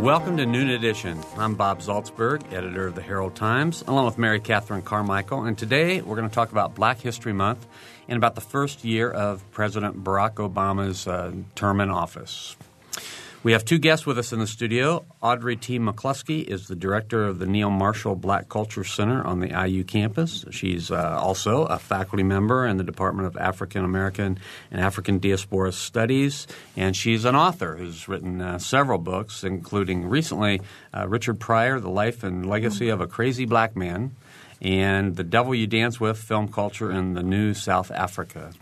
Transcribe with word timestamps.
Welcome 0.00 0.36
to 0.36 0.46
Noon 0.46 0.68
Edition. 0.70 1.18
I'm 1.36 1.54
Bob 1.54 1.80
Zaltsberg, 1.80 2.52
editor 2.52 2.86
of 2.86 2.94
the 2.94 3.02
Herald 3.02 3.34
Times, 3.34 3.82
along 3.88 4.04
with 4.04 4.18
Mary 4.18 4.38
Catherine 4.38 4.82
Carmichael. 4.82 5.44
And 5.44 5.56
today 5.56 6.02
we're 6.02 6.16
going 6.16 6.28
to 6.28 6.34
talk 6.34 6.52
about 6.52 6.74
Black 6.74 7.00
History 7.00 7.32
Month 7.32 7.66
and 8.06 8.16
about 8.16 8.34
the 8.34 8.40
first 8.42 8.84
year 8.84 9.10
of 9.10 9.42
President 9.50 10.04
Barack 10.04 10.34
Obama's 10.34 11.08
uh, 11.08 11.32
term 11.54 11.80
in 11.80 11.90
office. 11.90 12.56
We 13.42 13.52
have 13.52 13.64
two 13.64 13.78
guests 13.78 14.04
with 14.04 14.18
us 14.18 14.32
in 14.32 14.40
the 14.40 14.46
studio. 14.46 15.04
Audrey 15.22 15.56
T. 15.56 15.78
McCluskey 15.78 16.42
is 16.42 16.66
the 16.66 16.74
director 16.74 17.24
of 17.24 17.38
the 17.38 17.46
Neal 17.46 17.70
Marshall 17.70 18.16
Black 18.16 18.48
Culture 18.48 18.82
Center 18.82 19.24
on 19.24 19.38
the 19.38 19.48
IU 19.48 19.84
campus. 19.84 20.44
She's 20.50 20.90
uh, 20.90 21.16
also 21.20 21.64
a 21.64 21.78
faculty 21.78 22.24
member 22.24 22.66
in 22.66 22.76
the 22.76 22.82
Department 22.82 23.28
of 23.28 23.36
African 23.36 23.84
American 23.84 24.40
and 24.72 24.80
African 24.80 25.18
Diaspora 25.18 25.70
Studies, 25.70 26.48
and 26.76 26.96
she's 26.96 27.24
an 27.24 27.36
author 27.36 27.76
who's 27.76 28.08
written 28.08 28.40
uh, 28.40 28.58
several 28.58 28.98
books, 28.98 29.44
including 29.44 30.08
recently 30.08 30.60
uh, 30.92 31.06
Richard 31.06 31.38
Pryor, 31.38 31.78
The 31.78 31.90
Life 31.90 32.24
and 32.24 32.48
Legacy 32.48 32.88
of 32.88 33.00
a 33.00 33.06
Crazy 33.06 33.44
Black 33.44 33.76
Man 33.76 34.16
and 34.60 35.16
The 35.16 35.24
Devil 35.24 35.54
You 35.54 35.66
Dance 35.66 36.00
With 36.00 36.18
Film 36.18 36.48
Culture 36.48 36.90
in 36.90 37.14
the 37.14 37.22
New 37.22 37.54
South 37.54 37.90
Africa. 37.90 38.52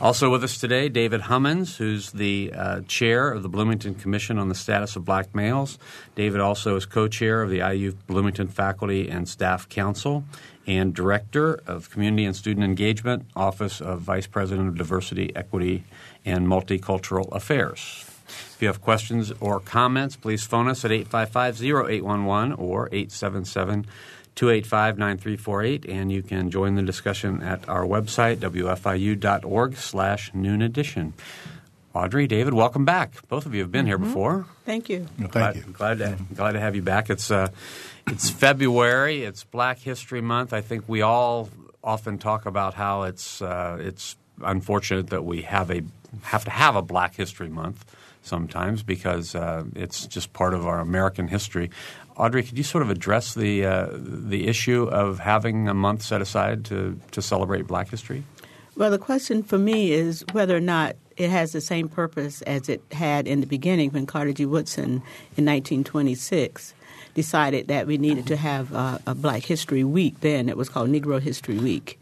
Also 0.00 0.30
with 0.30 0.44
us 0.44 0.58
today, 0.58 0.88
David 0.88 1.22
Hummons, 1.22 1.76
who's 1.76 2.12
the 2.12 2.52
uh, 2.54 2.80
chair 2.82 3.30
of 3.30 3.42
the 3.42 3.48
Bloomington 3.48 3.94
Commission 3.94 4.38
on 4.38 4.48
the 4.48 4.54
Status 4.54 4.96
of 4.96 5.04
Black 5.04 5.34
Males. 5.34 5.78
David 6.14 6.40
also 6.40 6.76
is 6.76 6.86
co 6.86 7.08
chair 7.08 7.42
of 7.42 7.50
the 7.50 7.58
IU 7.58 7.92
Bloomington 8.06 8.48
Faculty 8.48 9.08
and 9.08 9.28
Staff 9.28 9.68
Council 9.68 10.24
and 10.66 10.94
director 10.94 11.54
of 11.66 11.90
Community 11.90 12.26
and 12.26 12.36
Student 12.36 12.64
Engagement, 12.64 13.24
Office 13.34 13.80
of 13.80 14.02
Vice 14.02 14.26
President 14.26 14.68
of 14.68 14.76
Diversity, 14.76 15.34
Equity, 15.34 15.84
and 16.26 16.46
Multicultural 16.46 17.32
Affairs. 17.32 18.04
If 18.28 18.58
you 18.60 18.68
have 18.68 18.82
questions 18.82 19.32
or 19.40 19.60
comments, 19.60 20.16
please 20.16 20.44
phone 20.44 20.68
us 20.68 20.84
at 20.84 20.92
855 20.92 21.62
0811 21.62 22.52
or 22.52 22.88
877 22.92 23.86
285 24.38 24.98
9348, 24.98 25.86
and 25.86 26.12
you 26.12 26.22
can 26.22 26.48
join 26.48 26.76
the 26.76 26.82
discussion 26.82 27.42
at 27.42 27.68
our 27.68 27.84
website, 27.84 28.36
wfiu.org 28.36 29.76
slash 29.76 30.32
noon 30.32 30.62
edition. 30.62 31.12
Audrey, 31.92 32.28
David, 32.28 32.54
welcome 32.54 32.84
back. 32.84 33.26
Both 33.26 33.46
of 33.46 33.54
you 33.56 33.62
have 33.62 33.72
been 33.72 33.80
mm-hmm. 33.80 33.88
here 33.88 33.98
before. 33.98 34.46
Thank 34.64 34.88
you. 34.88 35.08
Well, 35.18 35.28
thank 35.28 35.32
glad, 35.32 35.56
you. 35.56 35.62
Glad 35.72 35.98
to, 35.98 36.18
glad 36.36 36.52
to 36.52 36.60
have 36.60 36.76
you 36.76 36.82
back. 36.82 37.10
It's, 37.10 37.32
uh, 37.32 37.48
it's 38.06 38.30
February. 38.30 39.24
It's 39.24 39.42
Black 39.42 39.80
History 39.80 40.20
Month. 40.20 40.52
I 40.52 40.60
think 40.60 40.84
we 40.86 41.02
all 41.02 41.48
often 41.82 42.16
talk 42.16 42.46
about 42.46 42.74
how 42.74 43.02
it's, 43.02 43.42
uh, 43.42 43.78
it's 43.80 44.14
unfortunate 44.40 45.08
that 45.08 45.24
we 45.24 45.42
have, 45.42 45.68
a, 45.72 45.82
have 46.22 46.44
to 46.44 46.52
have 46.52 46.76
a 46.76 46.82
Black 46.82 47.16
History 47.16 47.48
Month 47.48 47.92
sometimes 48.22 48.84
because 48.84 49.34
uh, 49.34 49.64
it's 49.74 50.06
just 50.06 50.32
part 50.32 50.54
of 50.54 50.64
our 50.64 50.78
American 50.78 51.26
history. 51.26 51.70
Audrey, 52.18 52.42
could 52.42 52.58
you 52.58 52.64
sort 52.64 52.82
of 52.82 52.90
address 52.90 53.34
the 53.34 53.64
uh, 53.64 53.88
the 53.92 54.48
issue 54.48 54.84
of 54.84 55.20
having 55.20 55.68
a 55.68 55.74
month 55.74 56.02
set 56.02 56.20
aside 56.20 56.64
to 56.66 56.98
to 57.12 57.22
celebrate 57.22 57.66
Black 57.66 57.88
History? 57.88 58.24
Well, 58.76 58.90
the 58.90 58.98
question 58.98 59.42
for 59.42 59.58
me 59.58 59.92
is 59.92 60.24
whether 60.32 60.56
or 60.56 60.60
not 60.60 60.96
it 61.16 61.30
has 61.30 61.52
the 61.52 61.60
same 61.60 61.88
purpose 61.88 62.42
as 62.42 62.68
it 62.68 62.82
had 62.92 63.26
in 63.26 63.40
the 63.40 63.46
beginning 63.46 63.90
when 63.90 64.06
Carter 64.06 64.32
G. 64.32 64.46
Woodson 64.46 65.02
in 65.36 65.44
1926 65.44 66.74
decided 67.14 67.68
that 67.68 67.86
we 67.86 67.98
needed 67.98 68.26
to 68.26 68.36
have 68.36 68.72
uh, 68.74 68.98
a 69.06 69.14
Black 69.14 69.44
History 69.44 69.84
Week. 69.84 70.20
Then 70.20 70.48
it 70.48 70.56
was 70.56 70.68
called 70.68 70.90
Negro 70.90 71.20
History 71.20 71.58
Week. 71.58 71.98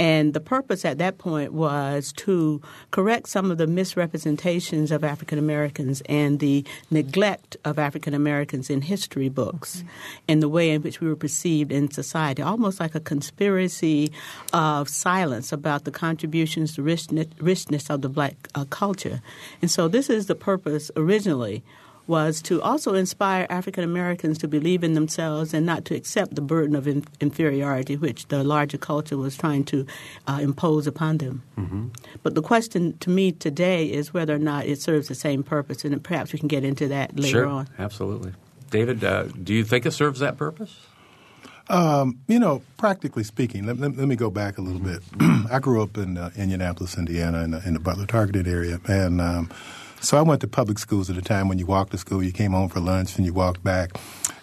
And 0.00 0.32
the 0.32 0.40
purpose 0.40 0.86
at 0.86 0.96
that 0.96 1.18
point 1.18 1.52
was 1.52 2.10
to 2.14 2.62
correct 2.90 3.28
some 3.28 3.50
of 3.50 3.58
the 3.58 3.66
misrepresentations 3.66 4.90
of 4.90 5.04
African 5.04 5.38
Americans 5.38 6.02
and 6.06 6.38
the 6.38 6.64
neglect 6.90 7.58
of 7.66 7.78
African 7.78 8.14
Americans 8.14 8.70
in 8.70 8.80
history 8.80 9.28
books 9.28 9.76
mm-hmm. 9.76 9.88
and 10.26 10.42
the 10.42 10.48
way 10.48 10.70
in 10.70 10.80
which 10.80 11.02
we 11.02 11.08
were 11.08 11.16
perceived 11.16 11.70
in 11.70 11.90
society, 11.90 12.40
almost 12.40 12.80
like 12.80 12.94
a 12.94 13.00
conspiracy 13.00 14.10
of 14.54 14.88
silence 14.88 15.52
about 15.52 15.84
the 15.84 15.90
contributions, 15.90 16.76
the 16.76 16.82
richness, 16.82 17.26
richness 17.38 17.90
of 17.90 18.00
the 18.00 18.08
black 18.08 18.48
uh, 18.54 18.64
culture. 18.70 19.20
And 19.60 19.70
so 19.70 19.86
this 19.86 20.08
is 20.08 20.26
the 20.26 20.34
purpose 20.34 20.90
originally 20.96 21.62
was 22.10 22.42
to 22.42 22.60
also 22.60 22.94
inspire 22.94 23.46
African 23.48 23.84
Americans 23.84 24.36
to 24.38 24.48
believe 24.48 24.82
in 24.82 24.94
themselves 24.94 25.54
and 25.54 25.64
not 25.64 25.84
to 25.86 25.94
accept 25.94 26.34
the 26.34 26.42
burden 26.42 26.74
of 26.74 26.88
in- 26.88 27.04
inferiority 27.20 27.96
which 27.96 28.26
the 28.26 28.42
larger 28.42 28.76
culture 28.76 29.16
was 29.16 29.36
trying 29.36 29.64
to 29.64 29.86
uh, 30.26 30.40
impose 30.42 30.88
upon 30.88 31.18
them. 31.18 31.42
Mm-hmm. 31.56 31.88
But 32.24 32.34
the 32.34 32.42
question 32.42 32.98
to 32.98 33.10
me 33.10 33.30
today 33.30 33.86
is 33.86 34.12
whether 34.12 34.34
or 34.34 34.40
not 34.40 34.66
it 34.66 34.82
serves 34.82 35.06
the 35.06 35.14
same 35.14 35.44
purpose, 35.44 35.84
and 35.84 36.02
perhaps 36.02 36.32
we 36.32 36.40
can 36.40 36.48
get 36.48 36.64
into 36.64 36.88
that 36.88 37.16
later 37.16 37.44
sure, 37.44 37.46
on. 37.46 37.68
Absolutely. 37.78 38.32
David, 38.70 39.04
uh, 39.04 39.24
do 39.24 39.54
you 39.54 39.64
think 39.64 39.86
it 39.86 39.92
serves 39.92 40.18
that 40.18 40.36
purpose? 40.36 40.76
Um, 41.68 42.18
you 42.26 42.40
know, 42.40 42.62
practically 42.78 43.22
speaking, 43.22 43.64
let, 43.64 43.78
let, 43.78 43.96
let 43.96 44.08
me 44.08 44.16
go 44.16 44.28
back 44.30 44.58
a 44.58 44.60
little 44.60 44.80
bit. 44.80 45.00
I 45.50 45.60
grew 45.60 45.80
up 45.80 45.96
in 45.96 46.18
uh, 46.18 46.30
Indianapolis, 46.36 46.98
Indiana, 46.98 47.44
in 47.44 47.52
the, 47.52 47.62
in 47.64 47.74
the 47.74 47.80
Butler 47.80 48.06
Tarkington 48.06 48.48
area, 48.48 48.80
and 48.88 49.20
um, 49.20 49.50
so 50.00 50.18
I 50.18 50.22
went 50.22 50.40
to 50.40 50.48
public 50.48 50.78
schools 50.78 51.10
at 51.10 51.16
a 51.16 51.22
time 51.22 51.48
when 51.48 51.58
you 51.58 51.66
walked 51.66 51.92
to 51.92 51.98
school, 51.98 52.22
you 52.22 52.32
came 52.32 52.52
home 52.52 52.68
for 52.68 52.80
lunch, 52.80 53.16
and 53.16 53.26
you 53.26 53.32
walked 53.32 53.62
back. 53.62 53.92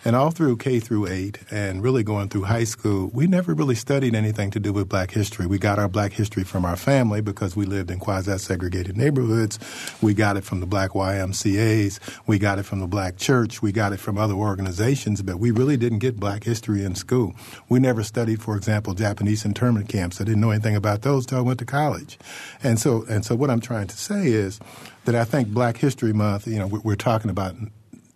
And 0.06 0.16
all 0.16 0.32
through 0.32 0.58
K 0.58 0.80
through 0.80 1.08
8 1.08 1.40
and 1.52 1.84
really 1.84 2.04
going 2.04 2.30
through 2.30 2.44
high 2.44 2.64
school, 2.64 3.10
we 3.14 3.28
never 3.28 3.54
really 3.54 3.76
studied 3.76 4.16
anything 4.16 4.52
to 4.52 4.60
do 4.60 4.72
with 4.72 4.88
black 4.88 5.12
history. 5.12 5.46
We 5.46 5.58
got 5.58 5.80
our 5.80 5.90
black 5.90 6.14
history 6.14 6.44
from 6.44 6.66
our 6.66 6.76
family 6.76 7.22
because 7.22 7.56
we 7.56 7.66
lived 7.66 7.92
in 7.92 8.00
quasi 8.00 8.38
segregated 8.38 8.96
neighborhoods. 8.96 9.60
We 10.02 10.14
got 10.14 10.38
it 10.38 10.44
from 10.44 10.60
the 10.60 10.66
black 10.66 10.92
YMCAs. 10.92 12.00
We 12.26 12.40
got 12.40 12.60
it 12.60 12.64
from 12.64 12.80
the 12.80 12.88
black 12.88 13.18
church. 13.18 13.62
We 13.62 13.72
got 13.72 13.92
it 13.92 14.00
from 14.00 14.18
other 14.18 14.34
organizations, 14.36 15.22
but 15.22 15.40
we 15.40 15.52
really 15.52 15.78
didn't 15.78 16.00
get 16.00 16.20
black 16.20 16.44
history 16.44 16.84
in 16.84 16.96
school. 16.96 17.36
We 17.68 17.80
never 17.80 18.04
studied, 18.04 18.42
for 18.42 18.56
example, 18.56 18.94
Japanese 18.94 19.46
internment 19.46 19.90
camps. 19.90 20.22
I 20.22 20.24
didn't 20.24 20.42
know 20.42 20.52
anything 20.52 20.76
about 20.76 21.02
those 21.02 21.26
until 21.26 21.40
I 21.40 21.42
went 21.42 21.60
to 21.60 21.66
college. 21.66 22.18
And 22.64 22.80
so, 22.80 23.04
and 23.10 23.26
so 23.26 23.36
what 23.36 23.50
I'm 23.50 23.62
trying 23.62 23.88
to 23.88 23.98
say 23.98 24.28
is 24.28 24.60
that 25.06 25.16
I 25.16 25.24
think 25.24 25.50
Black 25.50 25.78
History 25.78 26.14
Month, 26.14 26.48
you 26.48 26.60
know, 26.60 26.68
we're 26.68 26.96
talking 26.96 27.30
about 27.30 27.56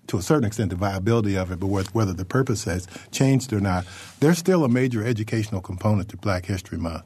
to 0.07 0.17
a 0.17 0.21
certain 0.21 0.45
extent 0.45 0.69
the 0.69 0.75
viability 0.75 1.37
of 1.37 1.51
it, 1.51 1.59
but 1.59 1.67
whether 1.67 2.13
the 2.13 2.25
purpose 2.25 2.65
has 2.65 2.87
changed 3.11 3.53
or 3.53 3.61
not, 3.61 3.85
there's 4.19 4.37
still 4.37 4.63
a 4.63 4.69
major 4.69 5.05
educational 5.05 5.61
component 5.61 6.09
to 6.09 6.17
Black 6.17 6.45
History 6.45 6.77
Month. 6.77 7.03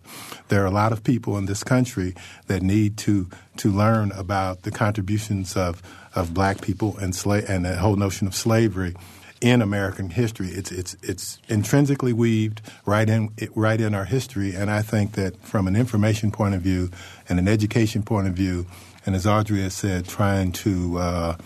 There 0.48 0.64
are 0.64 0.68
a 0.68 0.72
lot 0.72 0.92
of 0.92 1.04
people 1.04 1.38
in 1.38 1.46
this 1.46 1.64
country 1.64 2.16
that 2.48 2.62
need 2.62 2.98
to 3.00 3.30
to 3.58 3.72
learn 3.72 4.12
about 4.12 4.64
the 4.64 4.72
contributions 4.72 5.56
of 5.56 5.82
of 6.16 6.34
black 6.34 6.62
people 6.62 6.98
and 6.98 7.14
sla- 7.14 7.48
and 7.48 7.66
the 7.66 7.76
whole 7.78 7.96
notion 7.96 8.28
of 8.28 8.36
slavery 8.36 8.96
in 9.42 9.62
American 9.62 10.10
history. 10.10 10.48
It's 10.48 10.72
it's 10.72 10.96
it's 11.04 11.40
intrinsically 11.48 12.14
weaved 12.14 12.62
right 12.86 13.10
in 13.10 13.32
right 13.54 13.80
in 13.80 13.94
our 13.94 14.06
history, 14.06 14.56
and 14.56 14.72
I 14.72 14.82
think 14.82 15.14
that 15.14 15.38
from 15.42 15.68
an 15.68 15.76
information 15.76 16.32
point 16.32 16.56
of 16.56 16.62
view 16.62 16.90
and 17.30 17.38
an 17.40 17.48
education 17.48 18.04
point 18.04 18.28
of 18.28 18.34
view, 18.34 18.66
and 19.06 19.16
as 19.16 19.28
Audrey 19.28 19.62
has 19.62 19.74
said, 19.74 20.08
trying 20.08 20.52
to 20.54 20.98
uh, 20.98 21.38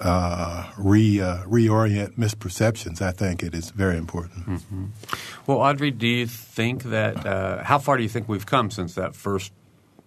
uh, 0.00 0.70
re 0.76 1.20
uh, 1.20 1.38
reorient 1.44 2.16
misperceptions. 2.16 3.00
I 3.00 3.12
think 3.12 3.42
it 3.42 3.54
is 3.54 3.70
very 3.70 3.96
important. 3.96 4.46
Mm-hmm. 4.46 4.84
Well, 5.46 5.58
Audrey, 5.58 5.90
do 5.90 6.06
you 6.06 6.26
think 6.26 6.84
that 6.84 7.26
uh, 7.26 7.62
how 7.64 7.78
far 7.78 7.96
do 7.96 8.02
you 8.02 8.08
think 8.08 8.28
we've 8.28 8.46
come 8.46 8.70
since 8.70 8.94
that 8.94 9.14
first, 9.14 9.52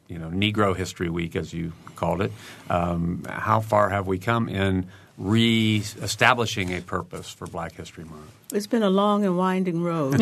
you 0.08 0.18
know, 0.18 0.30
Negro 0.30 0.76
History 0.76 1.10
Week, 1.10 1.36
as 1.36 1.54
you 1.54 1.74
called 1.96 2.22
it? 2.22 2.32
Um, 2.70 3.24
how 3.30 3.60
far 3.60 3.90
have 3.90 4.08
we 4.08 4.20
come 4.20 4.50
in 4.50 4.88
re-establishing 5.18 6.74
a 6.74 6.82
purpose 6.82 7.32
for 7.32 7.48
Black 7.48 7.74
History 7.74 8.04
Month? 8.04 8.37
It's 8.54 8.68
been 8.68 8.84
a 8.84 8.90
long 8.90 9.26
and 9.26 9.38
winding 9.38 9.84
road. 9.84 10.22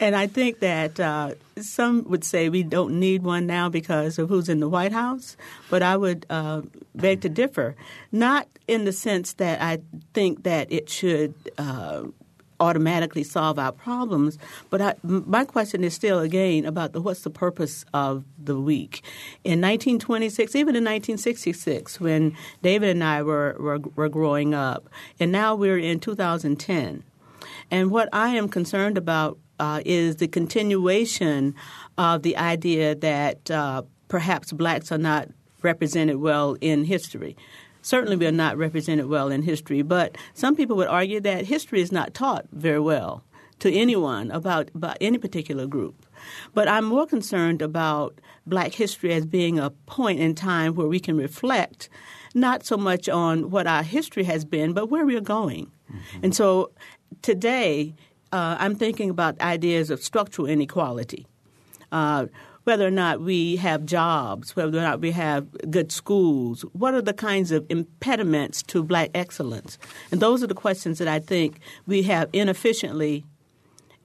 I 0.00 0.26
think 0.26 0.60
that 0.60 0.98
uh, 0.98 1.34
some 1.56 2.04
would 2.08 2.24
say 2.24 2.48
we 2.48 2.62
don't 2.62 2.98
need 2.98 3.22
one 3.22 3.46
now 3.46 3.68
because 3.68 4.18
of 4.18 4.28
who's 4.28 4.48
in 4.48 4.60
the 4.60 4.68
White 4.68 4.92
House, 4.92 5.36
but 5.68 5.82
I 5.82 5.96
would 5.96 6.26
uh, 6.30 6.62
beg 6.94 7.20
to 7.22 7.28
differ. 7.28 7.76
Not 8.10 8.48
in 8.66 8.84
the 8.84 8.92
sense 8.92 9.34
that 9.34 9.60
I 9.60 9.80
think 10.14 10.44
that 10.44 10.72
it 10.72 10.88
should 10.88 11.34
uh, 11.58 12.04
automatically 12.60 13.24
solve 13.24 13.58
our 13.58 13.72
problems. 13.72 14.38
But 14.68 14.80
I, 14.80 14.94
my 15.02 15.44
question 15.44 15.82
is 15.82 15.94
still 15.94 16.20
again 16.20 16.64
about 16.64 16.92
the, 16.92 17.00
what's 17.00 17.22
the 17.22 17.30
purpose 17.30 17.84
of 17.92 18.24
the 18.38 18.60
week. 18.60 19.02
In 19.42 19.60
1926, 19.60 20.54
even 20.54 20.76
in 20.76 20.84
1966, 20.84 22.00
when 22.00 22.36
David 22.62 22.90
and 22.90 23.02
I 23.02 23.22
were, 23.22 23.56
were, 23.58 23.78
were 23.96 24.08
growing 24.08 24.54
up, 24.54 24.88
and 25.18 25.32
now 25.32 25.54
we're 25.54 25.78
in 25.78 26.00
2010. 26.00 27.02
And 27.70 27.90
what 27.90 28.08
I 28.12 28.30
am 28.30 28.48
concerned 28.48 28.98
about 28.98 29.38
uh, 29.58 29.80
is 29.84 30.16
the 30.16 30.28
continuation 30.28 31.54
of 31.98 32.22
the 32.22 32.36
idea 32.36 32.94
that 32.94 33.50
uh, 33.50 33.82
perhaps 34.08 34.52
blacks 34.52 34.90
are 34.90 34.98
not 34.98 35.28
represented 35.62 36.16
well 36.16 36.56
in 36.60 36.84
history. 36.84 37.36
Certainly, 37.82 38.16
we 38.16 38.26
are 38.26 38.32
not 38.32 38.56
represented 38.56 39.06
well 39.06 39.30
in 39.30 39.42
history, 39.42 39.82
but 39.82 40.16
some 40.34 40.54
people 40.56 40.76
would 40.76 40.88
argue 40.88 41.20
that 41.20 41.46
history 41.46 41.80
is 41.80 41.92
not 41.92 42.14
taught 42.14 42.46
very 42.52 42.80
well 42.80 43.24
to 43.60 43.72
anyone 43.72 44.30
about, 44.30 44.70
about 44.74 44.96
any 45.00 45.18
particular 45.18 45.66
group. 45.66 46.06
But 46.54 46.68
I'm 46.68 46.84
more 46.84 47.06
concerned 47.06 47.62
about 47.62 48.20
black 48.46 48.72
history 48.72 49.12
as 49.12 49.26
being 49.26 49.58
a 49.58 49.70
point 49.70 50.20
in 50.20 50.34
time 50.34 50.74
where 50.74 50.88
we 50.88 51.00
can 51.00 51.16
reflect 51.16 51.88
not 52.34 52.64
so 52.64 52.76
much 52.76 53.08
on 53.08 53.50
what 53.50 53.66
our 53.66 53.82
history 53.82 54.24
has 54.24 54.44
been, 54.44 54.72
but 54.72 54.86
where 54.86 55.04
we're 55.04 55.20
going. 55.20 55.70
Mm-hmm. 55.92 56.24
And 56.24 56.34
so 56.34 56.72
today, 57.22 57.94
uh, 58.32 58.56
I'm 58.58 58.74
thinking 58.74 59.10
about 59.10 59.40
ideas 59.40 59.90
of 59.90 60.02
structural 60.02 60.46
inequality. 60.48 61.26
Uh, 61.92 62.26
whether 62.64 62.86
or 62.86 62.90
not 62.90 63.20
we 63.20 63.56
have 63.56 63.86
jobs, 63.86 64.54
whether 64.54 64.78
or 64.78 64.82
not 64.82 65.00
we 65.00 65.12
have 65.12 65.46
good 65.70 65.90
schools. 65.90 66.62
What 66.72 66.94
are 66.94 67.02
the 67.02 67.14
kinds 67.14 67.50
of 67.50 67.64
impediments 67.68 68.62
to 68.64 68.82
black 68.82 69.10
excellence? 69.14 69.78
And 70.10 70.20
those 70.20 70.42
are 70.42 70.46
the 70.46 70.54
questions 70.54 70.98
that 70.98 71.08
I 71.08 71.18
think 71.18 71.60
we 71.86 72.02
have 72.04 72.28
inefficiently 72.32 73.24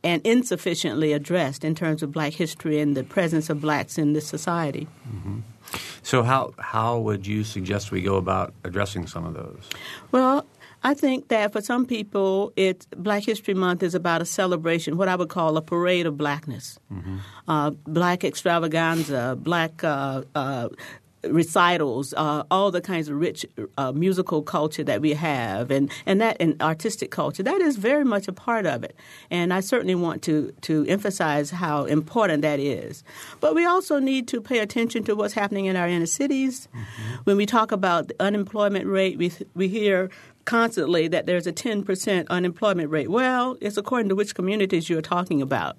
and 0.04 0.22
insufficiently 0.26 1.14
addressed 1.14 1.64
in 1.64 1.74
terms 1.74 2.04
of 2.04 2.12
black 2.12 2.34
history 2.34 2.80
and 2.80 2.96
the 2.96 3.04
presence 3.04 3.50
of 3.50 3.60
blacks 3.60 3.98
in 3.98 4.14
this 4.14 4.28
society. 4.28 4.88
Mm-hmm. 5.10 5.40
So, 6.04 6.22
how, 6.22 6.54
how 6.60 7.00
would 7.00 7.26
you 7.26 7.44
suggest 7.44 7.92
we 7.92 8.04
go 8.04 8.16
about 8.16 8.54
addressing 8.64 9.08
some 9.08 9.26
of 9.26 9.34
those? 9.34 9.68
Well, 10.12 10.46
I 10.86 10.94
think 10.94 11.30
that 11.30 11.52
for 11.52 11.62
some 11.62 11.88
people, 11.88 12.54
it 12.56 12.86
Black 12.96 13.24
History 13.24 13.56
Month 13.56 13.82
is 13.82 13.96
about 13.96 14.22
a 14.22 14.26
celebration, 14.26 14.98
what 14.98 15.08
I 15.08 15.16
would 15.16 15.30
call 15.30 15.58
a 15.58 15.62
parade 15.62 16.06
of 16.06 16.16
blackness, 16.16 16.78
mm-hmm. 16.94 17.18
uh, 17.48 17.72
black 17.88 18.24
extravaganza, 18.24 19.36
black 19.36 19.84
uh, 19.84 20.22
uh, 20.36 20.70
recitals, 21.24 22.14
uh, 22.16 22.44
all 22.52 22.70
the 22.70 22.82
kinds 22.82 23.10
of 23.10 23.16
rich 23.20 23.48
uh, 23.80 23.94
musical 23.94 24.44
culture 24.44 24.84
that 24.84 25.02
we 25.02 25.14
have, 25.14 25.72
and, 25.72 25.90
and 26.06 26.22
that 26.22 26.38
and 26.40 26.62
artistic 26.62 27.10
culture. 27.10 27.42
That 27.42 27.62
is 27.62 27.78
very 27.78 28.06
much 28.06 28.28
a 28.28 28.34
part 28.34 28.68
of 28.68 28.84
it, 28.84 28.96
and 29.32 29.52
I 29.52 29.62
certainly 29.62 29.96
want 29.96 30.22
to 30.24 30.52
to 30.62 30.86
emphasize 30.88 31.50
how 31.50 31.86
important 31.86 32.44
that 32.44 32.60
is. 32.60 33.04
But 33.40 33.56
we 33.56 33.66
also 33.66 33.98
need 33.98 34.28
to 34.28 34.40
pay 34.40 34.60
attention 34.60 35.04
to 35.06 35.16
what's 35.16 35.34
happening 35.34 35.66
in 35.66 35.76
our 35.76 35.88
inner 35.88 36.06
cities. 36.06 36.68
Mm-hmm. 36.68 37.16
When 37.24 37.38
we 37.38 37.48
talk 37.48 37.72
about 37.72 38.10
the 38.10 38.16
unemployment 38.20 38.86
rate, 38.86 39.18
we 39.18 39.32
we 39.56 39.68
hear 39.68 40.12
constantly 40.46 41.08
that 41.08 41.26
there's 41.26 41.48
a 41.48 41.54
10% 41.54 42.28
unemployment 42.30 42.90
rate. 42.90 43.10
Well, 43.10 43.58
it's 43.62 43.78
according 43.78 44.10
to 44.10 44.16
which 44.16 44.36
communities 44.36 44.90
you're 44.90 45.02
talking 45.02 45.42
about. 45.42 45.78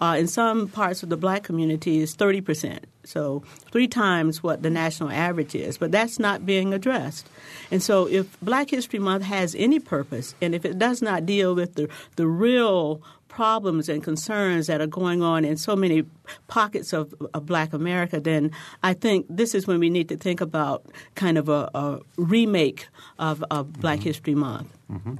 Uh, 0.00 0.16
in 0.18 0.26
some 0.26 0.66
parts 0.66 1.02
of 1.02 1.10
the 1.10 1.16
black 1.16 1.42
community, 1.42 2.00
it's 2.00 2.16
30%. 2.16 2.84
So, 3.04 3.42
three 3.70 3.86
times 3.86 4.42
what 4.42 4.62
the 4.62 4.70
national 4.70 5.10
average 5.10 5.54
is. 5.54 5.76
But 5.76 5.92
that's 5.92 6.18
not 6.18 6.46
being 6.46 6.72
addressed. 6.72 7.28
And 7.70 7.82
so, 7.82 8.06
if 8.06 8.40
Black 8.40 8.70
History 8.70 8.98
Month 8.98 9.24
has 9.24 9.54
any 9.54 9.78
purpose, 9.78 10.34
and 10.40 10.54
if 10.54 10.64
it 10.64 10.78
does 10.78 11.02
not 11.02 11.26
deal 11.26 11.54
with 11.54 11.74
the, 11.74 11.88
the 12.16 12.26
real 12.26 13.02
problems 13.30 13.88
and 13.88 14.02
concerns 14.02 14.66
that 14.66 14.80
are 14.80 14.86
going 14.86 15.22
on 15.22 15.44
in 15.44 15.56
so 15.56 15.74
many 15.74 16.04
pockets 16.48 16.92
of, 16.92 17.14
of 17.32 17.46
black 17.46 17.72
America, 17.72 18.20
then 18.20 18.50
I 18.82 18.92
think 18.92 19.26
this 19.30 19.54
is 19.54 19.66
when 19.66 19.78
we 19.78 19.88
need 19.88 20.08
to 20.10 20.16
think 20.16 20.42
about 20.42 20.84
kind 21.14 21.38
of 21.38 21.48
a, 21.48 21.70
a 21.74 22.00
remake 22.16 22.88
of, 23.18 23.42
of 23.50 23.72
Black 23.72 24.00
mm-hmm. 24.00 24.08
History 24.08 24.34
Month. 24.34 24.76
Mm-hmm. 24.90 25.14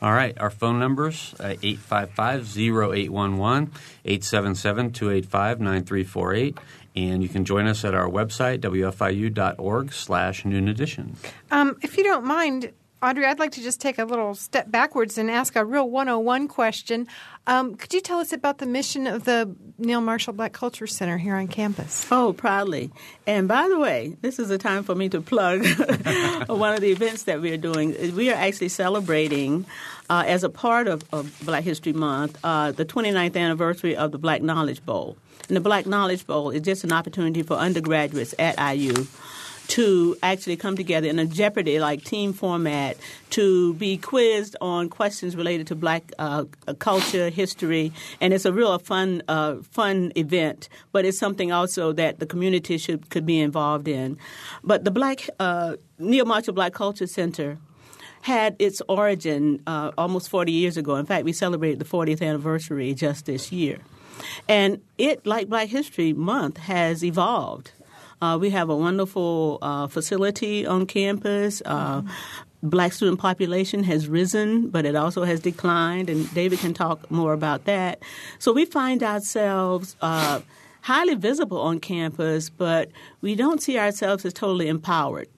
All 0.00 0.12
right. 0.12 0.38
Our 0.38 0.50
phone 0.50 0.78
numbers 0.78 1.34
uh, 1.40 1.54
855 1.62 2.56
0811 2.56 3.72
877 4.04 4.92
285 4.92 5.60
9348. 5.60 6.58
And 6.94 7.22
you 7.22 7.28
can 7.28 7.44
join 7.44 7.66
us 7.66 7.84
at 7.84 7.94
our 7.94 8.08
website, 8.08 8.60
wfiu.org 8.60 9.92
slash 9.92 10.44
noon 10.46 10.68
edition. 10.68 11.16
Um, 11.50 11.76
if 11.82 11.98
you 11.98 12.04
don't 12.04 12.24
mind, 12.24 12.72
Audrey, 13.02 13.26
I'd 13.26 13.38
like 13.38 13.52
to 13.52 13.62
just 13.62 13.78
take 13.78 13.98
a 13.98 14.06
little 14.06 14.34
step 14.34 14.70
backwards 14.70 15.18
and 15.18 15.30
ask 15.30 15.54
a 15.54 15.64
real 15.64 15.88
101 15.88 16.48
question. 16.48 17.06
Um, 17.46 17.74
could 17.74 17.92
you 17.92 18.00
tell 18.00 18.20
us 18.20 18.32
about 18.32 18.56
the 18.56 18.64
mission 18.64 19.06
of 19.06 19.24
the 19.24 19.54
Neal 19.76 20.00
Marshall 20.00 20.32
Black 20.32 20.54
Culture 20.54 20.86
Center 20.86 21.18
here 21.18 21.36
on 21.36 21.46
campus? 21.46 22.06
Oh, 22.10 22.32
proudly. 22.32 22.90
And 23.26 23.48
by 23.48 23.68
the 23.68 23.78
way, 23.78 24.16
this 24.22 24.38
is 24.38 24.50
a 24.50 24.56
time 24.56 24.82
for 24.82 24.94
me 24.94 25.10
to 25.10 25.20
plug 25.20 25.66
one 26.46 26.72
of 26.72 26.80
the 26.80 26.90
events 26.90 27.24
that 27.24 27.42
we 27.42 27.52
are 27.52 27.58
doing. 27.58 27.94
We 28.16 28.30
are 28.30 28.36
actually 28.36 28.70
celebrating, 28.70 29.66
uh, 30.08 30.24
as 30.26 30.42
a 30.42 30.48
part 30.48 30.88
of, 30.88 31.04
of 31.12 31.38
Black 31.44 31.64
History 31.64 31.92
Month, 31.92 32.38
uh, 32.42 32.72
the 32.72 32.86
29th 32.86 33.36
anniversary 33.36 33.94
of 33.94 34.10
the 34.10 34.18
Black 34.18 34.40
Knowledge 34.40 34.84
Bowl. 34.86 35.18
And 35.48 35.56
the 35.56 35.60
Black 35.60 35.84
Knowledge 35.84 36.26
Bowl 36.26 36.48
is 36.48 36.62
just 36.62 36.82
an 36.82 36.92
opportunity 36.92 37.42
for 37.42 37.54
undergraduates 37.54 38.34
at 38.38 38.58
IU 38.58 39.06
to 39.68 40.16
actually 40.22 40.56
come 40.56 40.76
together 40.76 41.08
in 41.08 41.18
a 41.18 41.26
Jeopardy 41.26 41.78
like 41.78 42.04
team 42.04 42.32
format 42.32 42.96
to 43.30 43.74
be 43.74 43.96
quizzed 43.96 44.56
on 44.60 44.88
questions 44.88 45.36
related 45.36 45.66
to 45.68 45.74
black 45.74 46.12
uh, 46.18 46.44
culture, 46.78 47.30
history, 47.30 47.92
and 48.20 48.32
it's 48.32 48.44
a 48.44 48.52
real 48.52 48.78
fun 48.78 49.22
uh, 49.28 49.56
fun 49.70 50.12
event. 50.16 50.68
But 50.92 51.04
it's 51.04 51.18
something 51.18 51.52
also 51.52 51.92
that 51.92 52.18
the 52.18 52.26
community 52.26 52.78
should 52.78 53.10
could 53.10 53.26
be 53.26 53.40
involved 53.40 53.88
in. 53.88 54.18
But 54.62 54.84
the 54.84 54.90
Black 54.90 55.28
uh, 55.38 55.76
Neal 55.98 56.24
Marshall 56.24 56.54
Black 56.54 56.72
Culture 56.72 57.06
Center 57.06 57.58
had 58.22 58.56
its 58.58 58.82
origin 58.88 59.62
uh, 59.66 59.92
almost 59.96 60.28
40 60.28 60.50
years 60.50 60.76
ago. 60.76 60.96
In 60.96 61.06
fact, 61.06 61.24
we 61.24 61.32
celebrated 61.32 61.78
the 61.78 61.84
40th 61.84 62.20
anniversary 62.20 62.92
just 62.92 63.26
this 63.26 63.52
year. 63.52 63.78
And 64.48 64.80
it, 64.98 65.24
like 65.26 65.48
Black 65.48 65.68
History 65.68 66.12
Month, 66.12 66.56
has 66.58 67.04
evolved. 67.04 67.70
Uh, 68.20 68.38
we 68.40 68.50
have 68.50 68.70
a 68.70 68.76
wonderful 68.76 69.58
uh, 69.62 69.86
facility 69.86 70.66
on 70.66 70.86
campus. 70.86 71.62
Uh, 71.64 72.00
mm-hmm. 72.00 72.10
Black 72.62 72.92
student 72.92 73.20
population 73.20 73.84
has 73.84 74.08
risen, 74.08 74.70
but 74.70 74.86
it 74.86 74.96
also 74.96 75.24
has 75.24 75.40
declined, 75.40 76.08
and 76.08 76.32
David 76.34 76.58
can 76.58 76.74
talk 76.74 77.08
more 77.10 77.32
about 77.32 77.64
that. 77.64 78.02
So 78.38 78.52
we 78.52 78.64
find 78.64 79.02
ourselves 79.02 79.94
uh, 80.00 80.40
highly 80.80 81.14
visible 81.14 81.60
on 81.60 81.78
campus, 81.78 82.48
but 82.48 82.90
we 83.20 83.34
don't 83.34 83.62
see 83.62 83.78
ourselves 83.78 84.24
as 84.24 84.32
totally 84.32 84.68
empowered. 84.68 85.28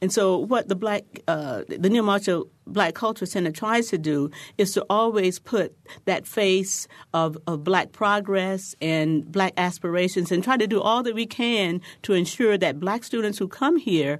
And 0.00 0.12
so, 0.12 0.38
what 0.38 0.68
the 0.68 0.76
Black, 0.76 1.04
uh, 1.28 1.62
the 1.68 1.88
Neal 1.90 2.02
Marshall 2.02 2.48
Black 2.66 2.94
Culture 2.94 3.26
Center 3.26 3.50
tries 3.50 3.88
to 3.88 3.98
do 3.98 4.30
is 4.58 4.72
to 4.72 4.84
always 4.90 5.38
put 5.38 5.76
that 6.04 6.26
face 6.26 6.86
of, 7.14 7.38
of 7.46 7.64
Black 7.64 7.92
progress 7.92 8.74
and 8.80 9.30
Black 9.30 9.54
aspirations, 9.56 10.30
and 10.30 10.44
try 10.44 10.56
to 10.56 10.66
do 10.66 10.80
all 10.80 11.02
that 11.02 11.14
we 11.14 11.26
can 11.26 11.80
to 12.02 12.12
ensure 12.12 12.58
that 12.58 12.80
Black 12.80 13.04
students 13.04 13.38
who 13.38 13.48
come 13.48 13.76
here 13.76 14.18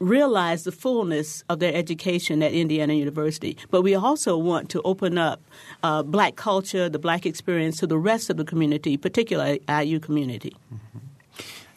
realize 0.00 0.64
the 0.64 0.72
fullness 0.72 1.44
of 1.48 1.60
their 1.60 1.74
education 1.74 2.42
at 2.42 2.52
Indiana 2.52 2.94
University. 2.94 3.56
But 3.70 3.82
we 3.82 3.94
also 3.94 4.36
want 4.36 4.68
to 4.70 4.82
open 4.82 5.18
up 5.18 5.40
uh, 5.82 6.02
black 6.02 6.36
culture, 6.36 6.88
the 6.88 6.98
black 6.98 7.24
experience 7.24 7.78
to 7.78 7.86
the 7.86 7.98
rest 7.98 8.30
of 8.30 8.36
the 8.36 8.44
community, 8.44 8.96
particularly 8.96 9.60
IU 9.68 10.00
community. 10.00 10.56
Mm-hmm. 10.72 10.98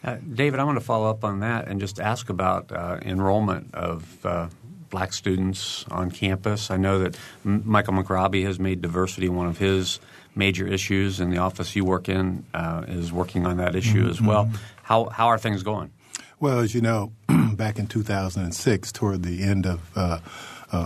Uh, 0.02 0.16
David, 0.32 0.60
I 0.60 0.64
want 0.64 0.78
to 0.78 0.84
follow 0.84 1.10
up 1.10 1.24
on 1.24 1.40
that 1.40 1.68
and 1.68 1.80
just 1.80 2.00
ask 2.00 2.28
about 2.28 2.70
uh, 2.70 2.98
enrollment 3.02 3.74
of 3.74 4.24
uh, 4.24 4.48
black 4.90 5.12
students 5.12 5.84
on 5.90 6.10
campus. 6.10 6.70
I 6.70 6.76
know 6.76 7.00
that 7.00 7.18
M- 7.44 7.62
Michael 7.64 7.94
McRobbie 7.94 8.44
has 8.44 8.58
made 8.58 8.80
diversity 8.80 9.28
one 9.28 9.46
of 9.46 9.58
his 9.58 10.00
major 10.34 10.66
issues, 10.66 11.18
and 11.18 11.32
the 11.32 11.38
office 11.38 11.74
you 11.74 11.84
work 11.84 12.08
in 12.08 12.44
uh, 12.54 12.84
is 12.86 13.12
working 13.12 13.44
on 13.44 13.56
that 13.56 13.74
issue 13.74 14.02
mm-hmm. 14.02 14.10
as 14.10 14.22
well. 14.22 14.50
How, 14.82 15.06
how 15.06 15.26
are 15.28 15.38
things 15.38 15.62
going? 15.62 15.90
Well, 16.38 16.60
as 16.60 16.74
you 16.74 16.80
know, 16.80 17.12
back 17.54 17.78
in 17.78 17.88
2006, 17.88 18.92
toward 18.92 19.24
the 19.24 19.42
end 19.42 19.66
of 19.66 19.80
uh, 19.96 20.20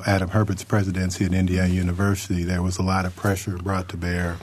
Adam 0.06 0.30
Herbert's 0.30 0.64
presidency 0.64 1.26
at 1.26 1.34
Indiana 1.34 1.72
University, 1.72 2.44
there 2.44 2.62
was 2.62 2.78
a 2.78 2.82
lot 2.82 3.04
of 3.04 3.14
pressure 3.14 3.58
brought 3.58 3.90
to 3.90 3.98
bear 3.98 4.38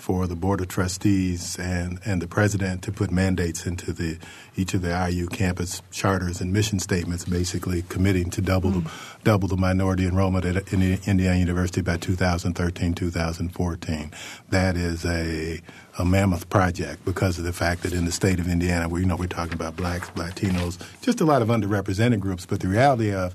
for 0.00 0.26
the 0.26 0.34
board 0.34 0.60
of 0.60 0.68
trustees 0.68 1.58
and, 1.58 2.00
and 2.06 2.22
the 2.22 2.26
president 2.26 2.82
to 2.82 2.90
put 2.90 3.10
mandates 3.10 3.66
into 3.66 3.92
the 3.92 4.18
each 4.56 4.74
of 4.74 4.82
the 4.82 5.08
IU 5.10 5.26
campus 5.26 5.82
charters 5.90 6.40
and 6.40 6.52
mission 6.52 6.78
statements, 6.78 7.24
basically 7.24 7.82
committing 7.88 8.30
to 8.30 8.40
double 8.40 8.70
mm. 8.70 8.84
the, 8.84 8.90
double 9.24 9.46
the 9.46 9.56
minority 9.56 10.06
enrollment 10.06 10.44
at 10.44 10.72
Indiana 10.72 11.36
University 11.36 11.82
by 11.82 11.96
2013 11.96 12.94
2014. 12.94 14.10
That 14.48 14.76
is 14.76 15.04
a 15.04 15.60
a 15.98 16.04
mammoth 16.04 16.48
project 16.48 17.04
because 17.04 17.38
of 17.38 17.44
the 17.44 17.52
fact 17.52 17.82
that 17.82 17.92
in 17.92 18.06
the 18.06 18.12
state 18.12 18.40
of 18.40 18.48
Indiana, 18.48 18.88
we 18.88 19.00
you 19.00 19.06
know 19.06 19.16
we're 19.16 19.26
talking 19.26 19.54
about 19.54 19.76
blacks, 19.76 20.08
Latinos, 20.10 20.78
just 21.02 21.20
a 21.20 21.24
lot 21.24 21.42
of 21.42 21.48
underrepresented 21.48 22.20
groups. 22.20 22.46
But 22.46 22.60
the 22.60 22.68
reality 22.68 23.12
of 23.12 23.34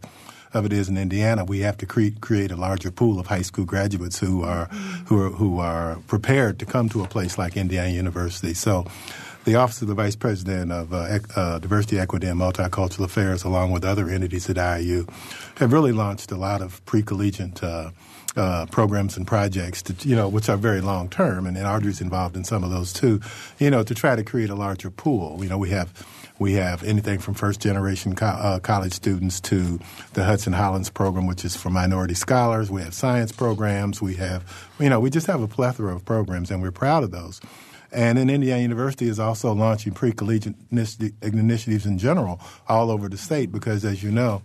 of 0.55 0.65
it 0.65 0.74
is 0.74 0.89
in 0.89 0.97
Indiana, 0.97 1.43
we 1.43 1.59
have 1.59 1.77
to 1.77 1.85
create 1.85 2.51
a 2.51 2.55
larger 2.55 2.91
pool 2.91 3.19
of 3.19 3.27
high 3.27 3.41
school 3.41 3.65
graduates 3.65 4.19
who 4.19 4.43
are 4.43 4.65
who 5.07 5.21
are 5.21 5.29
who 5.29 5.59
are 5.59 5.97
prepared 6.07 6.59
to 6.59 6.65
come 6.65 6.89
to 6.89 7.03
a 7.03 7.07
place 7.07 7.38
like 7.38 7.57
Indiana 7.57 7.89
University. 7.89 8.53
So. 8.53 8.85
The 9.45 9.53
Office 9.53 9.83
of 9.83 9.89
the 9.89 9.93
Vice 9.93 10.15
President 10.15 10.71
of 10.71 10.91
uh, 10.91 11.19
uh, 11.35 11.59
Diversity, 11.59 12.00
Equity, 12.00 12.25
and 12.25 12.39
Multicultural 12.39 13.05
Affairs, 13.05 13.43
along 13.43 13.69
with 13.69 13.85
other 13.85 14.09
entities 14.09 14.50
at 14.50 14.57
IU, 14.57 15.05
have 15.57 15.71
really 15.71 15.91
launched 15.91 16.31
a 16.31 16.35
lot 16.35 16.63
of 16.63 16.83
pre-collegiate 16.88 17.62
uh, 17.63 17.91
uh, 18.35 18.65
programs 18.71 19.17
and 19.17 19.27
projects, 19.27 19.83
to, 19.83 20.09
you 20.09 20.15
know, 20.15 20.27
which 20.27 20.50
are 20.50 20.57
very 20.57 20.81
long 20.81 21.09
term, 21.09 21.45
and, 21.45 21.55
and 21.57 21.67
Audrey's 21.67 22.01
involved 22.01 22.35
in 22.35 22.43
some 22.43 22.63
of 22.63 22.71
those 22.71 22.91
too. 22.91 23.21
You 23.59 23.69
know, 23.69 23.83
to 23.83 23.93
try 23.93 24.15
to 24.15 24.24
create 24.24 24.50
a 24.50 24.55
larger 24.55 24.89
pool. 24.89 25.38
You 25.43 25.50
know, 25.50 25.59
we 25.59 25.69
have 25.69 25.93
we 26.39 26.54
have 26.54 26.84
anything 26.84 27.20
from 27.20 27.34
first 27.34 27.62
generation 27.62 28.15
co- 28.15 28.25
uh, 28.25 28.60
college 28.60 28.94
students 28.94 29.39
to 29.42 29.80
the 30.13 30.24
Hudson 30.24 30.54
Holland 30.54 30.92
program, 30.94 31.27
which 31.27 31.46
is 31.46 31.56
for 31.56 31.70
minority 31.70 32.13
scholars. 32.13 32.70
We 32.70 32.82
have 32.82 32.94
science 32.94 33.32
programs. 33.32 34.01
We 34.01 34.15
have, 34.15 34.44
you 34.80 34.89
know, 34.89 35.00
we 35.00 35.10
just 35.10 35.27
have 35.27 35.42
a 35.42 35.48
plethora 35.48 35.96
of 35.96 36.04
programs, 36.04 36.51
and 36.51 36.62
we're 36.62 36.72
proud 36.72 37.04
of 37.04 37.12
those. 37.12 37.39
And 37.92 38.18
then 38.18 38.30
Indiana 38.30 38.62
University 38.62 39.08
is 39.08 39.20
also 39.20 39.54
launching 39.54 39.94
pre-collegiate 39.94 40.56
initiatives 40.72 41.86
in 41.86 41.98
general 41.98 42.42
all 42.68 42.92
over 42.92 43.08
the 43.08 43.18
state 43.18 43.51
because, 43.51 43.86
as 43.86 44.04
you 44.04 44.12
know, 44.12 44.42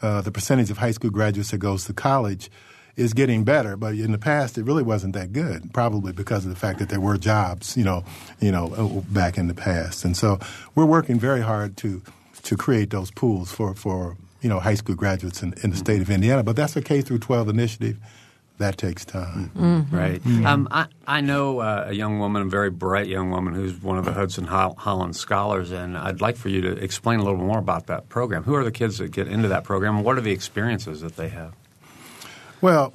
uh, 0.00 0.22
the 0.22 0.32
percentage 0.32 0.70
of 0.70 0.78
high 0.78 0.92
school 0.92 1.10
graduates 1.10 1.50
that 1.50 1.58
goes 1.58 1.84
to 1.84 1.92
college 1.92 2.50
is 2.96 3.12
getting 3.12 3.44
better, 3.44 3.76
but 3.76 3.94
in 3.94 4.12
the 4.12 4.18
past 4.18 4.56
it 4.56 4.64
really 4.64 4.82
wasn't 4.82 5.14
that 5.14 5.32
good. 5.32 5.72
Probably 5.72 6.12
because 6.12 6.44
of 6.44 6.50
the 6.50 6.56
fact 6.56 6.78
that 6.78 6.88
there 6.88 7.00
were 7.00 7.18
jobs, 7.18 7.76
you 7.76 7.84
know, 7.84 8.04
you 8.40 8.50
know, 8.50 8.72
uh, 8.74 9.00
back 9.12 9.38
in 9.38 9.48
the 9.48 9.54
past. 9.54 10.04
And 10.04 10.16
so 10.16 10.38
we're 10.74 10.86
working 10.86 11.18
very 11.18 11.42
hard 11.42 11.76
to 11.78 12.02
to 12.42 12.56
create 12.56 12.90
those 12.90 13.10
pools 13.10 13.52
for 13.52 13.74
for 13.74 14.16
you 14.40 14.48
know 14.48 14.60
high 14.60 14.74
school 14.74 14.94
graduates 14.94 15.42
in, 15.42 15.54
in 15.62 15.70
the 15.70 15.76
state 15.76 16.00
of 16.00 16.10
Indiana. 16.10 16.42
But 16.42 16.56
that's 16.56 16.76
a 16.76 16.82
K 16.82 17.02
through 17.02 17.18
12 17.18 17.48
initiative. 17.48 17.98
That 18.58 18.78
takes 18.78 19.04
time. 19.04 19.50
Mm-hmm. 19.54 19.94
Right. 19.94 20.22
Mm-hmm. 20.22 20.46
Um, 20.46 20.68
I, 20.70 20.86
I 21.06 21.20
know 21.20 21.58
uh, 21.58 21.88
a 21.88 21.92
young 21.92 22.20
woman, 22.20 22.40
a 22.40 22.46
very 22.46 22.70
bright 22.70 23.06
young 23.06 23.30
woman, 23.30 23.52
who's 23.52 23.82
one 23.82 23.98
of 23.98 24.06
the 24.06 24.14
Hudson 24.14 24.46
Holland 24.46 25.14
scholars, 25.14 25.72
and 25.72 25.94
I'd 25.94 26.22
like 26.22 26.36
for 26.36 26.48
you 26.48 26.62
to 26.62 26.72
explain 26.72 27.20
a 27.20 27.22
little 27.22 27.38
more 27.38 27.58
about 27.58 27.88
that 27.88 28.08
program. 28.08 28.44
Who 28.44 28.54
are 28.54 28.64
the 28.64 28.72
kids 28.72 28.96
that 28.96 29.10
get 29.10 29.28
into 29.28 29.48
that 29.48 29.64
program, 29.64 29.96
and 29.96 30.04
what 30.06 30.16
are 30.16 30.22
the 30.22 30.30
experiences 30.30 31.02
that 31.02 31.16
they 31.16 31.28
have? 31.28 31.52
Well, 32.66 32.92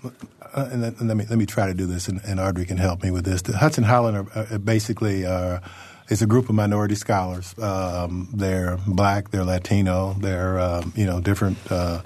uh, 0.53 0.67
and, 0.69 0.83
and 0.83 1.07
let 1.07 1.15
me 1.15 1.25
let 1.29 1.39
me 1.39 1.45
try 1.45 1.65
to 1.67 1.73
do 1.73 1.85
this, 1.85 2.09
and, 2.09 2.19
and, 2.25 2.41
Audrey 2.41 2.65
can 2.65 2.75
help 2.75 3.03
me 3.03 3.09
with 3.09 3.23
this. 3.23 3.41
The 3.41 3.55
Hudson 3.55 3.85
Holland 3.85 4.27
are, 4.35 4.59
basically 4.59 5.25
uh, 5.25 5.61
is 6.09 6.21
a 6.21 6.25
group 6.27 6.49
of 6.49 6.55
minority 6.55 6.95
scholars. 6.95 7.57
Um, 7.57 8.27
they're 8.33 8.77
black, 8.85 9.31
they're 9.31 9.45
Latino, 9.45 10.13
they're 10.19 10.59
um, 10.59 10.91
you 10.93 11.05
know 11.05 11.21
different 11.21 11.57
uh, 11.71 12.01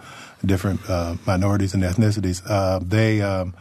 different 0.46 0.88
uh, 0.88 1.16
minorities 1.26 1.74
and 1.74 1.82
ethnicities. 1.82 2.44
Uh, 2.48 2.82
they 2.84 3.24
um, 3.24 3.56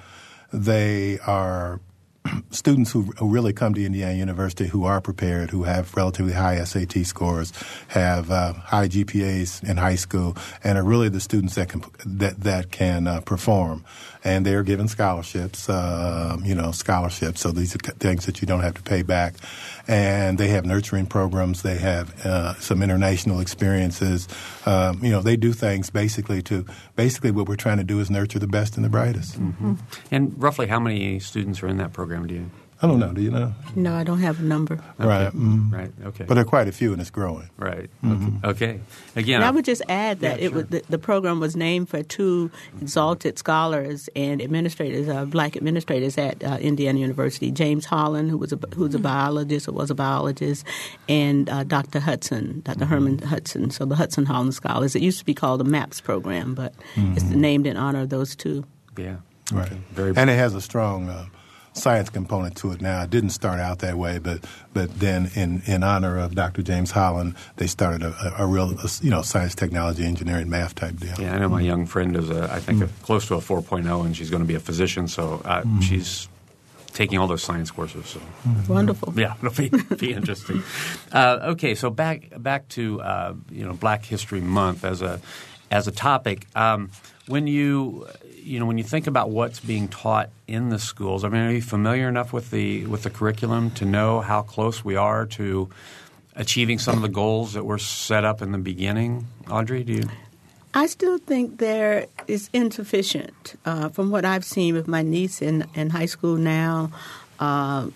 they 0.52 1.18
are 1.20 1.80
students 2.50 2.92
who, 2.92 3.12
really 3.20 3.52
come 3.52 3.74
to 3.74 3.84
Indiana 3.84 4.14
University 4.14 4.66
who 4.66 4.84
are 4.84 5.00
prepared, 5.00 5.50
who 5.50 5.64
have 5.64 5.94
relatively 5.96 6.32
high 6.32 6.62
SAT 6.62 7.04
scores, 7.06 7.52
have 7.88 8.30
uh, 8.30 8.52
high 8.52 8.88
GPAs 8.88 9.68
in 9.68 9.76
high 9.76 9.96
school, 9.96 10.36
and 10.62 10.78
are 10.78 10.84
really 10.84 11.08
the 11.08 11.20
students 11.20 11.54
that 11.56 11.68
can 11.68 11.82
that 12.06 12.40
that 12.40 12.70
can 12.70 13.06
uh, 13.06 13.20
perform. 13.20 13.84
And 14.22 14.46
they 14.46 14.54
are 14.54 14.62
given 14.62 14.88
scholarships, 14.88 15.68
uh, 15.68 16.38
you 16.42 16.54
know, 16.54 16.72
scholarships. 16.72 17.42
So 17.42 17.50
these 17.50 17.74
are 17.74 17.78
things 17.78 18.24
that 18.24 18.40
you 18.40 18.46
don't 18.46 18.60
have 18.60 18.74
to 18.74 18.82
pay 18.82 19.02
back. 19.02 19.34
And 19.86 20.38
they 20.38 20.48
have 20.48 20.64
nurturing 20.64 21.04
programs. 21.04 21.60
They 21.60 21.76
have 21.76 22.24
uh, 22.24 22.54
some 22.54 22.82
international 22.82 23.40
experiences. 23.40 24.26
Um, 24.64 25.04
you 25.04 25.10
know, 25.10 25.20
they 25.20 25.36
do 25.36 25.52
things 25.52 25.90
basically 25.90 26.40
to 26.44 26.64
basically 26.96 27.32
what 27.32 27.48
we're 27.48 27.56
trying 27.56 27.76
to 27.76 27.84
do 27.84 28.00
is 28.00 28.10
nurture 28.10 28.38
the 28.38 28.46
best 28.46 28.76
and 28.76 28.84
the 28.84 28.88
brightest. 28.88 29.38
Mm-hmm. 29.38 29.74
And 30.10 30.42
roughly, 30.42 30.68
how 30.68 30.80
many 30.80 31.20
students 31.20 31.62
are 31.62 31.68
in 31.68 31.76
that 31.76 31.92
program? 31.92 32.13
Do 32.22 32.34
you? 32.34 32.50
I 32.84 32.86
don't 32.86 32.98
know. 32.98 33.12
Do 33.12 33.22
you 33.22 33.30
know? 33.30 33.54
No, 33.76 33.94
I 33.94 34.04
don't 34.04 34.18
have 34.18 34.40
a 34.40 34.42
number. 34.42 34.74
Okay. 34.74 35.08
Right. 35.08 35.28
Mm-hmm. 35.28 35.74
Right. 35.74 35.92
Okay. 36.06 36.24
But 36.24 36.34
there 36.34 36.42
are 36.42 36.46
quite 36.46 36.68
a 36.68 36.72
few, 36.72 36.92
and 36.92 37.00
it's 37.00 37.08
growing. 37.08 37.48
Right. 37.56 37.88
Mm-hmm. 38.02 38.44
Okay. 38.44 38.80
Again, 39.16 39.36
and 39.36 39.44
I 39.44 39.50
would 39.52 39.64
just 39.64 39.80
add 39.88 40.20
that 40.20 40.38
yeah, 40.38 40.46
it 40.46 40.48
sure. 40.50 40.56
was 40.56 40.66
the, 40.66 40.82
the, 40.90 40.98
program 40.98 41.40
was 41.40 41.56
named 41.56 41.88
for 41.88 42.02
two 42.02 42.50
exalted 42.82 43.38
scholars 43.38 44.10
and 44.14 44.42
administrators, 44.42 45.08
uh, 45.08 45.24
black 45.24 45.56
administrators 45.56 46.18
at 46.18 46.44
uh, 46.44 46.58
Indiana 46.60 46.98
University. 46.98 47.50
James 47.50 47.86
Holland, 47.86 48.28
who 48.28 48.36
was 48.36 48.52
a 48.52 48.58
who's 48.74 48.94
a 48.94 48.98
biologist 48.98 49.66
or 49.66 49.72
was 49.72 49.90
a 49.90 49.94
biologist, 49.94 50.66
and 51.08 51.48
uh, 51.48 51.64
Dr. 51.64 52.00
Hudson, 52.00 52.60
doctor 52.64 52.84
mm-hmm. 52.84 52.92
Herman 52.92 53.18
Hudson. 53.20 53.70
So 53.70 53.86
the 53.86 53.96
Hudson 53.96 54.26
Holland 54.26 54.52
Scholars. 54.52 54.94
It 54.94 55.00
used 55.00 55.20
to 55.20 55.24
be 55.24 55.34
called 55.34 55.60
the 55.60 55.64
MAPS 55.64 56.02
program, 56.02 56.54
but 56.54 56.74
it's 56.96 57.24
mm-hmm. 57.24 57.40
named 57.40 57.66
in 57.66 57.78
honor 57.78 58.02
of 58.02 58.10
those 58.10 58.36
two. 58.36 58.64
Yeah. 58.98 59.16
Right. 59.52 59.66
Okay. 59.66 59.80
Very. 59.92 60.12
And 60.16 60.28
it 60.28 60.36
has 60.36 60.54
a 60.54 60.60
strong 60.60 61.08
uh, 61.08 61.26
science 61.74 62.08
component 62.08 62.56
to 62.56 62.72
it 62.72 62.80
now. 62.80 63.02
It 63.02 63.10
didn't 63.10 63.30
start 63.30 63.60
out 63.60 63.80
that 63.80 63.96
way, 63.96 64.18
but 64.18 64.44
but 64.72 64.98
then 64.98 65.30
in, 65.34 65.62
in 65.66 65.82
honor 65.82 66.18
of 66.18 66.34
Dr. 66.34 66.62
James 66.62 66.92
Holland, 66.92 67.34
they 67.56 67.66
started 67.66 68.02
a, 68.02 68.34
a, 68.38 68.44
a 68.44 68.46
real 68.46 68.70
a, 68.70 68.88
you 69.02 69.10
know 69.10 69.22
science, 69.22 69.54
technology, 69.54 70.04
engineering, 70.04 70.48
math 70.48 70.74
type 70.74 70.96
deal. 70.96 71.14
Yeah, 71.18 71.34
I 71.34 71.38
know 71.38 71.48
my 71.48 71.60
young 71.60 71.86
friend 71.86 72.16
is 72.16 72.30
a, 72.30 72.52
I 72.52 72.60
think 72.60 72.80
mm. 72.80 72.88
close 73.02 73.26
to 73.28 73.34
a 73.34 73.38
4.0, 73.38 74.04
and 74.04 74.16
she's 74.16 74.30
going 74.30 74.42
to 74.42 74.48
be 74.48 74.54
a 74.54 74.60
physician. 74.60 75.08
So 75.08 75.42
uh, 75.44 75.62
mm. 75.62 75.82
she's 75.82 76.28
taking 76.92 77.18
all 77.18 77.26
those 77.26 77.42
science 77.42 77.70
courses. 77.70 78.06
So 78.06 78.20
mm-hmm. 78.20 78.72
wonderful. 78.72 79.12
Yeah, 79.16 79.34
it'll 79.42 79.52
be, 79.52 79.96
be 79.96 80.12
interesting. 80.12 80.62
Uh, 81.12 81.50
okay, 81.52 81.76
so 81.76 81.90
back 81.90 82.32
back 82.38 82.68
to 82.68 83.00
uh, 83.00 83.34
you 83.48 83.64
know 83.64 83.72
Black 83.72 84.04
History 84.04 84.40
Month 84.40 84.84
as 84.84 85.00
a 85.00 85.20
as 85.70 85.86
a 85.86 85.92
topic. 85.92 86.48
Um, 86.56 86.90
when 87.28 87.46
you 87.46 88.08
you 88.44 88.60
know 88.60 88.66
when 88.66 88.78
you 88.78 88.84
think 88.84 89.06
about 89.06 89.30
what's 89.30 89.58
being 89.60 89.88
taught 89.88 90.30
in 90.46 90.68
the 90.68 90.78
schools, 90.78 91.24
I 91.24 91.28
mean, 91.28 91.42
are 91.42 91.52
you 91.52 91.62
familiar 91.62 92.08
enough 92.08 92.32
with 92.32 92.50
the 92.50 92.86
with 92.86 93.02
the 93.02 93.10
curriculum 93.10 93.70
to 93.72 93.84
know 93.84 94.20
how 94.20 94.42
close 94.42 94.84
we 94.84 94.96
are 94.96 95.26
to 95.26 95.70
achieving 96.36 96.78
some 96.78 96.96
of 96.96 97.02
the 97.02 97.08
goals 97.08 97.54
that 97.54 97.64
were 97.64 97.78
set 97.78 98.24
up 98.24 98.42
in 98.42 98.52
the 98.52 98.58
beginning? 98.58 99.26
Audrey, 99.50 99.82
do 99.84 99.94
you? 99.94 100.08
I 100.74 100.86
still 100.86 101.18
think 101.18 101.58
there 101.58 102.06
is 102.26 102.50
insufficient 102.52 103.58
uh, 103.64 103.88
from 103.90 104.10
what 104.10 104.24
I've 104.24 104.44
seen 104.44 104.74
with 104.74 104.88
my 104.88 105.02
niece 105.02 105.40
in, 105.40 105.66
in 105.74 105.90
high 105.90 106.06
school 106.06 106.36
now. 106.36 106.90
Uh, 107.38 107.88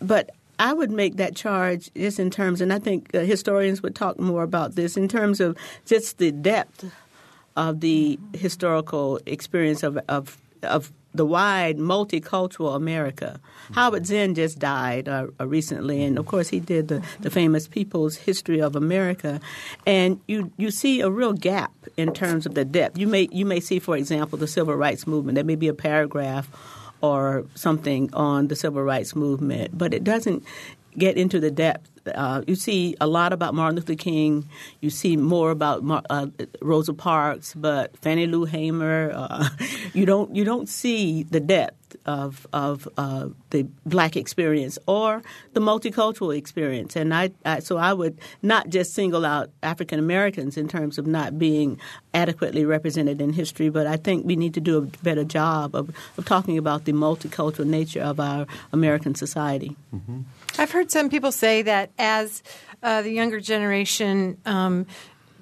but 0.00 0.30
I 0.58 0.74
would 0.74 0.90
make 0.90 1.16
that 1.16 1.34
charge 1.34 1.90
just 1.94 2.20
in 2.20 2.30
terms, 2.30 2.60
and 2.60 2.74
I 2.74 2.78
think 2.78 3.14
uh, 3.14 3.20
historians 3.20 3.82
would 3.82 3.94
talk 3.94 4.18
more 4.18 4.42
about 4.42 4.74
this 4.74 4.98
in 4.98 5.08
terms 5.08 5.40
of 5.40 5.56
just 5.86 6.18
the 6.18 6.30
depth 6.30 6.92
of 7.58 7.80
the 7.80 8.20
historical 8.34 9.18
experience 9.26 9.82
of, 9.82 9.98
of, 10.08 10.38
of 10.62 10.92
the 11.12 11.26
wide 11.26 11.76
multicultural 11.76 12.76
America. 12.76 13.40
Howard 13.72 14.06
Zinn 14.06 14.36
just 14.36 14.60
died 14.60 15.08
uh, 15.08 15.26
uh, 15.40 15.46
recently, 15.46 16.04
and 16.04 16.18
of 16.18 16.26
course 16.26 16.48
he 16.48 16.60
did 16.60 16.86
the, 16.86 17.04
the 17.18 17.30
famous 17.30 17.66
People's 17.66 18.16
History 18.16 18.60
of 18.60 18.76
America. 18.76 19.40
And 19.84 20.20
you 20.28 20.52
you 20.56 20.70
see 20.70 21.00
a 21.00 21.10
real 21.10 21.32
gap 21.32 21.72
in 21.96 22.14
terms 22.14 22.46
of 22.46 22.54
the 22.54 22.64
depth. 22.64 22.96
You 22.96 23.08
may 23.08 23.28
you 23.32 23.44
may 23.44 23.58
see, 23.58 23.80
for 23.80 23.96
example, 23.96 24.38
the 24.38 24.46
Civil 24.46 24.76
Rights 24.76 25.06
Movement. 25.06 25.34
There 25.34 25.44
may 25.44 25.56
be 25.56 25.68
a 25.68 25.74
paragraph 25.74 26.48
or 27.00 27.44
something 27.54 28.10
on 28.12 28.48
the 28.48 28.56
Civil 28.56 28.82
Rights 28.82 29.16
Movement, 29.16 29.76
but 29.76 29.92
it 29.94 30.04
doesn't 30.04 30.44
get 30.98 31.16
into 31.16 31.40
the 31.40 31.50
depth 31.50 31.88
uh, 32.14 32.42
you 32.46 32.54
see 32.54 32.96
a 33.00 33.06
lot 33.06 33.32
about 33.32 33.54
Martin 33.54 33.76
Luther 33.76 33.94
King. 33.94 34.48
You 34.80 34.90
see 34.90 35.16
more 35.16 35.50
about 35.50 35.82
uh, 36.10 36.26
Rosa 36.60 36.94
Parks, 36.94 37.54
but 37.54 37.96
Fannie 37.98 38.26
Lou 38.26 38.44
Hamer. 38.44 39.12
Uh, 39.14 39.48
you 39.92 40.06
don't 40.06 40.34
you 40.34 40.44
don't 40.44 40.68
see 40.68 41.22
the 41.24 41.40
depth 41.40 41.96
of 42.06 42.46
of 42.52 42.88
uh, 42.96 43.28
the 43.50 43.66
black 43.86 44.16
experience 44.16 44.78
or 44.86 45.22
the 45.54 45.60
multicultural 45.60 46.36
experience. 46.36 46.96
And 46.96 47.14
I, 47.14 47.30
I, 47.44 47.60
so 47.60 47.76
I 47.76 47.92
would 47.92 48.18
not 48.42 48.68
just 48.68 48.94
single 48.94 49.24
out 49.24 49.50
African 49.62 49.98
Americans 49.98 50.56
in 50.56 50.68
terms 50.68 50.98
of 50.98 51.06
not 51.06 51.38
being 51.38 51.80
adequately 52.14 52.64
represented 52.64 53.20
in 53.20 53.32
history, 53.32 53.68
but 53.68 53.86
I 53.86 53.96
think 53.96 54.26
we 54.26 54.36
need 54.36 54.54
to 54.54 54.60
do 54.60 54.78
a 54.78 54.82
better 55.02 55.24
job 55.24 55.74
of, 55.74 55.90
of 56.16 56.24
talking 56.24 56.58
about 56.58 56.84
the 56.84 56.92
multicultural 56.92 57.66
nature 57.66 58.02
of 58.02 58.20
our 58.20 58.46
American 58.72 59.14
society. 59.14 59.76
Mm-hmm. 59.94 60.22
I've 60.58 60.72
heard 60.72 60.90
some 60.90 61.08
people 61.08 61.30
say 61.30 61.62
that 61.62 61.90
as 61.98 62.42
uh, 62.82 63.02
the 63.02 63.10
younger 63.10 63.40
generation 63.40 64.38
um, 64.44 64.86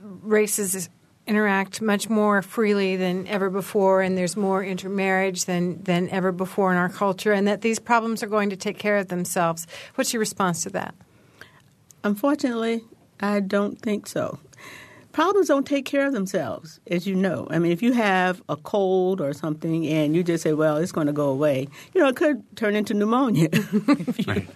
races 0.03 0.91
interact 1.27 1.83
much 1.83 2.09
more 2.09 2.43
freely 2.43 2.97
than 2.97 3.27
ever 3.27 3.51
before, 3.51 4.03
and 4.03 4.17
there's 4.17 4.37
more 4.37 4.63
intermarriage 4.63 5.47
than, 5.47 5.83
than 5.83 6.09
ever 6.11 6.33
before 6.33 6.71
in 6.71 6.79
our 6.79 6.89
culture, 6.89 7.33
and 7.33 7.49
that 7.49 7.63
these 7.63 7.79
problems 7.79 8.23
are 8.23 8.29
going 8.29 8.51
to 8.51 8.57
take 8.57 8.79
care 8.79 8.99
of 8.99 9.09
themselves. 9.09 9.67
What's 9.97 10.13
your 10.13 10.21
response 10.21 10.63
to 10.65 10.71
that? 10.71 10.95
Unfortunately, 12.05 12.83
I 13.19 13.41
don't 13.41 13.81
think 13.81 14.07
so. 14.07 14.39
Problems 15.13 15.49
don't 15.49 15.67
take 15.67 15.87
care 15.87 16.07
of 16.07 16.13
themselves, 16.13 16.79
as 16.89 17.07
you 17.07 17.15
know. 17.15 17.49
I 17.51 17.59
mean, 17.59 17.73
if 17.73 17.83
you 17.83 17.95
have 17.95 18.43
a 18.51 18.57
cold 18.57 19.23
or 19.23 19.33
something 19.33 19.87
and 19.87 20.15
you 20.15 20.23
just 20.23 20.43
say, 20.43 20.53
well, 20.53 20.77
it's 20.77 20.93
going 20.93 21.07
to 21.07 21.13
go 21.13 21.31
away, 21.31 21.69
you 21.95 22.03
know, 22.03 22.09
it 22.09 22.17
could 22.17 22.45
turn 22.55 22.77
into 22.77 22.93
pneumonia. 22.93 23.49
right. 24.27 24.47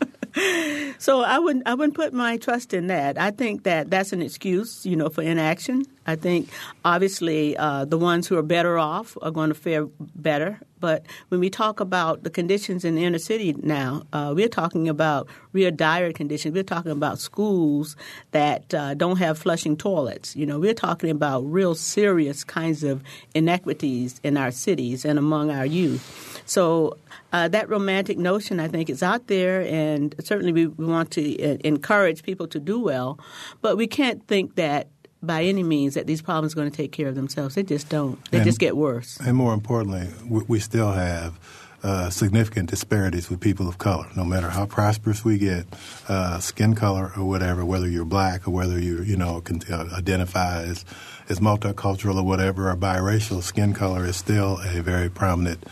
So 0.98 1.22
I 1.22 1.38
wouldn't 1.38 1.66
I 1.66 1.74
wouldn't 1.74 1.94
put 1.94 2.12
my 2.12 2.36
trust 2.36 2.74
in 2.74 2.88
that. 2.88 3.18
I 3.18 3.30
think 3.30 3.64
that 3.64 3.90
that's 3.90 4.12
an 4.12 4.22
excuse, 4.22 4.84
you 4.86 4.96
know, 4.96 5.08
for 5.08 5.22
inaction. 5.22 5.84
I 6.10 6.16
think 6.16 6.48
obviously 6.84 7.56
uh, 7.56 7.84
the 7.84 7.96
ones 7.98 8.26
who 8.26 8.36
are 8.36 8.42
better 8.42 8.78
off 8.78 9.16
are 9.22 9.30
going 9.30 9.50
to 9.50 9.54
fare 9.54 9.86
better. 10.16 10.60
But 10.80 11.04
when 11.28 11.40
we 11.40 11.50
talk 11.50 11.78
about 11.78 12.24
the 12.24 12.30
conditions 12.30 12.84
in 12.84 12.94
the 12.94 13.04
inner 13.04 13.18
city 13.18 13.54
now, 13.62 14.02
uh, 14.12 14.32
we're 14.34 14.48
talking 14.48 14.88
about 14.88 15.28
real 15.52 15.70
dire 15.70 16.12
conditions. 16.12 16.54
We're 16.54 16.62
talking 16.62 16.90
about 16.90 17.18
schools 17.18 17.96
that 18.32 18.72
uh, 18.74 18.94
don't 18.94 19.18
have 19.18 19.38
flushing 19.38 19.76
toilets. 19.76 20.34
You 20.34 20.46
know, 20.46 20.58
we're 20.58 20.74
talking 20.74 21.10
about 21.10 21.40
real 21.42 21.74
serious 21.74 22.44
kinds 22.44 22.82
of 22.82 23.02
inequities 23.34 24.20
in 24.24 24.36
our 24.36 24.50
cities 24.50 25.04
and 25.04 25.18
among 25.18 25.50
our 25.50 25.66
youth. 25.66 26.42
So 26.46 26.96
uh, 27.32 27.48
that 27.48 27.68
romantic 27.68 28.18
notion, 28.18 28.58
I 28.58 28.66
think, 28.66 28.90
is 28.90 29.02
out 29.02 29.28
there, 29.28 29.60
and 29.62 30.14
certainly 30.24 30.52
we, 30.52 30.66
we 30.66 30.86
want 30.86 31.12
to 31.12 31.22
uh, 31.42 31.58
encourage 31.62 32.22
people 32.22 32.48
to 32.48 32.58
do 32.58 32.80
well. 32.80 33.20
But 33.60 33.76
we 33.76 33.86
can't 33.86 34.26
think 34.26 34.56
that 34.56 34.88
by 35.22 35.44
any 35.44 35.62
means 35.62 35.94
that 35.94 36.06
these 36.06 36.22
problems 36.22 36.52
are 36.52 36.56
going 36.56 36.70
to 36.70 36.76
take 36.76 36.92
care 36.92 37.08
of 37.08 37.14
themselves. 37.14 37.54
They 37.54 37.62
just 37.62 37.88
don't. 37.88 38.22
They 38.30 38.38
and, 38.38 38.46
just 38.46 38.58
get 38.58 38.76
worse. 38.76 39.18
And 39.20 39.36
more 39.36 39.52
importantly, 39.52 40.08
we, 40.26 40.42
we 40.48 40.60
still 40.60 40.92
have 40.92 41.38
uh, 41.82 42.10
significant 42.10 42.70
disparities 42.70 43.30
with 43.30 43.40
people 43.40 43.68
of 43.68 43.78
color. 43.78 44.06
No 44.16 44.24
matter 44.24 44.50
how 44.50 44.66
prosperous 44.66 45.24
we 45.24 45.38
get, 45.38 45.66
uh, 46.08 46.38
skin 46.38 46.74
color 46.74 47.12
or 47.16 47.24
whatever, 47.24 47.64
whether 47.64 47.88
you're 47.88 48.04
black 48.04 48.46
or 48.46 48.50
whether 48.50 48.78
you 48.78 49.02
you 49.02 49.16
know 49.16 49.40
can 49.40 49.60
uh, 49.70 49.88
identify 49.96 50.62
as 50.62 50.84
as 51.28 51.40
multicultural 51.40 52.16
or 52.16 52.24
whatever 52.24 52.70
or 52.70 52.76
biracial, 52.76 53.42
skin 53.42 53.72
color 53.72 54.04
is 54.04 54.16
still 54.16 54.58
a 54.64 54.82
very 54.82 55.08
prominent 55.08 55.64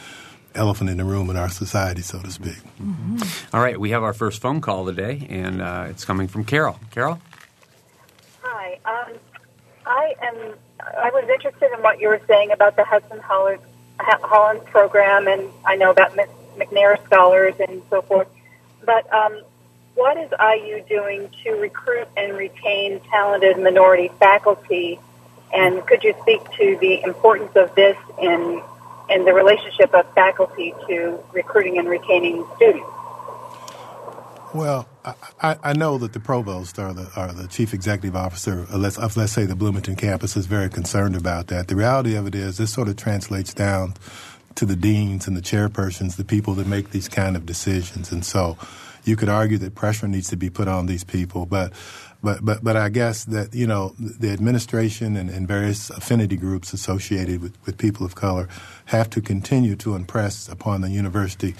elephant 0.54 0.90
in 0.90 0.96
the 0.96 1.04
room 1.04 1.30
in 1.30 1.36
our 1.36 1.48
society, 1.48 2.02
so 2.02 2.20
to 2.20 2.30
speak. 2.30 2.56
Mm-hmm. 2.80 3.18
All 3.54 3.62
right, 3.62 3.78
we 3.78 3.90
have 3.90 4.02
our 4.02 4.12
first 4.12 4.40
phone 4.40 4.60
call 4.60 4.86
today, 4.86 5.26
and 5.28 5.60
uh, 5.62 5.86
it's 5.88 6.04
coming 6.04 6.26
from 6.26 6.44
Carol. 6.44 6.78
Carol? 6.90 7.20
Hi. 8.42 8.78
Um, 8.84 9.18
I 9.88 10.14
am. 10.22 10.54
I 10.80 11.10
was 11.10 11.28
interested 11.28 11.72
in 11.72 11.82
what 11.82 12.00
you 12.00 12.08
were 12.08 12.20
saying 12.28 12.52
about 12.52 12.76
the 12.76 12.84
Hudson 12.84 13.18
Holland, 13.18 13.60
Holland 13.98 14.64
program, 14.66 15.26
and 15.26 15.50
I 15.64 15.76
know 15.76 15.90
about 15.90 16.12
McNair 16.56 17.02
scholars 17.06 17.54
and 17.58 17.82
so 17.90 18.02
forth. 18.02 18.28
But 18.84 19.12
um, 19.12 19.42
what 19.94 20.16
is 20.16 20.30
IU 20.40 20.82
doing 20.88 21.30
to 21.42 21.52
recruit 21.52 22.06
and 22.16 22.36
retain 22.36 23.00
talented 23.10 23.58
minority 23.58 24.10
faculty? 24.20 25.00
And 25.52 25.84
could 25.86 26.04
you 26.04 26.14
speak 26.22 26.42
to 26.58 26.76
the 26.80 27.02
importance 27.02 27.52
of 27.56 27.74
this 27.74 27.96
in 28.20 28.62
and 29.10 29.26
the 29.26 29.32
relationship 29.32 29.94
of 29.94 30.12
faculty 30.14 30.74
to 30.86 31.18
recruiting 31.32 31.78
and 31.78 31.88
retaining 31.88 32.44
students? 32.56 32.86
Well, 34.54 34.86
I, 35.40 35.56
I 35.62 35.72
know 35.72 35.98
that 35.98 36.12
the 36.12 36.20
provost 36.20 36.78
or 36.78 36.92
the, 36.92 37.10
or 37.16 37.32
the 37.32 37.48
chief 37.48 37.74
executive 37.74 38.16
officer, 38.16 38.60
of 38.62 38.74
let's, 38.74 38.98
of 38.98 39.16
let's 39.16 39.32
say 39.32 39.46
the 39.46 39.56
Bloomington 39.56 39.96
campus, 39.96 40.36
is 40.36 40.46
very 40.46 40.68
concerned 40.68 41.16
about 41.16 41.48
that. 41.48 41.68
The 41.68 41.76
reality 41.76 42.14
of 42.14 42.26
it 42.26 42.34
is, 42.34 42.58
this 42.58 42.72
sort 42.72 42.88
of 42.88 42.96
translates 42.96 43.54
down 43.54 43.94
to 44.56 44.66
the 44.66 44.76
deans 44.76 45.28
and 45.28 45.36
the 45.36 45.40
chairpersons, 45.40 46.16
the 46.16 46.24
people 46.24 46.54
that 46.54 46.66
make 46.66 46.90
these 46.90 47.08
kind 47.08 47.36
of 47.36 47.46
decisions. 47.46 48.10
And 48.10 48.24
so 48.24 48.58
you 49.04 49.16
could 49.16 49.28
argue 49.28 49.58
that 49.58 49.74
pressure 49.74 50.08
needs 50.08 50.28
to 50.30 50.36
be 50.36 50.50
put 50.50 50.68
on 50.68 50.86
these 50.86 51.04
people, 51.04 51.46
but 51.46 51.72
but 52.22 52.44
but 52.44 52.64
but 52.64 52.76
I 52.76 52.88
guess 52.88 53.24
that 53.26 53.54
you 53.54 53.66
know 53.66 53.94
the 53.98 54.30
administration 54.30 55.16
and, 55.16 55.30
and 55.30 55.46
various 55.46 55.90
affinity 55.90 56.36
groups 56.36 56.72
associated 56.72 57.40
with, 57.40 57.56
with 57.64 57.78
people 57.78 58.04
of 58.04 58.16
color 58.16 58.48
have 58.86 59.08
to 59.10 59.20
continue 59.20 59.76
to 59.76 59.94
impress 59.94 60.48
upon 60.48 60.80
the 60.80 60.90
university 60.90 61.54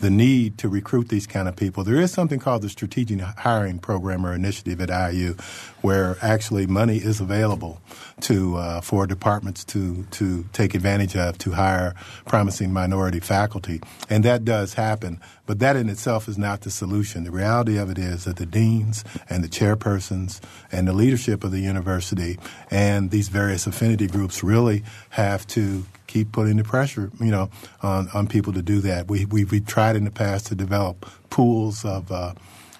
the 0.00 0.10
need 0.10 0.58
to 0.58 0.68
recruit 0.68 1.08
these 1.08 1.26
kind 1.26 1.46
of 1.46 1.56
people. 1.56 1.84
There 1.84 2.00
is 2.00 2.10
something 2.10 2.40
called 2.40 2.62
the 2.62 2.68
Strategic 2.68 3.20
Hiring 3.20 3.78
Program 3.78 4.26
or 4.26 4.34
Initiative 4.34 4.80
at 4.80 5.12
IU, 5.12 5.36
where 5.82 6.16
actually 6.22 6.66
money 6.66 6.96
is 6.96 7.20
available 7.20 7.80
to 8.22 8.56
uh, 8.56 8.80
for 8.80 9.06
departments 9.06 9.64
to 9.64 10.04
to 10.12 10.44
take 10.52 10.74
advantage 10.74 11.16
of 11.16 11.38
to 11.38 11.52
hire 11.52 11.94
promising 12.26 12.72
minority 12.72 13.20
faculty, 13.20 13.80
and 14.08 14.24
that 14.24 14.44
does 14.44 14.74
happen. 14.74 15.20
But 15.46 15.58
that 15.58 15.76
in 15.76 15.88
itself 15.88 16.28
is 16.28 16.38
not 16.38 16.60
the 16.62 16.70
solution. 16.70 17.24
The 17.24 17.30
reality 17.30 17.76
of 17.76 17.90
it 17.90 17.98
is 17.98 18.24
that 18.24 18.36
the 18.36 18.46
deans 18.46 19.04
and 19.28 19.42
the 19.42 19.48
chairpersons 19.48 20.40
and 20.70 20.86
the 20.86 20.92
leadership 20.92 21.44
of 21.44 21.50
the 21.50 21.60
university 21.60 22.38
and 22.70 23.10
these 23.10 23.28
various 23.28 23.66
affinity 23.66 24.06
groups 24.06 24.44
really 24.44 24.84
have 25.10 25.46
to 25.48 25.84
keep 26.10 26.32
putting 26.32 26.56
the 26.56 26.64
pressure, 26.64 27.10
you 27.20 27.30
know, 27.30 27.48
on, 27.82 28.08
on 28.12 28.26
people 28.26 28.52
to 28.52 28.62
do 28.62 28.80
that. 28.80 29.08
We, 29.08 29.24
we, 29.24 29.44
we 29.44 29.60
tried 29.60 29.96
in 29.96 30.04
the 30.04 30.10
past 30.10 30.46
to 30.48 30.54
develop 30.54 31.06
pools 31.30 31.84
of, 31.84 32.10
uh, 32.10 32.34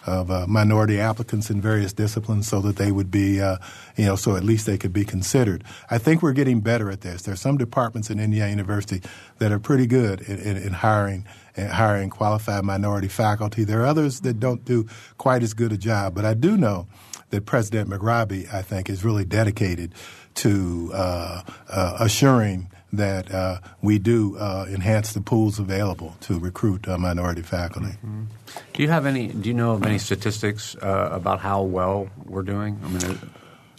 of 0.07 0.31
uh, 0.31 0.47
minority 0.49 0.99
applicants 0.99 1.49
in 1.49 1.61
various 1.61 1.93
disciplines 1.93 2.49
so 2.49 2.61
that 2.61 2.77
they 2.77 2.91
would 2.91 3.11
be, 3.11 3.41
uh, 3.41 3.59
you 3.97 4.07
know, 4.07 4.17
so 4.17 4.35
at 4.35 4.43
least 4.43 4.67
they 4.67 4.77
could 4.77 4.93
be 4.93 5.05
considered. 5.05 5.63
I 5.91 5.99
think 5.99 6.23
we're 6.23 6.33
getting 6.33 6.61
better 6.61 6.91
at 6.91 7.03
this. 7.03 7.23
There 7.23 7.33
are 7.33 7.37
some 7.37 7.57
departments 7.57 8.11
in 8.11 8.19
Indiana 8.19 8.51
University 8.51 9.01
that 9.39 9.53
are 9.53 9.61
pretty 9.61 9.87
good 9.87 10.21
in, 10.23 10.39
in, 10.39 10.57
in 10.57 10.73
hiring 10.73 11.25
and 11.57 11.71
hiring 11.71 12.11
qualified 12.11 12.65
minority 12.65 13.09
faculty. 13.09 13.65
There 13.65 13.83
are 13.83 13.87
others 13.87 14.21
that 14.21 14.41
don't 14.41 14.65
do 14.65 14.87
quite 15.19 15.43
as 15.43 15.55
good 15.55 15.73
a 15.73 15.79
job, 15.79 16.15
but 16.15 16.25
I 16.25 16.35
do 16.35 16.57
know 16.57 16.89
that 17.31 17.47
President 17.47 17.89
McRobbie, 17.89 18.53
I 18.53 18.63
think, 18.63 18.91
is 18.91 19.05
really 19.05 19.25
dedicated 19.25 19.95
to 20.35 20.91
uh, 20.95 21.43
uh, 21.69 21.97
assuring 22.01 22.71
that 22.93 23.33
uh, 23.33 23.61
we 23.83 23.99
do 23.99 24.37
uh, 24.37 24.67
enhance 24.69 25.13
the 25.13 25.21
pools 25.21 25.59
available 25.59 26.17
to 26.21 26.39
recruit 26.39 26.89
uh, 26.89 26.99
minority 26.99 27.43
faculty. 27.43 27.93
Mm-hmm. 27.93 28.25
Do 28.73 28.83
you 28.83 28.89
have 28.89 29.07
any? 29.07 29.29
Do 29.29 29.49
you 29.49 29.55
know 29.55 29.73
of 29.73 29.85
any 29.85 29.99
statistics 29.99 30.75
uh, 30.77 31.11
about 31.13 31.41
how 31.41 31.63
well 31.63 32.09
we're 32.25 32.43
doing? 32.43 32.81
I 32.85 32.89
mean. 32.89 33.19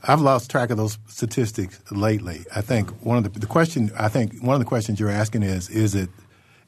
I've 0.03 0.21
lost 0.21 0.49
track 0.49 0.71
of 0.71 0.77
those 0.77 0.97
statistics 1.07 1.79
lately. 1.91 2.43
I 2.55 2.61
think 2.61 2.89
one 3.05 3.17
of 3.17 3.23
the, 3.31 3.39
the 3.39 3.45
question 3.45 3.91
I 3.97 4.09
think 4.09 4.41
one 4.41 4.55
of 4.55 4.59
the 4.59 4.65
questions 4.65 4.99
you're 4.99 5.11
asking 5.11 5.43
is 5.43 5.69
is 5.69 5.93
it 5.93 6.09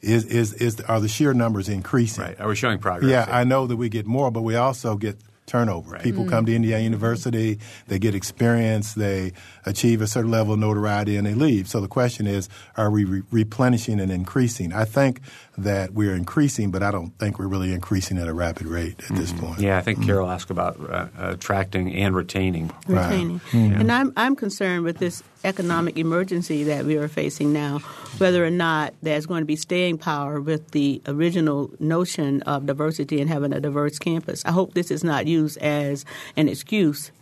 is 0.02 0.24
is 0.26 0.52
is 0.54 0.80
are 0.82 1.00
the 1.00 1.08
sheer 1.08 1.34
numbers 1.34 1.68
increasing? 1.68 2.24
Right. 2.24 2.40
Are 2.40 2.48
we 2.48 2.54
showing 2.54 2.78
progress? 2.78 3.10
Yeah, 3.10 3.26
I 3.28 3.44
know 3.44 3.66
that 3.66 3.76
we 3.76 3.88
get 3.88 4.06
more, 4.06 4.30
but 4.30 4.42
we 4.42 4.54
also 4.54 4.96
get 4.96 5.16
turnover. 5.46 5.92
Right. 5.92 6.02
People 6.02 6.22
mm-hmm. 6.22 6.30
come 6.30 6.46
to 6.46 6.54
Indiana 6.54 6.82
University, 6.82 7.58
they 7.88 7.98
get 7.98 8.14
experience, 8.14 8.94
they 8.94 9.32
achieve 9.66 10.00
a 10.00 10.06
certain 10.06 10.30
level 10.30 10.54
of 10.54 10.60
notoriety, 10.60 11.16
and 11.16 11.26
they 11.26 11.34
leave. 11.34 11.68
So 11.68 11.80
the 11.80 11.88
question 11.88 12.26
is, 12.26 12.48
are 12.76 12.90
we 12.90 13.04
re- 13.04 13.22
replenishing 13.30 14.00
and 14.00 14.10
increasing? 14.10 14.72
I 14.72 14.84
think 14.84 15.20
that 15.56 15.92
we're 15.92 16.14
increasing, 16.14 16.70
but 16.70 16.82
I 16.82 16.90
don't 16.90 17.16
think 17.18 17.38
we're 17.38 17.48
really 17.48 17.72
increasing 17.72 18.18
at 18.18 18.28
a 18.28 18.34
rapid 18.34 18.66
rate 18.66 18.98
at 18.98 19.04
mm-hmm. 19.04 19.16
this 19.16 19.32
point. 19.32 19.60
Yeah, 19.60 19.78
I 19.78 19.82
think 19.82 19.98
mm-hmm. 19.98 20.06
Carol 20.06 20.30
asked 20.30 20.50
about 20.50 20.78
uh, 20.90 21.08
attracting 21.16 21.94
and 21.94 22.14
retaining. 22.14 22.72
Retaining. 22.86 23.34
Right. 23.34 23.52
Mm-hmm. 23.52 23.80
And 23.80 23.92
I'm, 23.92 24.12
I'm 24.16 24.36
concerned 24.36 24.84
with 24.84 24.98
this 24.98 25.22
economic 25.44 25.96
emergency 25.96 26.64
that 26.64 26.84
we 26.84 26.96
are 26.96 27.08
facing 27.08 27.52
now, 27.52 27.78
whether 28.18 28.44
or 28.44 28.50
not 28.50 28.94
there's 29.02 29.26
going 29.26 29.42
to 29.42 29.46
be 29.46 29.56
staying 29.56 29.98
power 29.98 30.40
with 30.40 30.70
the 30.72 31.00
original 31.06 31.70
notion 31.78 32.42
of 32.42 32.66
diversity 32.66 33.20
and 33.20 33.30
having 33.30 33.52
a 33.52 33.60
diverse 33.60 33.98
campus. 33.98 34.44
I 34.44 34.52
hope 34.52 34.74
this 34.74 34.90
is 34.90 35.04
not 35.04 35.26
used 35.26 35.58
as 35.58 36.04
an 36.36 36.48
excuse 36.48 37.12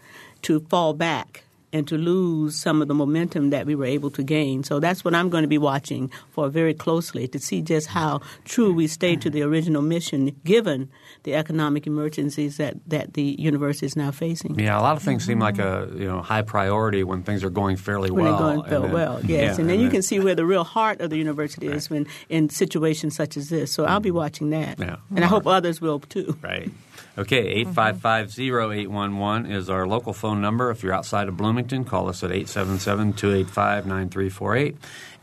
to 0.42 0.60
fall 0.60 0.94
back 0.94 1.44
and 1.72 1.88
to 1.88 1.96
lose 1.96 2.60
some 2.60 2.82
of 2.82 2.88
the 2.88 2.94
momentum 2.94 3.50
that 3.50 3.66
we 3.66 3.74
were 3.74 3.84
able 3.84 4.10
to 4.10 4.22
gain. 4.22 4.62
So 4.62 4.80
that's 4.80 5.04
what 5.04 5.14
I'm 5.14 5.30
going 5.30 5.42
to 5.42 5.48
be 5.48 5.58
watching 5.58 6.10
for 6.30 6.48
very 6.48 6.74
closely 6.74 7.26
to 7.28 7.38
see 7.38 7.62
just 7.62 7.88
how 7.88 8.20
true 8.44 8.72
we 8.72 8.86
stay 8.86 9.16
to 9.16 9.30
the 9.30 9.42
original 9.42 9.82
mission 9.82 10.36
given 10.44 10.90
the 11.22 11.34
economic 11.34 11.86
emergencies 11.86 12.56
that, 12.58 12.76
that 12.86 13.14
the 13.14 13.36
university 13.38 13.86
is 13.86 13.96
now 13.96 14.10
facing. 14.10 14.58
Yeah, 14.58 14.78
a 14.78 14.82
lot 14.82 14.96
of 14.96 15.02
things 15.02 15.24
seem 15.24 15.38
like 15.38 15.58
a 15.58 15.88
you 15.94 16.06
know 16.06 16.20
high 16.20 16.42
priority 16.42 17.04
when 17.04 17.22
things 17.22 17.44
are 17.44 17.50
going 17.50 17.76
fairly 17.76 18.10
when 18.10 18.24
well. 18.24 18.32
When 18.32 18.42
they're 18.42 18.78
going 18.78 18.82
then, 18.82 18.92
well, 18.92 19.20
yes. 19.20 19.28
Yeah, 19.28 19.50
and, 19.50 19.60
and 19.60 19.70
then 19.70 19.80
you 19.80 19.88
can 19.88 20.02
see 20.02 20.20
where 20.20 20.34
the 20.34 20.46
real 20.46 20.64
heart 20.64 21.00
of 21.00 21.10
the 21.10 21.16
university 21.16 21.68
right. 21.68 21.76
is 21.76 21.88
when 21.88 22.06
in 22.28 22.50
situations 22.50 23.16
such 23.16 23.36
as 23.36 23.48
this. 23.48 23.72
So 23.72 23.84
I'll 23.84 24.00
be 24.00 24.10
watching 24.10 24.50
that. 24.50 24.78
Yeah. 24.78 24.96
And 25.14 25.24
I 25.24 25.28
hope 25.28 25.46
others 25.46 25.80
will 25.80 26.00
too. 26.00 26.36
Right. 26.42 26.70
Okay, 27.18 27.62
855-0811 27.66 29.50
is 29.50 29.68
our 29.68 29.86
local 29.86 30.14
phone 30.14 30.40
number. 30.40 30.70
If 30.70 30.82
you're 30.82 30.94
outside 30.94 31.28
of 31.28 31.36
Bloomington, 31.36 31.84
call 31.84 32.08
us 32.08 32.24
at 32.24 32.30
877-285-9348. 32.30 34.76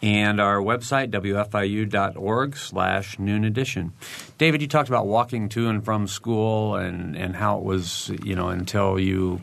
And 0.04 0.40
our 0.40 0.58
website, 0.58 1.10
wfiu.org 1.10 2.56
slash 2.56 3.18
noon 3.18 3.44
edition. 3.44 3.94
David, 4.38 4.62
you 4.62 4.68
talked 4.68 4.88
about 4.88 5.08
walking 5.08 5.50
to 5.50 5.68
and 5.68 5.84
from 5.84 6.08
school 6.08 6.76
and, 6.76 7.18
and 7.18 7.36
how 7.36 7.58
it 7.58 7.64
was, 7.64 8.12
you 8.24 8.36
know, 8.36 8.50
until 8.50 9.00
you 9.00 9.42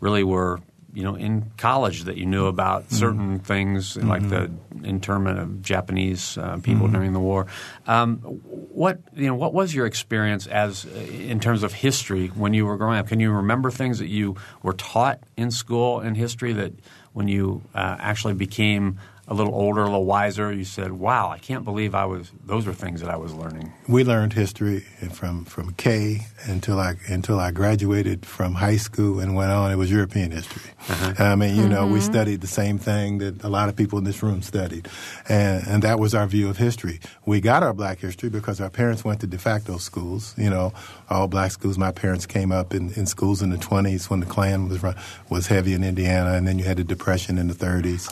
really 0.00 0.22
were 0.22 0.60
you 0.94 1.02
know 1.04 1.14
in 1.14 1.50
college 1.58 2.04
that 2.04 2.16
you 2.16 2.26
knew 2.26 2.46
about 2.46 2.84
Mm-hmm. 2.84 2.96
certain 2.96 3.38
things 3.40 3.96
like 3.96 4.26
the 4.28 4.50
internment 4.84 5.38
of 5.38 5.60
Japanese 5.62 6.38
uh, 6.38 6.58
people 6.62 6.86
Mm-hmm. 6.86 6.94
during 6.94 7.12
the 7.12 7.20
war. 7.20 7.46
Um, 7.86 8.18
what 8.18 8.98
you 9.14 9.26
know 9.26 9.34
what 9.34 9.52
was 9.52 9.74
your 9.74 9.86
experience 9.86 10.46
as 10.46 10.86
uh, 10.86 10.98
in 10.98 11.40
terms 11.40 11.62
of 11.62 11.72
history 11.74 12.28
when 12.28 12.54
you 12.54 12.64
were 12.66 12.76
growing 12.76 12.98
up? 12.98 13.08
Can 13.08 13.20
you 13.20 13.32
remember 13.32 13.70
things 13.70 13.98
that 13.98 14.08
you 14.08 14.36
were 14.62 14.72
taught 14.74 15.18
in 15.36 15.50
school 15.50 16.00
in 16.00 16.14
history 16.14 16.52
that 16.54 16.72
when 17.12 17.28
you 17.28 17.62
uh, 17.74 17.96
actually 17.98 18.34
became 18.34 18.98
a 19.28 19.34
little 19.34 19.54
older, 19.54 19.82
a 19.82 19.84
little 19.84 20.04
wiser, 20.04 20.52
you 20.52 20.64
said, 20.64 20.92
"Wow, 20.92 21.30
I 21.30 21.38
can't 21.38 21.64
believe 21.64 21.94
I 21.94 22.06
was 22.06 22.32
those 22.44 22.66
were 22.66 22.72
things 22.72 23.00
that 23.00 23.10
I 23.10 23.16
was 23.16 23.32
learning." 23.34 23.72
we 23.88 24.04
learned 24.04 24.34
history 24.34 24.80
from 25.12 25.46
from 25.46 25.72
K 25.72 26.26
until 26.44 26.78
I 26.78 26.96
until 27.08 27.40
I 27.40 27.50
graduated 27.50 28.26
from 28.26 28.54
high 28.54 28.76
school 28.76 29.18
and 29.18 29.34
went 29.34 29.50
on. 29.50 29.72
It 29.72 29.76
was 29.76 29.90
European 29.90 30.30
history. 30.30 30.70
Uh-huh. 30.88 31.24
I 31.24 31.34
mean, 31.34 31.56
you 31.56 31.66
know, 31.66 31.86
we 31.86 31.98
mm-hmm. 31.98 32.12
studied 32.12 32.40
the 32.42 32.46
same 32.46 32.78
thing 32.78 33.18
that 33.18 33.42
a 33.42 33.48
lot 33.48 33.70
of 33.70 33.76
people 33.76 33.98
in 33.98 34.04
this 34.04 34.22
room 34.22 34.42
studied, 34.42 34.88
and 35.28 35.66
and 35.66 35.82
that 35.82 35.98
was 35.98 36.14
our 36.14 36.26
view 36.26 36.50
of 36.50 36.58
history. 36.58 37.00
We 37.24 37.40
got 37.40 37.62
our 37.62 37.72
black 37.72 37.98
history 37.98 38.28
because 38.28 38.60
our 38.60 38.70
parents 38.70 39.04
went 39.04 39.20
to 39.20 39.26
de 39.26 39.38
facto 39.38 39.78
schools. 39.78 40.34
You 40.36 40.50
know, 40.50 40.74
all 41.08 41.26
black 41.26 41.50
schools. 41.50 41.78
My 41.78 41.92
parents 41.92 42.26
came 42.26 42.52
up 42.52 42.74
in, 42.74 42.92
in 42.92 43.06
schools 43.06 43.40
in 43.40 43.48
the 43.48 43.58
twenties 43.58 44.10
when 44.10 44.20
the 44.20 44.26
Klan 44.26 44.68
was 44.68 44.84
was 45.30 45.46
heavy 45.46 45.72
in 45.72 45.82
Indiana, 45.82 46.34
and 46.34 46.46
then 46.46 46.58
you 46.58 46.64
had 46.64 46.76
the 46.76 46.84
Depression 46.84 47.38
in 47.38 47.48
the 47.48 47.54
thirties. 47.54 48.08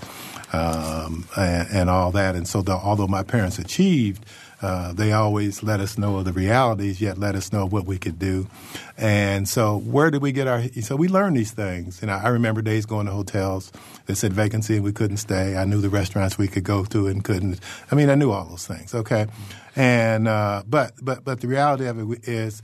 Uh, 0.52 1.05
Um, 1.06 1.24
and, 1.36 1.68
and 1.70 1.90
all 1.90 2.10
that, 2.12 2.34
and 2.34 2.46
so 2.48 2.62
the, 2.62 2.72
although 2.72 3.06
my 3.06 3.22
parents 3.22 3.58
achieved, 3.58 4.24
uh, 4.62 4.92
they 4.94 5.12
always 5.12 5.62
let 5.62 5.80
us 5.80 5.98
know 5.98 6.16
of 6.16 6.24
the 6.24 6.32
realities, 6.32 7.00
yet 7.00 7.18
let 7.18 7.34
us 7.34 7.52
know 7.52 7.66
what 7.66 7.84
we 7.84 7.98
could 7.98 8.18
do. 8.18 8.48
And 8.96 9.46
so, 9.46 9.78
where 9.78 10.10
did 10.10 10.22
we 10.22 10.32
get 10.32 10.46
our? 10.46 10.62
So 10.80 10.96
we 10.96 11.08
learned 11.08 11.36
these 11.36 11.52
things. 11.52 12.00
And 12.00 12.10
I, 12.10 12.24
I 12.24 12.28
remember 12.28 12.62
days 12.62 12.86
going 12.86 13.06
to 13.06 13.12
hotels 13.12 13.70
that 14.06 14.16
said 14.16 14.32
vacancy 14.32 14.76
and 14.76 14.84
we 14.84 14.92
couldn't 14.92 15.18
stay. 15.18 15.56
I 15.56 15.66
knew 15.66 15.80
the 15.80 15.90
restaurants 15.90 16.38
we 16.38 16.48
could 16.48 16.64
go 16.64 16.84
to 16.86 17.06
and 17.06 17.22
couldn't. 17.22 17.60
I 17.92 17.94
mean, 17.94 18.08
I 18.08 18.14
knew 18.14 18.30
all 18.30 18.46
those 18.46 18.66
things. 18.66 18.94
Okay, 18.94 19.26
and 19.74 20.26
uh, 20.26 20.62
but 20.66 20.92
but 21.02 21.22
but 21.24 21.40
the 21.40 21.48
reality 21.48 21.86
of 21.86 21.98
it 21.98 22.28
is. 22.28 22.62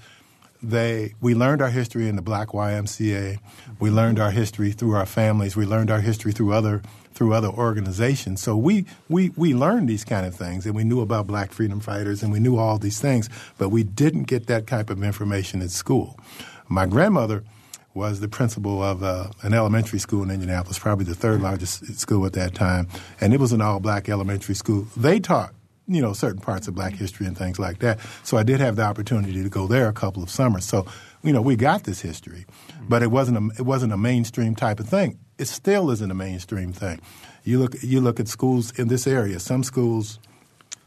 They, 0.64 1.14
we 1.20 1.34
learned 1.34 1.60
our 1.60 1.70
history 1.70 2.08
in 2.08 2.14
the 2.14 2.22
Black 2.22 2.50
YMCA. 2.50 3.40
We 3.80 3.90
learned 3.90 4.20
our 4.20 4.30
history 4.30 4.70
through 4.70 4.94
our 4.94 5.06
families. 5.06 5.56
We 5.56 5.66
learned 5.66 5.90
our 5.90 6.00
history 6.00 6.30
through 6.30 6.52
other 6.52 6.82
through 7.12 7.34
other 7.34 7.48
organizations. 7.48 8.42
So 8.42 8.56
we, 8.56 8.86
we, 9.08 9.30
we 9.30 9.54
learned 9.54 9.88
these 9.88 10.04
kind 10.04 10.26
of 10.26 10.34
things 10.34 10.66
and 10.66 10.74
we 10.74 10.84
knew 10.84 11.00
about 11.00 11.26
black 11.26 11.52
freedom 11.52 11.80
fighters 11.80 12.22
and 12.22 12.32
we 12.32 12.40
knew 12.40 12.56
all 12.56 12.78
these 12.78 13.00
things, 13.00 13.28
but 13.58 13.68
we 13.68 13.84
didn't 13.84 14.24
get 14.24 14.46
that 14.46 14.66
type 14.66 14.90
of 14.90 15.02
information 15.02 15.62
at 15.62 15.70
school. 15.70 16.18
My 16.68 16.86
grandmother 16.86 17.44
was 17.94 18.20
the 18.20 18.28
principal 18.28 18.82
of 18.82 19.02
uh, 19.02 19.28
an 19.42 19.52
elementary 19.52 19.98
school 19.98 20.22
in 20.22 20.30
Indianapolis, 20.30 20.78
probably 20.78 21.04
the 21.04 21.14
third 21.14 21.42
largest 21.42 21.98
school 21.98 22.24
at 22.24 22.32
that 22.32 22.54
time, 22.54 22.88
and 23.20 23.34
it 23.34 23.40
was 23.40 23.52
an 23.52 23.60
all 23.60 23.80
black 23.80 24.08
elementary 24.08 24.54
school. 24.54 24.86
They 24.96 25.20
taught 25.20 25.52
you 25.88 26.00
know 26.00 26.12
certain 26.12 26.40
parts 26.40 26.68
of 26.68 26.74
black 26.74 26.94
history 26.94 27.26
and 27.26 27.36
things 27.36 27.58
like 27.58 27.80
that. 27.80 27.98
So 28.22 28.36
I 28.36 28.42
did 28.42 28.60
have 28.60 28.76
the 28.76 28.82
opportunity 28.82 29.42
to 29.42 29.48
go 29.48 29.66
there 29.66 29.88
a 29.88 29.92
couple 29.92 30.22
of 30.22 30.30
summers. 30.30 30.64
So 30.64 30.86
you 31.22 31.32
know 31.32 31.42
we 31.42 31.56
got 31.56 31.84
this 31.84 32.00
history, 32.00 32.46
but 32.88 33.02
it 33.02 33.10
wasn't 33.10 33.38
a, 33.38 33.60
it 33.60 33.66
wasn't 33.66 33.92
a 33.92 33.98
mainstream 33.98 34.54
type 34.54 34.80
of 34.80 34.88
thing. 34.88 35.18
It 35.42 35.48
still 35.48 35.90
isn't 35.90 36.08
a 36.08 36.14
mainstream 36.14 36.72
thing. 36.72 37.00
You 37.42 37.58
look 37.58 37.74
you 37.82 38.00
look 38.00 38.20
at 38.20 38.28
schools 38.28 38.70
in 38.78 38.86
this 38.86 39.08
area. 39.08 39.40
Some 39.40 39.64
schools 39.64 40.20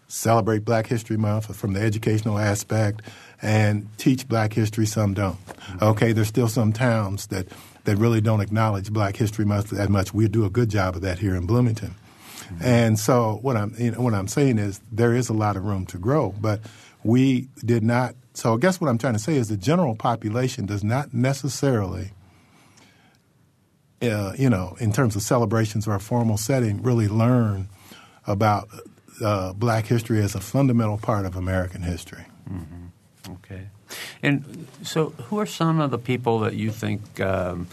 celebrate 0.07 0.63
Black 0.63 0.87
History 0.87 1.17
Month 1.17 1.53
from 1.53 1.73
the 1.73 1.81
educational 1.81 2.39
aspect 2.39 3.01
and 3.41 3.89
teach 3.97 4.29
Black 4.29 4.53
history. 4.53 4.85
Some 4.85 5.13
don't. 5.13 5.45
Mm-hmm. 5.45 5.83
Okay, 5.83 6.13
there's 6.13 6.29
still 6.29 6.47
some 6.47 6.71
towns 6.71 7.27
that 7.27 7.47
that 7.83 7.97
really 7.97 8.21
don't 8.21 8.39
acknowledge 8.39 8.93
Black 8.93 9.17
History 9.17 9.43
Month 9.43 9.71
that 9.71 9.89
much. 9.89 10.13
We 10.13 10.29
do 10.29 10.45
a 10.45 10.49
good 10.49 10.69
job 10.69 10.95
of 10.95 11.01
that 11.01 11.19
here 11.19 11.35
in 11.35 11.45
Bloomington. 11.45 11.89
Mm-hmm. 11.89 12.63
And 12.63 12.97
so 12.97 13.39
what 13.41 13.57
I'm 13.57 13.75
you 13.77 13.91
know, 13.91 13.99
what 14.01 14.13
I'm 14.13 14.29
saying 14.29 14.57
is 14.57 14.79
there 14.89 15.13
is 15.13 15.27
a 15.27 15.33
lot 15.33 15.57
of 15.57 15.65
room 15.65 15.85
to 15.87 15.97
grow, 15.97 16.33
but 16.39 16.61
we 17.03 17.49
did 17.65 17.83
not. 17.83 18.15
So 18.33 18.53
I 18.53 18.57
guess 18.57 18.79
what 18.79 18.89
I'm 18.89 18.97
trying 18.97 19.13
to 19.13 19.19
say 19.19 19.35
is 19.35 19.49
the 19.49 19.57
general 19.57 19.95
population 19.95 20.65
does 20.65 20.83
not 20.83 21.13
necessarily, 21.13 22.11
uh, 24.01 24.33
you 24.37 24.49
know, 24.49 24.75
in 24.79 24.91
terms 24.91 25.15
of 25.15 25.21
celebrations 25.21 25.87
or 25.87 25.95
a 25.95 25.99
formal 25.99 26.37
setting, 26.37 26.81
really 26.83 27.07
learn 27.07 27.69
about 28.27 28.69
uh, 29.21 29.53
Black 29.53 29.85
history 29.85 30.21
as 30.21 30.35
a 30.35 30.39
fundamental 30.39 30.97
part 30.97 31.25
of 31.25 31.35
American 31.35 31.81
history. 31.81 32.25
Okay. 33.29 33.67
And 34.21 34.67
so, 34.83 35.09
who 35.09 35.39
are 35.39 35.45
some 35.45 35.79
of 35.79 35.91
the 35.91 35.97
people 35.97 36.39
that 36.39 36.53
you 36.53 36.71
think 36.71 37.19
um, 37.21 37.67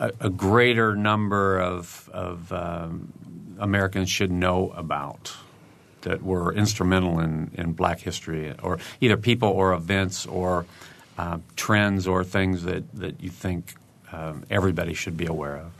a, 0.00 0.12
a 0.20 0.30
greater 0.30 0.96
number 0.96 1.58
of, 1.58 2.10
of 2.12 2.52
um, 2.52 3.12
Americans 3.58 4.10
should 4.10 4.30
know 4.30 4.72
about 4.76 5.34
that 6.02 6.22
were 6.22 6.52
instrumental 6.52 7.20
in, 7.20 7.50
in 7.54 7.72
black 7.72 8.00
history, 8.00 8.54
or 8.62 8.78
either 9.00 9.16
people 9.16 9.48
or 9.48 9.72
events 9.72 10.26
or 10.26 10.66
uh, 11.18 11.38
trends 11.56 12.06
or 12.06 12.22
things 12.22 12.62
that, 12.64 12.84
that 12.94 13.20
you 13.20 13.30
think 13.30 13.74
um, 14.12 14.44
everybody 14.50 14.94
should 14.94 15.16
be 15.16 15.26
aware 15.26 15.56
of? 15.56 15.72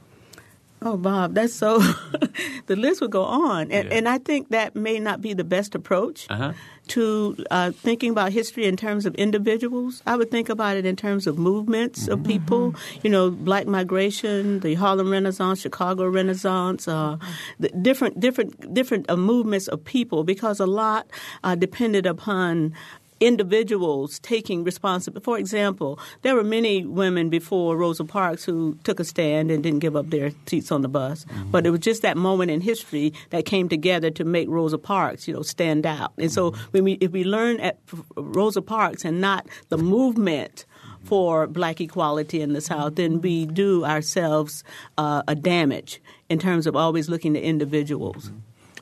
Oh, 0.83 0.97
Bob, 0.99 1.35
that's 1.35 1.55
so. 1.55 1.79
the 2.67 2.77
list 2.77 3.01
would 3.01 3.11
go 3.11 3.25
on, 3.25 3.73
and, 3.73 3.89
Yeah. 3.89 3.97
and 3.97 4.09
I 4.09 4.19
think 4.19 4.51
that 4.51 4.77
may 4.77 4.99
not 5.01 5.23
be 5.23 5.33
the 5.33 5.43
best 5.43 5.75
approach 5.75 6.27
Uh-huh. 6.29 6.53
to 6.89 7.35
uh, 7.51 7.71
thinking 7.73 8.11
about 8.11 8.31
history 8.31 8.67
in 8.67 8.77
terms 8.77 9.07
of 9.07 9.15
individuals. 9.15 10.03
I 10.07 10.17
would 10.17 10.31
think 10.31 10.49
about 10.51 10.77
it 10.77 10.85
in 10.85 10.95
terms 10.95 11.27
of 11.27 11.39
movements 11.39 12.09
of 12.09 12.23
people. 12.23 12.75
You 13.03 13.09
know, 13.11 13.31
Black 13.31 13.67
migration, 13.67 14.61
the 14.61 14.75
Harlem 14.75 15.11
Renaissance, 15.11 15.61
Chicago 15.63 16.07
Renaissance, 16.09 16.87
uh, 16.87 17.17
the 17.59 17.71
different 17.71 18.21
different 18.21 18.53
different 18.75 19.09
uh, 19.11 19.17
movements 19.17 19.69
of 19.69 19.83
people, 19.83 20.25
because 20.25 20.61
a 20.61 20.67
lot 20.67 21.07
uh, 21.43 21.55
depended 21.57 22.05
upon 22.05 22.75
individuals 23.21 24.19
taking 24.19 24.65
responsibility. 24.65 25.25
For 25.25 25.39
example, 25.39 25.99
there 26.23 26.35
were 26.35 26.45
many 26.45 26.85
women 26.85 27.31
before 27.31 27.77
Rosa 27.77 28.05
Parks 28.05 28.45
who 28.45 28.79
took 28.85 29.01
a 29.01 29.05
stand 29.05 29.51
and 29.51 29.63
didn't 29.63 29.81
give 29.81 29.97
up 29.97 30.11
their 30.11 30.33
seats 30.47 30.71
on 30.71 30.83
the 30.83 30.89
bus. 30.89 31.25
Mm-hmm. 31.25 31.51
But 31.51 31.67
it 31.67 31.71
was 31.71 31.81
just 31.81 32.03
that 32.03 32.17
moment 32.17 32.51
in 32.51 32.61
history 32.61 33.13
that 33.31 33.47
came 33.47 33.69
together 33.69 34.11
to 34.11 34.25
make 34.25 34.49
Rosa 34.49 34.79
Parks, 34.79 35.27
you 35.27 35.35
know, 35.35 35.43
stand 35.43 35.87
out. 35.87 36.13
And 36.19 36.31
so 36.31 36.51
mm-hmm. 36.51 36.63
when 36.73 36.85
we, 36.85 36.93
if 36.95 37.13
we 37.13 37.25
learn 37.25 37.61
at 37.61 37.79
Rosa 38.17 38.63
Parks 38.63 39.05
and 39.05 39.21
not 39.21 39.47
the 39.69 39.79
movement 39.79 40.67
for 41.05 41.47
black 41.47 41.81
equality 41.81 42.41
in 42.41 42.53
the 42.53 42.61
South, 42.61 42.97
then 42.97 43.21
we 43.21 43.47
do 43.47 43.85
ourselves 43.85 44.65
uh, 44.99 45.23
a 45.29 45.35
damage 45.35 46.01
in 46.29 46.39
terms 46.39 46.67
of 46.67 46.75
always 46.75 47.09
looking 47.09 47.35
to 47.35 47.41
individuals. 47.41 48.27
Mm-hmm. 48.27 48.39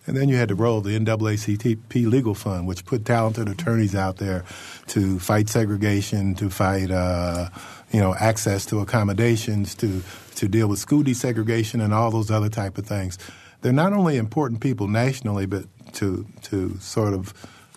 And 0.07 0.17
then 0.17 0.29
you 0.29 0.37
had 0.37 0.51
role 0.57 0.79
of 0.79 0.85
the 0.85 0.99
NAACP 0.99 2.07
Legal 2.07 2.35
Fund, 2.35 2.67
which 2.67 2.85
put 2.85 3.05
talented 3.05 3.49
attorneys 3.49 3.95
out 3.95 4.19
there 4.19 4.45
to 4.89 5.19
fight 5.19 5.49
segregation, 5.49 6.35
to 6.35 6.51
fight, 6.51 6.91
uh, 6.91 7.49
you 7.91 8.01
know, 8.01 8.15
access 8.15 8.67
to 8.67 8.81
accommodations, 8.81 9.75
to 9.77 10.03
to 10.37 10.49
deal 10.49 10.69
with 10.69 10.79
school 10.79 11.03
desegregation, 11.03 11.83
and 11.83 11.95
all 11.95 12.11
those 12.11 12.31
other 12.31 12.49
type 12.51 12.77
of 12.77 12.87
things. 12.87 13.19
They're 13.63 13.73
not 13.73 13.93
only 13.93 14.19
important 14.19 14.61
people 14.61 14.89
nationally, 14.89 15.47
but 15.47 15.65
to 15.95 16.27
to 16.43 16.77
sort 16.81 17.15
of 17.15 17.33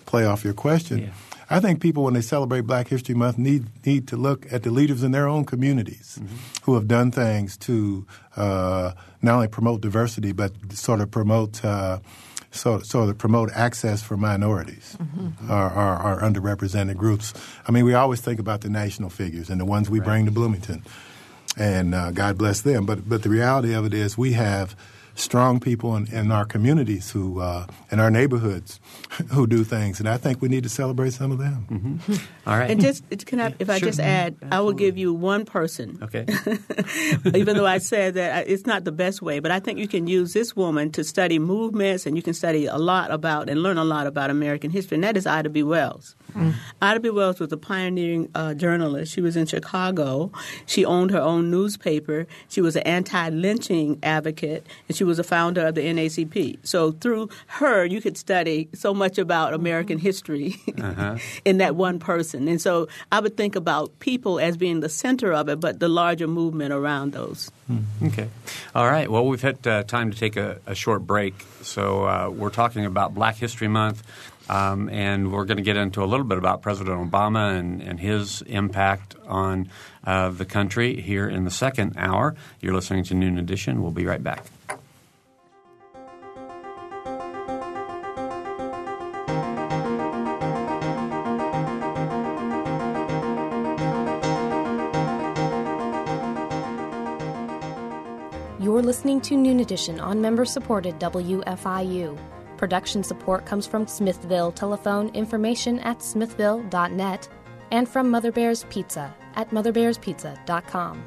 play 0.05 0.25
off 0.25 0.43
your 0.43 0.53
question. 0.53 0.99
Yeah. 0.99 1.09
I 1.49 1.59
think 1.59 1.81
people, 1.81 2.03
when 2.03 2.13
they 2.13 2.21
celebrate 2.21 2.61
Black 2.61 2.89
History 2.89 3.15
Month, 3.15 3.37
need 3.37 3.67
need 3.85 4.07
to 4.09 4.17
look 4.17 4.51
at 4.51 4.63
the 4.63 4.71
leaders 4.71 5.03
in 5.03 5.11
their 5.11 5.27
own 5.27 5.45
communities 5.45 6.19
who 6.63 6.75
have 6.75 6.87
done 6.87 7.11
things 7.11 7.57
to 7.57 8.05
uh, 8.35 8.91
not 9.21 9.35
only 9.35 9.47
promote 9.47 9.81
diversity, 9.81 10.33
but 10.33 10.51
sort 10.73 10.99
of 10.99 11.09
promote 11.09 11.63
uh, 11.63 11.99
so 12.51 12.79
sort 12.79 13.09
of 13.09 13.17
promote 13.17 13.51
access 13.53 14.01
for 14.01 14.17
minorities 14.17 14.97
or, 15.49 15.71
or, 15.71 16.01
or 16.01 16.21
underrepresented 16.21 16.97
groups. 16.97 17.33
I 17.67 17.71
mean, 17.71 17.85
we 17.85 17.93
always 17.93 18.19
think 18.21 18.39
about 18.39 18.61
the 18.61 18.69
national 18.69 19.09
figures 19.09 19.49
and 19.49 19.59
the 19.59 19.65
ones 19.65 19.89
we 19.89 19.99
bring 19.99 20.25
to 20.25 20.31
Bloomington, 20.31 20.83
and 21.55 21.95
uh, 21.95 22.11
God 22.11 22.37
bless 22.37 22.61
them. 22.61 22.85
But 22.85 23.07
but 23.07 23.23
the 23.23 23.29
reality 23.29 23.73
of 23.73 23.85
it 23.85 23.93
is, 23.93 24.17
we 24.17 24.33
have 24.33 24.75
strong 25.17 25.59
people 25.59 25.95
in, 25.97 26.07
in 26.13 26.31
our 26.31 26.45
communities 26.45 27.11
who 27.11 27.41
uh, 27.41 27.65
in 27.91 27.99
our 27.99 28.11
neighborhoods 28.11 28.79
who 29.33 29.47
do 29.47 29.63
things, 29.63 29.99
and 29.99 30.07
I 30.07 30.17
think 30.17 30.41
we 30.41 30.47
need 30.47 30.63
to 30.63 30.69
celebrate 30.69 31.11
some 31.13 31.31
of 31.31 31.39
them. 31.39 31.99
All 32.45 32.57
right. 32.57 32.69
And 32.71 32.79
just 32.79 33.03
can 33.25 33.41
I, 33.41 33.53
if 33.59 33.69
I 33.69 33.79
Sure. 33.79 33.89
just 33.89 33.99
add, 33.99 34.35
I 34.51 34.61
will 34.61 34.73
give 34.73 34.97
you 34.97 35.13
one 35.13 35.43
person 35.45 35.99
okay. 36.03 36.25
even 37.35 37.57
though 37.57 37.65
I 37.65 37.79
said 37.79 38.13
that 38.13 38.29
uh, 38.37 38.43
it's 38.47 38.65
not 38.65 38.83
the 38.83 38.91
best 38.91 39.21
way, 39.21 39.39
but 39.39 39.51
I 39.51 39.59
think 39.59 39.79
you 39.79 39.87
can 39.87 40.07
use 40.07 40.33
this 40.33 40.55
woman 40.55 40.91
to 40.91 41.03
study 41.03 41.39
movements 41.39 42.05
and 42.05 42.15
you 42.15 42.21
can 42.23 42.33
study 42.33 42.65
a 42.67 42.77
lot 42.77 43.11
about 43.11 43.49
and 43.49 43.61
learn 43.63 43.77
a 43.77 43.83
lot 43.85 44.07
about 44.07 44.29
American 44.29 44.69
history, 44.71 44.95
and 44.95 45.03
that 45.03 45.17
is 45.17 45.25
Ida 45.27 45.49
B. 45.49 45.63
Wells. 45.63 46.15
Ida 46.81 46.99
B. 46.99 47.09
Wells 47.09 47.39
was 47.39 47.51
a 47.51 47.57
pioneering 47.57 48.29
uh, 48.35 48.53
journalist. 48.53 49.13
She 49.13 49.21
was 49.21 49.35
in 49.35 49.45
Chicago. 49.45 50.31
She 50.65 50.85
owned 50.85 51.11
her 51.11 51.21
own 51.21 51.49
newspaper. 51.49 52.27
She 52.49 52.61
was 52.61 52.75
an 52.75 52.83
anti 52.83 53.29
lynching 53.29 53.99
advocate, 54.03 54.65
and 54.87 54.95
she 54.95 55.03
was 55.03 55.19
a 55.19 55.23
founder 55.23 55.65
of 55.65 55.75
the 55.75 55.81
NAACP. 55.81 56.59
So 56.63 56.91
through 56.91 57.29
her, 57.47 57.85
you 57.85 58.01
could 58.01 58.17
study 58.17 58.69
so 58.73 58.93
much 58.93 59.17
about 59.17 59.53
American 59.53 59.97
history 59.97 60.55
uh-huh. 60.81 61.17
in 61.45 61.57
that 61.57 61.75
one 61.75 61.99
person. 61.99 62.47
And 62.47 62.61
so 62.61 62.87
I 63.11 63.19
would 63.19 63.37
think 63.37 63.55
about 63.55 63.97
people 63.99 64.39
as 64.39 64.57
being 64.57 64.79
the 64.79 64.89
center 64.89 65.33
of 65.33 65.49
it, 65.49 65.59
but 65.59 65.79
the 65.79 65.89
larger 65.89 66.27
movement 66.27 66.73
around 66.73 67.13
those. 67.13 67.51
Hmm. 67.67 67.79
Okay. 68.03 68.29
All 68.75 68.89
right. 68.89 69.09
Well, 69.09 69.25
we've 69.25 69.41
had 69.41 69.65
uh, 69.67 69.83
time 69.83 70.11
to 70.11 70.17
take 70.17 70.37
a, 70.37 70.59
a 70.65 70.75
short 70.75 71.05
break. 71.05 71.45
So 71.61 72.05
uh, 72.05 72.29
we're 72.29 72.49
talking 72.49 72.85
about 72.85 73.13
Black 73.13 73.35
History 73.35 73.67
Month. 73.67 74.03
Um, 74.49 74.89
and 74.89 75.31
we're 75.31 75.45
going 75.45 75.57
to 75.57 75.63
get 75.63 75.77
into 75.77 76.03
a 76.03 76.05
little 76.05 76.25
bit 76.25 76.37
about 76.37 76.61
President 76.61 77.11
Obama 77.11 77.57
and, 77.57 77.81
and 77.81 77.99
his 77.99 78.41
impact 78.43 79.15
on 79.27 79.69
uh, 80.05 80.29
the 80.29 80.45
country 80.45 81.01
here 81.01 81.27
in 81.27 81.43
the 81.43 81.51
second 81.51 81.93
hour. 81.97 82.35
You're 82.61 82.73
listening 82.73 83.03
to 83.05 83.13
Noon 83.13 83.37
Edition. 83.37 83.81
We'll 83.81 83.91
be 83.91 84.05
right 84.05 84.23
back. 84.23 84.45
You're 98.59 98.83
listening 98.83 99.21
to 99.21 99.37
Noon 99.37 99.59
Edition 99.59 99.99
on 99.99 100.19
member 100.19 100.43
supported 100.43 100.99
WFIU. 100.99 102.17
Production 102.57 103.03
support 103.03 103.45
comes 103.45 103.67
from 103.67 103.85
Smithville 103.85 104.51
Telephone 104.51 105.09
Information 105.09 105.79
at 105.79 106.01
smithville.net 106.01 107.29
and 107.71 107.87
from 107.87 108.09
Mother 108.09 108.31
Bear's 108.31 108.65
Pizza 108.69 109.13
at 109.35 109.49
motherbearspizza.com. 109.51 111.03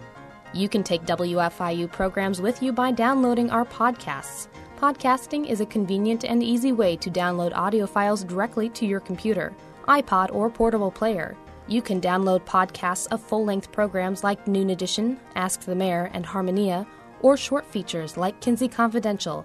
You 0.53 0.69
can 0.69 0.83
take 0.83 1.03
WFIU 1.03 1.91
programs 1.91 2.41
with 2.41 2.63
you 2.63 2.73
by 2.73 2.93
downloading 2.93 3.51
our 3.51 3.65
podcasts. 3.65 4.49
Podcasting 4.79 5.49
is 5.49 5.61
a 5.61 5.67
convenient 5.67 6.25
and 6.25 6.43
easy 6.43 6.73
way 6.73 6.97
to 6.97 7.11
download 7.11 7.55
audio 7.55 7.87
files 7.87 8.25
directly 8.25 8.69
to 8.71 8.87
your 8.87 9.01
computer, 9.01 9.53
iPod, 9.89 10.33
or 10.33 10.51
portable 10.51 10.91
player. 10.91 11.37
You 11.67 11.83
can 11.83 12.01
download 12.01 12.45
podcasts 12.47 13.07
of 13.13 13.21
full 13.21 13.45
length 13.45 13.71
programs 13.71 14.25
like 14.25 14.49
Noon 14.49 14.71
Edition, 14.71 15.21
Ask 15.35 15.61
the 15.61 15.75
Mayor, 15.75 16.11
and 16.15 16.25
Harmonia, 16.25 16.87
or 17.21 17.37
short 17.37 17.67
features 17.67 18.17
like 18.17 18.41
Kinsey 18.41 18.69
Confidential 18.69 19.45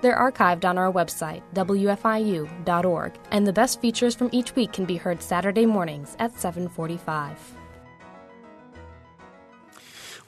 They're 0.00 0.16
archived 0.16 0.64
on 0.64 0.78
our 0.78 0.92
website, 0.92 1.42
wfiu.org, 1.54 3.12
and 3.30 3.46
the 3.46 3.52
best 3.52 3.80
features 3.80 4.14
from 4.14 4.30
each 4.32 4.54
week 4.54 4.72
can 4.72 4.84
be 4.84 4.96
heard 4.96 5.22
Saturday 5.22 5.66
mornings 5.66 6.16
at 6.18 6.38
745. 6.38 7.54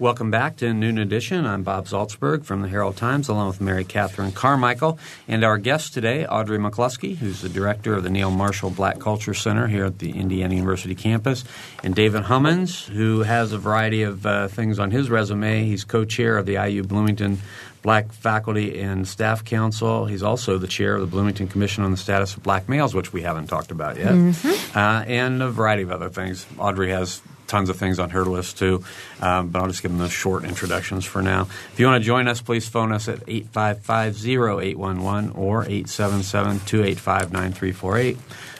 Welcome 0.00 0.30
back 0.30 0.56
to 0.56 0.72
Noon 0.72 0.96
Edition. 0.96 1.44
I'm 1.44 1.62
Bob 1.62 1.84
Zaltsberg 1.84 2.46
from 2.46 2.62
the 2.62 2.68
Herald 2.68 2.96
Times, 2.96 3.28
along 3.28 3.48
with 3.48 3.60
Mary 3.60 3.84
Catherine 3.84 4.32
Carmichael, 4.32 4.98
and 5.28 5.44
our 5.44 5.58
guest 5.58 5.92
today, 5.92 6.24
Audrey 6.24 6.56
McCluskey, 6.56 7.18
who's 7.18 7.42
the 7.42 7.50
director 7.50 7.92
of 7.92 8.02
the 8.02 8.08
Neal 8.08 8.30
Marshall 8.30 8.70
Black 8.70 8.98
Culture 8.98 9.34
Center 9.34 9.66
here 9.66 9.84
at 9.84 9.98
the 9.98 10.12
Indiana 10.12 10.54
University 10.54 10.94
campus, 10.94 11.44
and 11.84 11.94
David 11.94 12.22
Hummons, 12.22 12.86
who 12.86 13.24
has 13.24 13.52
a 13.52 13.58
variety 13.58 14.02
of 14.02 14.24
uh, 14.24 14.48
things 14.48 14.78
on 14.78 14.90
his 14.90 15.10
resume. 15.10 15.64
He's 15.66 15.84
co-chair 15.84 16.38
of 16.38 16.46
the 16.46 16.54
IU 16.54 16.82
Bloomington 16.82 17.38
Black 17.82 18.12
Faculty 18.12 18.80
and 18.80 19.08
Staff 19.08 19.44
Council. 19.44 20.06
He's 20.06 20.22
also 20.22 20.58
the 20.58 20.66
chair 20.66 20.94
of 20.94 21.00
the 21.00 21.06
Bloomington 21.06 21.48
Commission 21.48 21.84
on 21.84 21.90
the 21.90 21.96
Status 21.96 22.36
of 22.36 22.42
Black 22.42 22.68
Males, 22.68 22.94
which 22.94 23.10
we 23.12 23.22
haven't 23.22 23.46
talked 23.46 23.70
about 23.70 23.96
yet, 23.96 24.12
mm-hmm. 24.12 24.78
uh, 24.78 25.04
and 25.06 25.42
a 25.42 25.50
variety 25.50 25.82
of 25.82 25.90
other 25.90 26.10
things. 26.10 26.46
Audrey 26.58 26.90
has 26.90 27.22
tons 27.46 27.68
of 27.68 27.76
things 27.76 27.98
on 27.98 28.10
her 28.10 28.24
list 28.24 28.58
too, 28.58 28.84
um, 29.20 29.48
but 29.48 29.60
I'll 29.60 29.68
just 29.68 29.82
give 29.82 29.90
them 29.90 29.98
those 29.98 30.12
short 30.12 30.44
introductions 30.44 31.04
for 31.04 31.20
now. 31.20 31.48
If 31.72 31.80
you 31.80 31.86
want 31.86 32.00
to 32.00 32.06
join 32.06 32.28
us, 32.28 32.40
please 32.40 32.68
phone 32.68 32.92
us 32.92 33.08
at 33.08 33.26
855-0811 33.26 35.36
or 35.36 35.64
877-285-9348, 35.64 38.18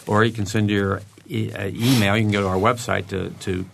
or 0.08 0.24
you 0.24 0.32
can 0.32 0.46
send 0.46 0.70
your 0.70 1.02
e- 1.28 1.52
uh, 1.52 1.68
email. 1.68 2.16
You 2.16 2.24
can 2.24 2.32
go 2.32 2.42
to 2.42 2.48
our 2.48 2.56
website 2.56 3.06
to, 3.08 3.30
to 3.30 3.64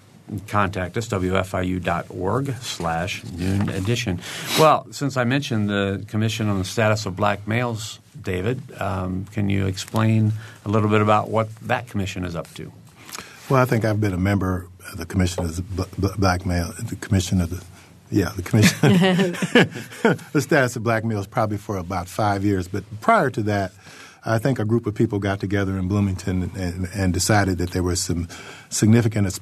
contact 0.48 0.96
us, 0.96 1.08
wfiu.org 1.08 2.54
slash 2.60 3.24
noon 3.24 3.68
edition. 3.68 4.20
Well, 4.58 4.86
since 4.90 5.16
I 5.16 5.24
mentioned 5.24 5.68
the 5.68 6.04
Commission 6.08 6.48
on 6.48 6.58
the 6.58 6.64
Status 6.64 7.06
of 7.06 7.16
Black 7.16 7.46
Males, 7.46 8.00
David, 8.20 8.60
um, 8.80 9.26
can 9.26 9.48
you 9.48 9.66
explain 9.66 10.32
a 10.64 10.68
little 10.68 10.88
bit 10.88 11.00
about 11.00 11.28
what 11.30 11.54
that 11.62 11.88
commission 11.88 12.24
is 12.24 12.34
up 12.34 12.52
to? 12.54 12.72
Well, 13.48 13.62
I 13.62 13.64
think 13.64 13.84
I've 13.84 14.00
been 14.00 14.14
a 14.14 14.18
member 14.18 14.68
of 14.90 14.98
the 14.98 15.06
Commission 15.06 15.44
of 15.44 15.56
the 15.56 16.14
Black 16.18 16.44
Male, 16.44 16.72
the 16.82 16.96
Commission 16.96 17.40
of 17.40 17.50
the 17.50 17.62
yeah, 18.10 18.30
the 18.36 18.42
commission, 18.42 18.78
the 20.32 20.40
status 20.40 20.76
of 20.76 20.84
black 20.84 21.04
males 21.04 21.26
probably 21.26 21.56
for 21.56 21.76
about 21.76 22.08
five 22.08 22.44
years. 22.44 22.68
But 22.68 22.84
prior 23.00 23.30
to 23.30 23.42
that, 23.42 23.72
I 24.26 24.38
think 24.38 24.58
a 24.58 24.64
group 24.64 24.86
of 24.86 24.94
people 24.94 25.20
got 25.20 25.38
together 25.38 25.78
in 25.78 25.86
Bloomington 25.86 26.50
and, 26.56 26.88
and 26.92 27.14
decided 27.14 27.58
that 27.58 27.70
there 27.70 27.82
were 27.82 27.94
some 27.94 28.26
significant 28.68 29.38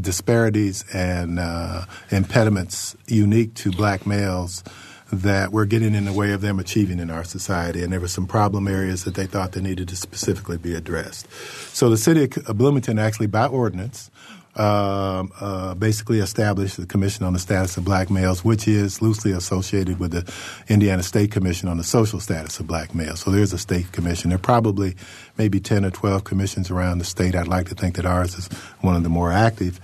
disparities 0.00 0.84
and 0.94 1.38
uh, 1.38 1.84
impediments 2.10 2.96
unique 3.06 3.54
to 3.54 3.70
black 3.70 4.06
males 4.06 4.64
that 5.12 5.52
were 5.52 5.66
getting 5.66 5.94
in 5.94 6.06
the 6.06 6.12
way 6.12 6.32
of 6.32 6.40
them 6.40 6.58
achieving 6.58 6.98
in 6.98 7.10
our 7.10 7.22
society. 7.22 7.82
And 7.82 7.92
there 7.92 8.00
were 8.00 8.08
some 8.08 8.26
problem 8.26 8.66
areas 8.66 9.04
that 9.04 9.14
they 9.14 9.26
thought 9.26 9.52
they 9.52 9.60
needed 9.60 9.88
to 9.88 9.96
specifically 9.96 10.56
be 10.56 10.74
addressed. 10.74 11.30
So 11.76 11.90
the 11.90 11.98
city 11.98 12.30
of 12.46 12.56
Bloomington 12.56 12.98
actually, 12.98 13.26
by 13.26 13.46
ordinance, 13.46 14.10
um, 14.54 15.32
uh, 15.40 15.74
basically 15.74 16.18
established 16.18 16.76
the 16.76 16.86
Commission 16.86 17.24
on 17.24 17.32
the 17.32 17.38
Status 17.38 17.76
of 17.76 17.84
Black 17.84 18.10
Males, 18.10 18.44
which 18.44 18.68
is 18.68 19.00
loosely 19.00 19.32
associated 19.32 19.98
with 19.98 20.12
the 20.12 20.30
Indiana 20.68 21.02
State 21.02 21.30
Commission 21.30 21.68
on 21.68 21.78
the 21.78 21.84
Social 21.84 22.20
Status 22.20 22.60
of 22.60 22.66
Black 22.66 22.94
Males. 22.94 23.20
So 23.20 23.30
there's 23.30 23.52
a 23.52 23.58
state 23.58 23.92
commission. 23.92 24.28
There 24.30 24.36
are 24.36 24.38
probably 24.40 24.94
maybe 25.38 25.58
10 25.58 25.84
or 25.84 25.90
12 25.90 26.24
commissions 26.24 26.70
around 26.70 26.98
the 26.98 27.04
state. 27.04 27.34
I'd 27.34 27.48
like 27.48 27.68
to 27.68 27.74
think 27.74 27.96
that 27.96 28.04
ours 28.04 28.36
is 28.36 28.48
one 28.80 28.94
of 28.94 29.02
the 29.02 29.08
more 29.08 29.32
active. 29.32 29.80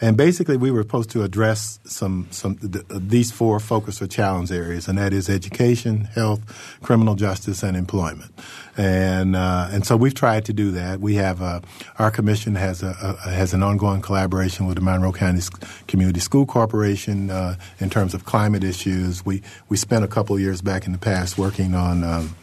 And 0.00 0.16
basically, 0.16 0.56
we 0.56 0.70
were 0.70 0.82
supposed 0.82 1.10
to 1.10 1.22
address 1.22 1.80
some 1.84 2.28
some 2.30 2.56
th- 2.56 2.84
these 2.88 3.32
four 3.32 3.58
focus 3.58 4.00
or 4.00 4.06
challenge 4.06 4.52
areas, 4.52 4.86
and 4.86 4.96
that 4.98 5.12
is 5.12 5.28
education, 5.28 6.04
health, 6.04 6.40
criminal 6.82 7.16
justice, 7.16 7.64
and 7.64 7.76
employment. 7.76 8.32
And 8.76 9.34
uh, 9.34 9.68
and 9.72 9.84
so 9.84 9.96
we've 9.96 10.14
tried 10.14 10.44
to 10.44 10.52
do 10.52 10.70
that. 10.70 11.00
We 11.00 11.16
have 11.16 11.42
uh, 11.42 11.60
our 11.98 12.12
commission 12.12 12.54
has 12.54 12.82
a, 12.82 12.94
a, 13.26 13.30
has 13.30 13.52
an 13.54 13.64
ongoing 13.64 14.00
collaboration 14.00 14.66
with 14.66 14.76
the 14.76 14.82
Monroe 14.82 15.12
County 15.12 15.42
Community 15.88 16.20
School 16.20 16.46
Corporation 16.46 17.30
uh, 17.30 17.56
in 17.80 17.90
terms 17.90 18.14
of 18.14 18.24
climate 18.24 18.62
issues. 18.62 19.26
We 19.26 19.42
we 19.68 19.76
spent 19.76 20.04
a 20.04 20.08
couple 20.08 20.38
years 20.38 20.62
back 20.62 20.86
in 20.86 20.92
the 20.92 20.98
past 20.98 21.38
working 21.38 21.74
on. 21.74 22.04
Um, 22.04 22.36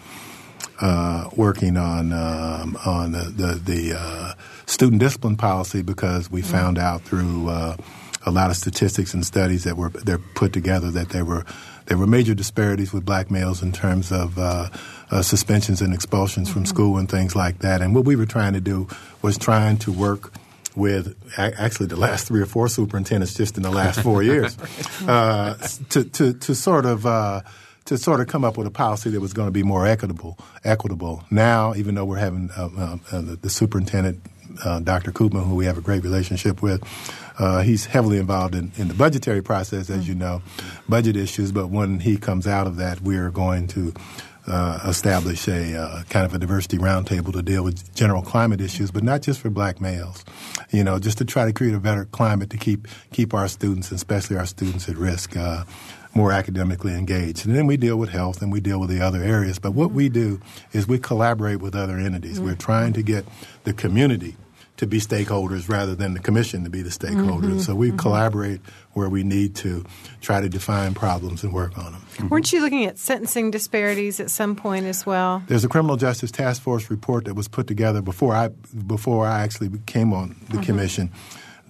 uh, 0.79 1.29
working 1.35 1.77
on 1.77 2.11
um, 2.11 2.77
on 2.85 3.11
the 3.11 3.23
the, 3.23 3.53
the 3.55 3.95
uh, 3.97 4.33
student 4.65 4.99
discipline 4.99 5.37
policy 5.37 5.81
because 5.81 6.29
we 6.29 6.41
mm-hmm. 6.41 6.51
found 6.51 6.77
out 6.77 7.01
through 7.01 7.49
uh, 7.49 7.77
a 8.25 8.31
lot 8.31 8.49
of 8.49 8.57
statistics 8.57 9.13
and 9.13 9.25
studies 9.25 9.63
that 9.63 9.77
were 9.77 9.89
they're 9.89 10.17
put 10.17 10.51
together 10.53 10.91
that 10.91 11.09
there 11.09 11.25
were 11.25 11.45
there 11.85 11.97
were 11.97 12.07
major 12.07 12.33
disparities 12.33 12.91
with 12.91 13.05
black 13.05 13.29
males 13.29 13.61
in 13.61 13.71
terms 13.71 14.11
of 14.11 14.37
uh, 14.39 14.69
uh, 15.11 15.21
suspensions 15.21 15.81
and 15.81 15.93
expulsions 15.93 16.47
mm-hmm. 16.47 16.59
from 16.59 16.65
school 16.65 16.97
and 16.97 17.09
things 17.09 17.35
like 17.35 17.59
that. 17.59 17.81
And 17.81 17.93
what 17.93 18.05
we 18.05 18.15
were 18.15 18.25
trying 18.25 18.53
to 18.53 18.61
do 18.61 18.87
was 19.21 19.37
trying 19.37 19.77
to 19.79 19.91
work 19.91 20.33
with 20.75 21.15
actually 21.37 21.85
the 21.85 21.95
last 21.95 22.27
three 22.27 22.41
or 22.41 22.45
four 22.45 22.67
superintendents 22.67 23.33
just 23.33 23.55
in 23.55 23.63
the 23.63 23.71
last 23.71 24.01
four 24.01 24.23
years 24.31 24.57
uh, 25.07 25.55
to, 25.89 26.03
to, 26.03 26.33
to 26.33 26.55
sort 26.55 26.85
of 26.85 27.05
uh, 27.05 27.41
to 27.85 27.97
sort 27.99 28.19
of 28.19 28.27
come 28.27 28.43
up 28.43 28.57
with 28.57 28.65
a 28.65 28.71
policy 28.71 29.11
that 29.11 29.21
was 29.21 29.33
going 29.33 29.47
to 29.47 29.51
be 29.51 29.63
more 29.63 29.85
equitable. 29.85 30.37
Equitable 30.63 31.23
now, 31.29 31.73
even 31.75 31.95
though 31.95 32.05
we're 32.05 32.17
having 32.17 32.49
uh, 32.57 32.69
uh, 32.77 32.97
uh 33.11 33.21
the, 33.21 33.35
the, 33.35 33.49
superintendent, 33.49 34.21
uh, 34.63 34.79
Dr. 34.79 35.11
Koopman, 35.11 35.45
who 35.45 35.55
we 35.55 35.65
have 35.65 35.77
a 35.77 35.81
great 35.81 36.03
relationship 36.03 36.63
with, 36.63 36.83
uh, 37.37 37.61
he's 37.61 37.85
heavily 37.85 38.17
involved 38.17 38.55
in, 38.55 38.71
in, 38.77 38.87
the 38.87 38.93
budgetary 38.95 39.43
process, 39.43 39.89
as 39.89 40.07
you 40.07 40.15
know, 40.15 40.41
budget 40.89 41.15
issues. 41.15 41.51
But 41.51 41.67
when 41.67 41.99
he 41.99 42.17
comes 42.17 42.47
out 42.47 42.65
of 42.65 42.77
that, 42.77 43.01
we're 43.01 43.29
going 43.29 43.67
to 43.69 43.93
uh, 44.47 44.79
establish 44.87 45.47
a 45.47 46.03
kind 46.09 46.25
of 46.25 46.33
a 46.33 46.39
diversity 46.39 46.77
roundtable 46.77 47.33
to 47.33 47.41
deal 47.41 47.63
with 47.63 47.93
general 47.93 48.21
climate 48.23 48.61
issues, 48.61 48.89
but 48.89 49.03
not 49.03 49.21
just 49.21 49.39
for 49.39 49.49
black 49.49 49.79
males. 49.79 50.23
You 50.71 50.83
know, 50.83 50.97
just 50.97 51.19
to 51.19 51.25
try 51.25 51.45
to 51.45 51.53
create 51.53 51.75
a 51.75 51.79
better 51.79 52.05
climate 52.05 52.49
to 52.51 52.57
keep 52.57 52.87
keep 53.11 53.33
our 53.33 53.47
students, 53.47 53.91
especially 53.91 54.37
our 54.37 54.45
students, 54.47 54.89
at 54.89 54.97
risk. 54.97 55.35
More 56.15 56.31
academically 56.31 56.93
engaged. 56.93 57.45
And 57.45 57.55
then 57.55 57.67
we 57.67 57.77
deal 57.77 57.97
with 57.97 58.09
health 58.09 58.41
and 58.41 58.51
we 58.51 58.61
deal 58.61 58.79
with 58.79 58.89
the 58.89 59.01
other 59.01 59.21
areas. 59.21 59.59
But 59.59 59.71
what 59.71 59.91
we 59.91 60.09
do 60.09 60.39
is 60.71 60.87
we 60.87 60.97
collaborate 60.97 61.59
with 61.59 61.75
other 61.75 61.97
entities. 61.97 62.37
Mm-hmm. 62.37 62.45
We're 62.45 62.55
trying 62.55 62.93
to 62.93 63.03
get 63.03 63.25
the 63.65 63.73
community 63.73 64.37
to 64.77 64.85
be 64.85 64.99
stakeholders 64.99 65.69
rather 65.69 65.95
than 65.95 66.13
the 66.13 66.19
commission 66.19 66.63
to 66.63 66.69
be 66.69 66.81
the 66.81 66.89
stakeholders. 66.89 67.43
Mm-hmm. 67.43 67.59
So 67.59 67.75
we 67.75 67.89
mm-hmm. 67.89 67.97
collaborate 67.97 68.61
where 68.93 69.09
we 69.09 69.23
need 69.23 69.55
to 69.55 69.85
try 70.21 70.41
to 70.41 70.49
define 70.49 70.93
problems 70.93 71.43
and 71.43 71.53
work 71.53 71.77
on 71.77 71.93
them. 71.93 72.01
Mm-hmm. 72.01 72.27
Weren't 72.29 72.51
you 72.51 72.61
looking 72.61 72.85
at 72.85 72.97
sentencing 72.97 73.51
disparities 73.51 74.19
at 74.19 74.29
some 74.29 74.55
point 74.55 74.85
as 74.85 75.05
well? 75.05 75.43
There's 75.47 75.63
a 75.63 75.69
criminal 75.69 75.95
justice 75.95 76.31
task 76.31 76.61
force 76.61 76.89
report 76.89 77.25
that 77.25 77.35
was 77.35 77.47
put 77.47 77.67
together 77.67 78.01
before 78.01 78.35
I 78.35 78.49
before 78.49 79.25
I 79.25 79.41
actually 79.43 79.71
came 79.85 80.13
on 80.13 80.29
the 80.29 80.57
mm-hmm. 80.57 80.61
commission 80.63 81.11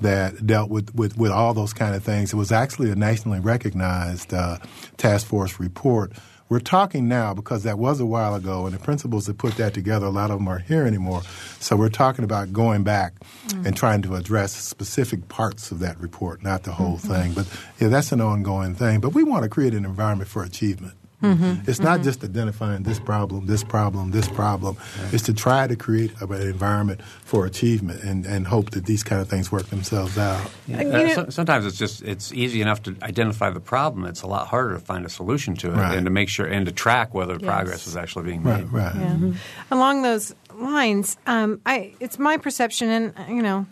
that 0.02 0.46
dealt 0.46 0.70
with, 0.70 0.94
with, 0.94 1.18
with 1.18 1.32
all 1.32 1.54
those 1.54 1.74
kind 1.74 1.96
of 1.96 2.04
things. 2.04 2.34
It 2.34 2.38
was 2.38 2.52
actually 2.52 2.92
a 2.92 2.96
nationally 2.96 3.40
recognized 3.40 4.34
uh, 4.34 4.58
task 4.98 5.28
force 5.28 5.60
report 5.60 6.12
we're 6.48 6.60
talking 6.60 7.08
now 7.08 7.34
because 7.34 7.64
that 7.64 7.80
was 7.80 8.00
a 8.00 8.06
while 8.06 8.36
ago, 8.36 8.66
and 8.66 8.76
the 8.76 8.80
principals 8.80 9.26
that 9.26 9.38
put 9.38 9.56
that 9.58 9.74
together, 9.74 10.06
a 10.06 10.12
lot 10.12 10.30
of 10.30 10.38
them 10.38 10.48
aren't 10.48 10.66
here 10.66 10.86
anymore. 10.86 11.24
So 11.60 11.76
we're 11.76 11.90
talking 11.90 12.24
about 12.24 12.54
going 12.54 12.84
back 12.84 13.16
mm-hmm. 13.48 13.66
and 13.66 13.76
trying 13.76 14.04
to 14.04 14.16
address 14.16 14.56
specific 14.56 15.28
parts 15.28 15.72
of 15.72 15.80
that 15.80 16.00
report, 16.00 16.44
not 16.44 16.64
the 16.64 16.74
whole 16.74 16.98
mm-hmm. 16.98 17.14
thing. 17.14 17.34
But 17.34 17.48
yeah, 17.80 17.88
that's 17.88 18.12
an 18.12 18.22
ongoing 18.22 18.76
thing. 18.76 19.00
But 19.00 19.14
we 19.16 19.24
want 19.24 19.44
to 19.44 19.50
create 19.50 19.74
an 19.74 19.86
environment 19.86 20.30
for 20.30 20.44
achievement. 20.44 20.94
Mm-hmm. 21.26 21.70
It's 21.70 21.80
not 21.80 21.96
mm-hmm. 21.96 22.04
just 22.04 22.24
identifying 22.24 22.84
this 22.84 23.00
problem, 23.00 23.46
this 23.46 23.64
problem, 23.64 24.12
this 24.12 24.28
problem. 24.28 24.78
It's 25.12 25.24
to 25.24 25.34
try 25.34 25.68
to 25.68 25.76
create 25.76 26.12
an 26.22 26.32
environment 26.34 27.02
for 27.02 27.46
achievement 27.46 28.04
and, 28.04 28.26
and 28.26 28.48
hope 28.48 28.72
that 28.72 28.86
these 28.86 29.04
kind 29.04 29.22
of 29.22 29.30
things 29.30 29.52
work 29.52 29.68
themselves 29.68 30.18
out. 30.18 30.50
Yeah. 30.68 30.84
Uh, 30.84 31.16
so, 31.16 31.30
sometimes 31.30 31.66
it's 31.66 31.78
just 31.78 32.02
it's 32.04 32.32
easy 32.34 32.62
enough 32.62 32.84
to 32.84 32.96
identify 33.02 33.50
the 33.50 33.60
problem. 33.60 34.06
It's 34.06 34.22
a 34.22 34.28
lot 34.28 34.48
harder 34.48 34.74
to 34.76 34.80
find 34.80 35.06
a 35.06 35.10
solution 35.10 35.56
to 35.56 35.72
it 35.72 35.76
right. 35.76 35.98
and 35.98 36.06
to 36.06 36.12
make 36.12 36.30
sure 36.30 36.46
and 36.46 36.66
to 36.66 36.72
track 36.72 37.14
whether 37.14 37.34
yes. 37.34 37.44
progress 37.44 37.88
is 37.88 37.96
actually 37.96 38.26
being 38.26 38.44
made. 38.44 38.72
Right, 38.72 38.86
right. 38.86 38.96
Yeah. 38.96 39.14
Mm-hmm. 39.14 39.34
Along 39.72 40.02
those 40.02 40.36
lines, 40.54 41.18
um, 41.28 41.62
I 41.66 41.94
it's 42.00 42.20
my 42.20 42.38
perception, 42.38 42.90
and 42.90 43.36
you 43.36 43.42
know, 43.42 43.66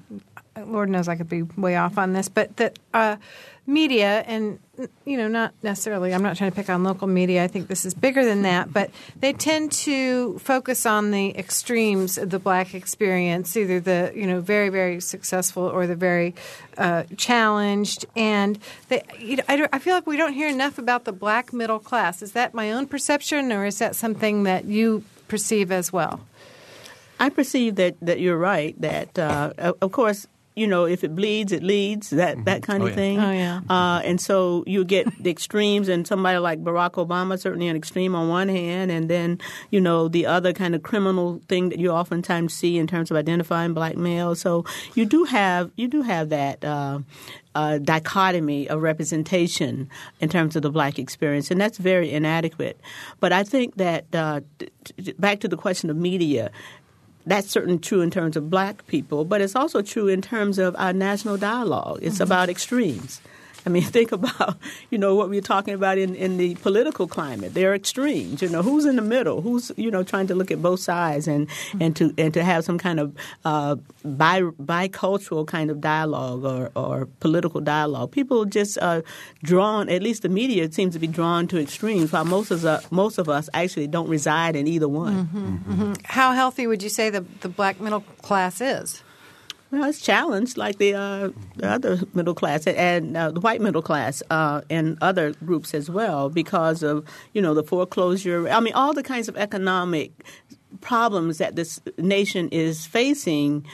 Lord 0.66 0.89
knows 0.89 1.08
I 1.08 1.16
could 1.16 1.30
be 1.30 1.44
way 1.44 1.76
off 1.76 1.98
on 1.98 2.13
this, 2.13 2.30
but 2.30 2.58
that. 2.58 2.80
Uh, 2.94 3.18
media 3.66 4.24
and 4.28 4.60
you 5.06 5.18
know 5.18 5.28
not 5.28 5.54
necessarily 5.62 6.14
i'm 6.14 6.24
not 6.24 6.36
trying 6.36 6.50
to 6.50 6.56
pick 6.56 6.68
on 6.68 6.84
local 6.84 7.08
media 7.08 7.44
i 7.44 7.48
think 7.48 7.68
this 7.68 7.86
is 7.86 7.94
bigger 7.94 8.26
than 8.26 8.42
that 8.42 8.74
but 8.74 8.90
they 9.20 9.32
tend 9.32 9.72
to 9.72 10.38
focus 10.40 10.86
on 10.86 11.12
the 11.12 11.38
extremes 11.38 12.18
of 12.18 12.32
the 12.32 12.40
black 12.40 12.74
experience 12.74 13.56
either 13.56 13.80
the 13.80 14.12
you 14.16 14.26
know 14.26 14.42
very 14.42 14.70
very 14.70 15.00
successful 15.00 15.64
or 15.64 15.86
the 15.86 15.96
very 15.96 16.34
uh, 16.78 17.04
challenged 17.18 18.06
and 18.16 18.58
they, 18.90 19.04
you 19.20 19.36
know, 19.36 19.44
I, 19.48 19.68
I 19.72 19.78
feel 19.78 19.94
like 19.94 20.08
we 20.08 20.18
don't 20.18 20.34
hear 20.34 20.50
enough 20.50 20.80
about 20.80 21.06
the 21.06 21.14
black 21.14 21.54
middle 21.54 21.80
class 21.80 22.24
is 22.24 22.32
that 22.32 22.56
my 22.56 22.72
own 22.72 22.88
perception 22.88 23.52
or 23.52 23.66
is 23.66 23.78
that 23.78 23.96
something 23.96 24.42
that 24.44 24.66
you 24.66 25.04
perceive 25.28 25.72
as 25.72 25.94
well 25.94 26.22
I 27.20 27.30
perceive 27.30 27.76
that, 27.76 27.96
that 28.02 28.20
you're 28.20 28.38
right. 28.38 28.76
That 28.82 29.18
uh, 29.18 29.54
of 29.82 29.92
course 29.94 30.28
you 30.56 30.68
know, 30.68 30.86
if 30.86 31.04
it 31.04 31.16
bleeds, 31.16 31.52
it 31.52 31.63
leads, 31.63 32.12
that, 32.12 32.36
mm-hmm. 32.36 32.44
that 32.44 32.62
kind 32.63 32.84
oh, 32.84 32.86
of 32.86 32.92
yeah. 32.92 32.96
thing. 32.96 33.20
Oh, 33.20 33.32
yeah. 33.32 33.62
Uh, 33.70 34.02
and 34.04 34.22
so 34.22 34.63
you 34.68 34.86
get 34.86 35.08
the 35.22 35.30
extremes, 35.30 35.89
and 35.89 36.06
somebody 36.06 36.38
like 36.38 36.63
Barack 36.63 36.92
Obama, 36.92 37.39
certainly 37.39 37.68
an 37.68 37.76
extreme 37.76 38.16
on 38.16 38.30
one 38.30 38.50
hand, 38.50 38.92
and 38.92 39.10
then, 39.10 39.39
you 39.72 39.82
know, 39.82 40.08
the 40.08 40.26
other 40.26 40.54
kind 40.54 40.76
of 40.76 40.84
criminal 40.84 41.42
thing 41.48 41.70
that 41.70 41.80
you 41.80 41.89
oftentimes 41.89 42.54
see 42.54 42.78
in 42.78 42.88
terms 42.88 43.10
of 43.10 43.18
identifying 43.18 43.74
black 43.74 43.98
males. 43.98 44.39
So 44.39 44.66
you 44.94 45.06
do 45.06 45.24
have, 45.24 45.72
you 45.76 45.88
do 45.88 46.02
have 46.04 46.30
that, 46.30 46.63
uh, 46.63 47.00
uh, 47.56 47.78
dichotomy 47.78 48.68
of 48.68 48.82
representation 48.82 49.88
in 50.20 50.30
terms 50.30 50.56
of 50.56 50.62
the 50.63 50.72
black 50.72 50.98
experience, 50.98 51.52
and 51.52 51.62
that's 51.62 51.78
very 51.78 52.12
inadequate. 52.12 52.80
But 53.20 53.32
I 53.32 53.44
think 53.44 53.76
that 53.76 54.06
uh, 54.13 54.42
t- 54.58 55.13
back 55.20 55.39
to 55.42 55.48
the 55.48 55.58
question 55.58 55.89
of 55.89 55.96
media, 55.96 56.52
that's 57.26 57.50
certainly 57.50 57.80
true 57.80 58.02
in 58.02 58.12
terms 58.12 58.36
of 58.36 58.50
black 58.50 58.86
people, 58.88 59.26
but 59.26 59.42
it's 59.42 59.56
also 59.56 59.82
true 59.82 60.08
in 60.08 60.22
terms 60.22 60.60
of 60.60 60.76
our 60.78 60.94
national 60.94 61.38
dialogue. 61.38 62.00
It's 62.02 62.16
mm-hmm. 62.16 62.24
about 62.24 62.50
extremes. 62.50 63.22
I 63.65 63.69
mean, 63.69 63.84
think 63.97 64.12
about 64.12 64.58
you 64.89 64.97
know 64.97 65.15
what 65.15 65.30
we're 65.30 65.41
talking 65.41 65.73
about 65.73 65.97
in, 65.97 66.15
in 66.15 66.38
the 66.38 66.56
political 66.56 67.08
climate. 67.08 67.54
There 67.54 67.71
are 67.71 67.76
extremes. 67.76 68.41
You 68.41 68.49
know, 68.49 68.62
who's 68.62 68.86
in 68.86 68.95
the 68.95 69.02
middle? 69.02 69.41
Who's 69.41 69.71
you 69.78 69.91
know 69.91 70.04
trying 70.04 70.28
to 70.28 70.36
look 70.36 70.52
at 70.52 70.62
both 70.62 70.80
sides 70.80 71.28
and 71.28 71.47
and 71.80 71.95
to 71.95 72.13
and 72.17 72.34
to 72.34 72.43
have 72.43 72.63
some 72.65 72.78
kind 72.78 72.99
of 72.99 73.15
uh, 73.45 73.76
bi 74.04 74.41
bicultural 74.41 75.45
kind 75.45 75.69
of 75.69 75.82
dialogue 75.82 76.43
or, 76.43 76.71
or 76.76 77.08
political 77.19 77.62
dialogue. 77.62 78.12
People 78.12 78.45
just 78.45 78.78
are 78.80 79.04
drawn. 79.43 79.89
At 79.89 80.02
least 80.02 80.21
the 80.23 80.30
media 80.30 80.71
seems 80.71 80.93
to 80.93 80.99
be 80.99 81.08
drawn 81.08 81.47
to 81.47 81.60
extremes, 81.60 82.12
while 82.12 82.26
most 82.26 82.52
of 82.52 82.65
us 82.65 82.86
most 82.91 83.17
of 83.17 83.30
us 83.30 83.49
actually 83.54 83.88
don't 83.88 84.10
reside 84.10 84.56
in 84.56 84.67
either 84.67 84.88
one. 84.88 85.28
Mm-hmm, 85.28 85.71
mm-hmm. 85.71 85.93
How 86.06 86.34
healthy 86.34 86.67
would 86.67 86.84
you 86.84 86.89
say 86.89 87.10
the 87.10 87.21
the 87.41 87.49
black 87.49 87.80
middle 87.80 88.02
class 88.21 88.62
is? 88.62 89.04
Well, 89.74 89.86
it's 89.86 90.02
challenged 90.02 90.56
like 90.56 90.78
the, 90.78 90.94
uh, 90.94 91.30
the 91.56 91.68
other 91.68 92.00
middle 92.14 92.36
class 92.36 92.68
and 92.68 93.18
uh, 93.18 93.32
the 93.32 93.40
white 93.40 93.60
middle 93.60 93.82
class 93.82 94.22
uh, 94.30 94.62
and 94.70 95.00
other 95.02 95.32
groups 95.44 95.74
as 95.74 95.90
well 95.90 96.30
because 96.30 96.84
of 96.84 97.04
you 97.34 97.42
know 97.42 97.56
the 97.56 97.64
foreclosure. 97.64 98.48
I 98.48 98.60
mean, 98.60 98.74
all 98.76 98.94
the 98.94 99.02
kinds 99.02 99.28
of 99.28 99.36
economic 99.36 100.12
problems 100.82 101.40
that 101.40 101.56
this 101.56 101.80
nation 101.98 102.50
is 102.50 102.86
facing 102.86 103.66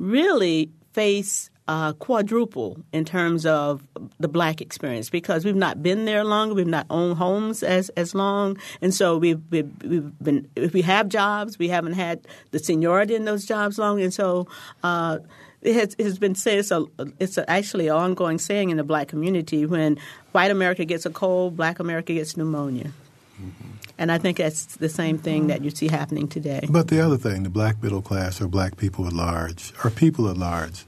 really 0.00 0.72
face 0.92 1.50
uh, 1.66 1.92
quadruple 1.94 2.76
in 2.92 3.04
terms 3.04 3.46
of 3.46 3.86
the 4.20 4.28
black 4.28 4.60
experience 4.60 5.08
because 5.08 5.44
we've 5.44 5.56
not 5.56 5.82
been 5.82 6.04
there 6.04 6.24
long, 6.24 6.54
we've 6.54 6.66
not 6.66 6.86
owned 6.90 7.16
homes 7.16 7.62
as, 7.62 7.88
as 7.90 8.14
long, 8.14 8.58
and 8.82 8.92
so 8.92 9.16
we've, 9.16 9.40
we've, 9.50 9.70
we've 9.82 10.18
been 10.18 10.48
if 10.56 10.74
we 10.74 10.82
have 10.82 11.08
jobs, 11.08 11.58
we 11.58 11.68
haven't 11.68 11.94
had 11.94 12.26
the 12.50 12.58
seniority 12.58 13.14
in 13.14 13.24
those 13.24 13.44
jobs 13.44 13.78
long, 13.78 14.00
and 14.00 14.12
so. 14.12 14.46
Uh, 14.82 15.18
it 15.62 15.76
has, 15.76 15.96
it 15.96 16.04
has 16.04 16.18
been 16.18 16.34
said 16.34 16.58
it's, 16.58 16.70
a, 16.70 16.84
it's 17.18 17.38
a, 17.38 17.50
actually 17.50 17.88
an 17.88 17.96
ongoing 17.96 18.38
saying 18.38 18.68
in 18.68 18.76
the 18.76 18.84
black 18.84 19.08
community 19.08 19.64
when 19.64 19.98
white 20.32 20.50
America 20.50 20.84
gets 20.84 21.06
a 21.06 21.10
cold, 21.10 21.56
black 21.56 21.78
America 21.78 22.12
gets 22.12 22.36
pneumonia. 22.36 22.92
Mm-hmm. 23.40 23.70
And 23.96 24.12
I 24.12 24.18
think 24.18 24.36
that's 24.38 24.76
the 24.76 24.90
same 24.90 25.18
thing 25.18 25.46
that 25.46 25.62
you 25.62 25.70
see 25.70 25.88
happening 25.88 26.28
today. 26.28 26.66
But 26.68 26.88
the 26.88 27.00
other 27.00 27.16
thing, 27.16 27.44
the 27.44 27.48
black 27.48 27.82
middle 27.82 28.02
class 28.02 28.40
or 28.42 28.48
black 28.48 28.76
people 28.76 29.06
at 29.06 29.14
large, 29.14 29.72
or 29.82 29.90
people 29.90 30.28
at 30.28 30.36
large, 30.36 30.84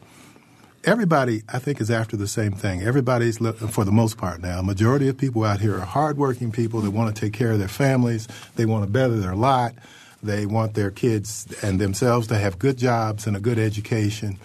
everybody, 0.87 1.43
I 1.53 1.59
think, 1.59 1.81
is 1.81 1.91
after 1.91 2.17
the 2.17 2.29
same 2.29 2.53
thing. 2.53 2.83
Everybody's, 2.83 3.39
for 3.39 3.85
the 3.85 3.93
most 3.93 4.17
part 4.17 4.41
now, 4.41 4.63
majority 4.63 5.09
of 5.09 5.19
people 5.19 5.45
out 5.45 5.61
here 5.61 5.77
are 5.77 5.85
hardworking 5.85 6.53
people. 6.53 6.81
They 6.81 6.89
want 6.89 7.15
to 7.15 7.21
take 7.21 7.33
care 7.33 7.51
of 7.51 7.59
their 7.59 7.69
families. 7.69 8.29
They 8.55 8.65
want 8.65 8.85
to 8.85 8.91
better 8.91 9.17
their 9.17 9.35
lot. 9.35 9.75
They 10.23 10.47
want 10.47 10.75
their 10.75 10.91
kids 10.91 11.47
and 11.63 11.81
themselves 11.81 12.29
to 12.29 12.39
have 12.39 12.59
good 12.59 12.79
jobs 12.79 13.27
and 13.27 13.37
a 13.37 13.41
good 13.41 13.59
education. 13.59 14.39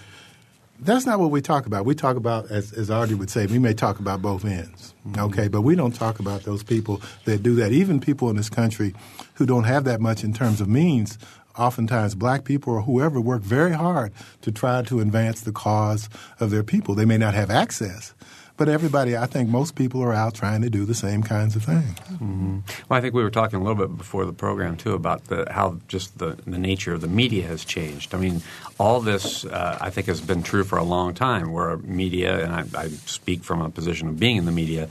That's 0.79 1.05
not 1.05 1.19
what 1.19 1.29
we 1.29 1.41
talk 1.41 1.67
about. 1.67 1.85
We 1.85 1.93
talk 1.93 2.17
about, 2.17 2.49
as, 2.49 2.73
as 2.73 2.89
Audrey 2.89 3.15
would 3.15 3.29
say, 3.29 3.45
we 3.45 3.59
may 3.59 3.75
talk 3.75 3.99
about 3.99 4.19
both 4.19 4.43
ends, 4.43 4.95
mm-hmm. 5.07 5.21
okay? 5.25 5.47
But 5.47 5.61
we 5.61 5.75
don't 5.75 5.93
talk 5.93 6.19
about 6.19 6.41
those 6.41 6.63
people 6.63 7.01
that 7.25 7.43
do 7.43 7.53
that. 7.55 7.71
Even 7.71 7.99
people 7.99 8.31
in 8.31 8.35
this 8.35 8.49
country 8.49 8.95
who 9.35 9.45
don't 9.45 9.65
have 9.65 9.83
that 9.83 10.01
much 10.01 10.23
in 10.23 10.33
terms 10.33 10.59
of 10.59 10.67
means, 10.67 11.19
oftentimes 11.57 12.15
black 12.15 12.43
people 12.43 12.73
or 12.73 12.81
whoever 12.81 13.19
work 13.19 13.41
very 13.41 13.73
hard 13.73 14.11
to 14.41 14.51
try 14.51 14.81
to 14.83 14.99
advance 14.99 15.41
the 15.41 15.51
cause 15.51 16.09
of 16.39 16.49
their 16.49 16.63
people. 16.63 16.95
They 16.95 17.05
may 17.05 17.17
not 17.17 17.33
have 17.33 17.49
access, 17.49 18.13
but 18.57 18.69
everybody, 18.69 19.17
I 19.17 19.25
think 19.25 19.49
most 19.49 19.75
people 19.75 20.03
are 20.03 20.13
out 20.13 20.35
trying 20.35 20.61
to 20.61 20.69
do 20.69 20.85
the 20.85 20.93
same 20.93 21.23
kinds 21.23 21.55
of 21.55 21.63
things. 21.63 21.97
Mm-hmm. 21.99 22.59
Well, 22.87 22.97
I 22.97 23.01
think 23.01 23.15
we 23.15 23.23
were 23.23 23.31
talking 23.31 23.59
a 23.59 23.63
little 23.63 23.87
bit 23.87 23.97
before 23.97 24.25
the 24.25 24.33
program 24.33 24.77
too 24.77 24.93
about 24.93 25.25
the, 25.25 25.47
how 25.49 25.79
just 25.87 26.19
the, 26.19 26.37
the 26.45 26.59
nature 26.59 26.93
of 26.93 27.01
the 27.01 27.07
media 27.07 27.47
has 27.47 27.65
changed. 27.65 28.13
I 28.13 28.19
mean, 28.19 28.41
all 28.79 29.01
this 29.01 29.45
uh, 29.45 29.77
I 29.81 29.89
think 29.89 30.07
has 30.07 30.21
been 30.21 30.43
true 30.43 30.63
for 30.63 30.77
a 30.77 30.83
long 30.83 31.13
time. 31.13 31.51
Where 31.51 31.77
media, 31.77 32.43
and 32.43 32.53
I, 32.53 32.83
I 32.83 32.87
speak 32.89 33.43
from 33.43 33.61
a 33.61 33.69
position 33.69 34.07
of 34.07 34.19
being 34.19 34.37
in 34.37 34.45
the 34.45 34.51
media, 34.51 34.89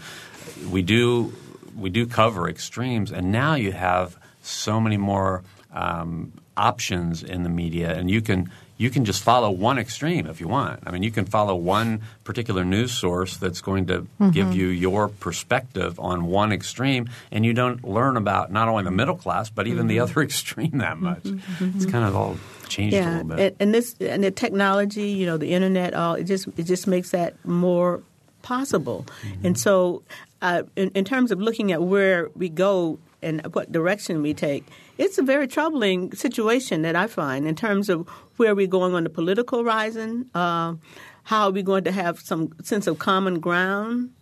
we 0.68 0.82
do 0.82 1.32
we 1.76 1.90
do 1.90 2.06
cover 2.06 2.48
extremes, 2.48 3.12
and 3.12 3.30
now 3.30 3.54
you 3.54 3.72
have 3.72 4.18
so 4.42 4.80
many 4.80 4.96
more 4.96 5.42
um, 5.72 6.32
options 6.60 7.22
in 7.22 7.42
the 7.42 7.48
media, 7.48 7.92
and 7.96 8.10
you 8.10 8.20
can 8.20 8.50
you 8.76 8.88
can 8.88 9.04
just 9.04 9.22
follow 9.22 9.50
one 9.50 9.78
extreme 9.78 10.26
if 10.26 10.40
you 10.40 10.48
want. 10.48 10.80
I 10.86 10.90
mean, 10.90 11.02
you 11.02 11.10
can 11.10 11.26
follow 11.26 11.54
one 11.54 12.00
particular 12.24 12.64
news 12.64 12.92
source 12.92 13.36
that's 13.36 13.60
going 13.60 13.86
to 13.86 14.02
mm-hmm. 14.02 14.30
give 14.30 14.54
you 14.54 14.68
your 14.68 15.08
perspective 15.08 15.98
on 15.98 16.26
one 16.26 16.52
extreme, 16.52 17.08
and 17.30 17.44
you 17.44 17.52
don't 17.52 17.84
learn 17.84 18.16
about 18.16 18.52
not 18.52 18.68
only 18.68 18.84
the 18.84 18.90
middle 18.90 19.16
class 19.16 19.50
but 19.50 19.66
even 19.66 19.80
mm-hmm. 19.80 19.88
the 19.88 20.00
other 20.00 20.20
extreme 20.28 20.78
that 20.78 20.98
much. 20.98 21.24
Mm-hmm. 21.24 21.76
It's 21.76 21.86
kind 21.86 22.04
of 22.04 22.14
all 22.14 22.36
changed 22.68 22.94
yeah. 22.94 23.10
a 23.10 23.22
little 23.22 23.36
bit. 23.36 23.38
And, 23.40 23.56
and 23.60 23.74
this 23.74 23.96
and 24.00 24.22
the 24.22 24.30
technology, 24.30 25.08
you 25.08 25.26
know, 25.26 25.36
the 25.36 25.52
internet, 25.52 25.94
all 25.94 26.14
it 26.14 26.24
just 26.24 26.48
it 26.56 26.64
just 26.64 26.86
makes 26.86 27.10
that 27.10 27.42
more 27.44 28.02
possible. 28.42 29.06
Mm-hmm. 29.22 29.46
And 29.46 29.58
so, 29.58 30.02
uh, 30.42 30.62
in, 30.76 30.90
in 30.90 31.04
terms 31.04 31.30
of 31.30 31.40
looking 31.40 31.72
at 31.72 31.82
where 31.82 32.30
we 32.34 32.48
go 32.48 32.98
and 33.22 33.42
what 33.54 33.70
direction 33.70 34.22
we 34.22 34.34
take, 34.34 34.64
it's 35.00 35.16
a 35.16 35.22
very 35.22 35.48
troubling 35.48 36.12
situation 36.12 36.82
that 36.82 36.94
I 36.94 37.06
find 37.06 37.46
in 37.46 37.54
terms 37.54 37.88
of 37.88 38.06
where 38.36 38.54
we're 38.54 38.66
going 38.66 38.94
on 38.94 39.04
the 39.04 39.10
political 39.10 39.64
horizon. 39.64 40.28
Uh, 40.34 40.74
how 41.22 41.44
are 41.44 41.50
we 41.50 41.62
going 41.62 41.84
to 41.84 41.92
have 41.92 42.20
some 42.20 42.52
sense 42.62 42.86
of 42.86 42.98
common 42.98 43.40
ground? 43.40 44.12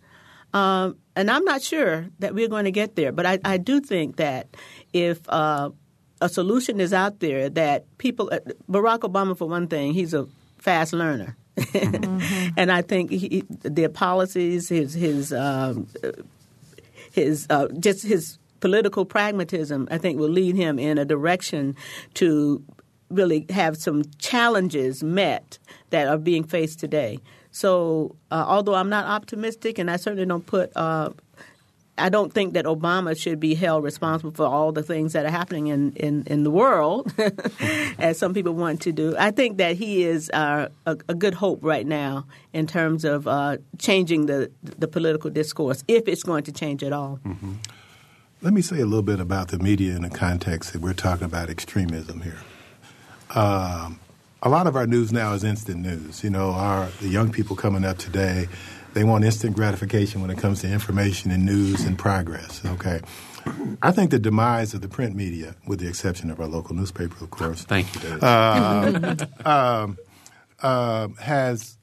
Uh, 0.53 0.93
and 1.17 1.29
I'm 1.29 1.43
not 1.43 1.61
sure 1.61 2.07
that 2.19 2.33
we're 2.33 2.47
going 2.47 2.63
to 2.63 2.71
get 2.71 2.95
there, 2.95 3.11
but 3.11 3.25
I, 3.25 3.39
I 3.43 3.57
do 3.57 3.81
think 3.81 4.15
that 4.15 4.55
if 4.93 5.19
uh, 5.27 5.71
a 6.21 6.29
solution 6.29 6.79
is 6.79 6.93
out 6.93 7.19
there 7.19 7.49
that 7.49 7.85
people, 7.97 8.29
uh, 8.31 8.39
Barack 8.69 8.99
Obama, 8.99 9.37
for 9.37 9.49
one 9.49 9.67
thing, 9.67 9.93
he's 9.93 10.13
a 10.13 10.27
fast 10.59 10.93
learner. 10.93 11.35
mm-hmm. 11.57 12.49
And 12.57 12.71
I 12.71 12.83
think 12.83 13.11
he, 13.11 13.43
the 13.49 13.89
policies, 13.89 14.69
his 14.69 14.93
his 14.93 15.33
um, 15.33 15.87
his 17.11 17.47
uh, 17.49 17.67
just 17.79 18.03
his 18.05 18.38
political 18.59 19.05
pragmatism, 19.05 19.87
I 19.91 19.97
think, 19.97 20.19
will 20.19 20.29
lead 20.29 20.55
him 20.55 20.79
in 20.79 20.97
a 20.97 21.05
direction 21.05 21.75
to 22.15 22.63
really 23.09 23.45
have 23.49 23.77
some 23.77 24.03
challenges 24.19 25.03
met 25.03 25.57
that 25.89 26.07
are 26.07 26.17
being 26.17 26.43
faced 26.43 26.79
today. 26.79 27.19
So, 27.51 28.15
uh, 28.29 28.45
although 28.47 28.75
I'm 28.75 28.89
not 28.89 29.05
optimistic, 29.05 29.79
and 29.79 29.89
I 29.89 29.95
certainly 29.95 30.25
don't 30.25 30.45
put 30.45 30.71
uh, 30.75 31.09
I 31.99 32.09
don't 32.09 32.33
think 32.33 32.53
that 32.53 32.65
Obama 32.65 33.17
should 33.19 33.39
be 33.39 33.53
held 33.53 33.83
responsible 33.83 34.31
for 34.31 34.45
all 34.45 34.71
the 34.71 34.83
things 34.83 35.13
that 35.13 35.25
are 35.25 35.31
happening 35.31 35.67
in, 35.67 35.91
in, 35.93 36.23
in 36.27 36.43
the 36.43 36.51
world, 36.51 37.13
as 37.99 38.17
some 38.17 38.33
people 38.33 38.53
want 38.53 38.81
to 38.81 38.91
do. 38.91 39.15
I 39.17 39.31
think 39.31 39.57
that 39.57 39.75
he 39.75 40.03
is 40.03 40.29
uh, 40.31 40.69
a, 40.85 40.97
a, 41.07 41.15
good 41.15 41.33
hope 41.33 41.59
right 41.61 41.85
now 41.85 42.25
in 42.53 42.67
terms 42.67 43.03
of 43.03 43.27
uh, 43.27 43.57
changing 43.77 44.27
the, 44.27 44.51
the 44.63 44.87
political 44.87 45.29
discourse, 45.29 45.83
if 45.87 46.07
it's 46.07 46.23
going 46.23 46.43
to 46.43 46.51
change 46.51 46.83
at 46.83 46.93
all. 46.93 47.19
Mm-hmm. 47.25 47.53
Let 48.41 48.53
me 48.53 48.61
say 48.61 48.79
a 48.79 48.85
little 48.85 49.03
bit 49.03 49.19
about 49.19 49.49
the 49.49 49.59
media 49.59 49.95
in 49.95 50.03
the 50.03 50.09
context 50.09 50.73
that 50.73 50.81
we're 50.81 50.93
talking 50.93 51.25
about 51.25 51.49
extremism 51.49 52.21
here. 52.21 52.39
Um, 53.35 53.99
a 54.41 54.49
lot 54.49 54.65
of 54.65 54.75
our 54.75 54.87
news 54.87 55.11
now 55.11 55.33
is 55.33 55.43
instant 55.43 55.81
news. 55.81 56.23
You 56.23 56.29
know, 56.29 56.51
our 56.51 56.87
the 57.01 57.09
young 57.09 57.31
people 57.31 57.55
coming 57.55 57.83
up 57.83 57.97
today 57.97 58.47
they 58.93 59.03
want 59.03 59.23
instant 59.23 59.55
gratification 59.55 60.21
when 60.21 60.29
it 60.29 60.37
comes 60.37 60.61
to 60.61 60.71
information 60.71 61.31
and 61.31 61.45
news 61.45 61.85
and 61.85 61.97
progress. 61.97 62.61
Okay. 62.65 63.01
I 63.81 63.91
think 63.91 64.11
the 64.11 64.19
demise 64.19 64.73
of 64.73 64.81
the 64.81 64.87
print 64.87 65.15
media, 65.15 65.55
with 65.65 65.79
the 65.79 65.87
exception 65.87 66.29
of 66.29 66.39
our 66.39 66.47
local 66.47 66.75
newspaper, 66.75 67.23
of 67.23 67.31
course. 67.31 67.63
Thank 67.63 67.93
you, 67.95 68.01
David. 68.01 68.23
Uh, 68.23 69.15
um, 69.45 69.97
uh, 70.61 71.07
has 71.19 71.77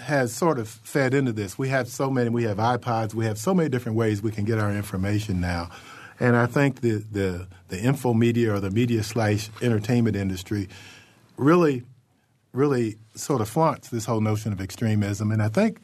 has 0.00 0.32
sort 0.32 0.58
of 0.58 0.68
fed 0.68 1.14
into 1.14 1.32
this. 1.32 1.58
We 1.58 1.68
have 1.68 1.88
so 1.88 2.10
many. 2.10 2.30
We 2.30 2.44
have 2.44 2.58
iPods. 2.58 3.14
We 3.14 3.26
have 3.26 3.38
so 3.38 3.54
many 3.54 3.68
different 3.68 3.96
ways 3.96 4.22
we 4.22 4.30
can 4.30 4.44
get 4.44 4.58
our 4.58 4.72
information 4.72 5.40
now, 5.40 5.70
and 6.18 6.36
I 6.36 6.46
think 6.46 6.80
the 6.80 7.04
the 7.10 7.46
the 7.68 7.80
info 7.80 8.14
media 8.14 8.54
or 8.54 8.60
the 8.60 8.70
media 8.70 9.02
slash 9.02 9.50
entertainment 9.62 10.16
industry 10.16 10.68
really 11.36 11.84
really 12.52 12.96
sort 13.14 13.40
of 13.40 13.48
flaunts 13.48 13.88
this 13.90 14.06
whole 14.06 14.20
notion 14.20 14.52
of 14.52 14.60
extremism, 14.60 15.30
and 15.30 15.42
I 15.42 15.48
think 15.48 15.80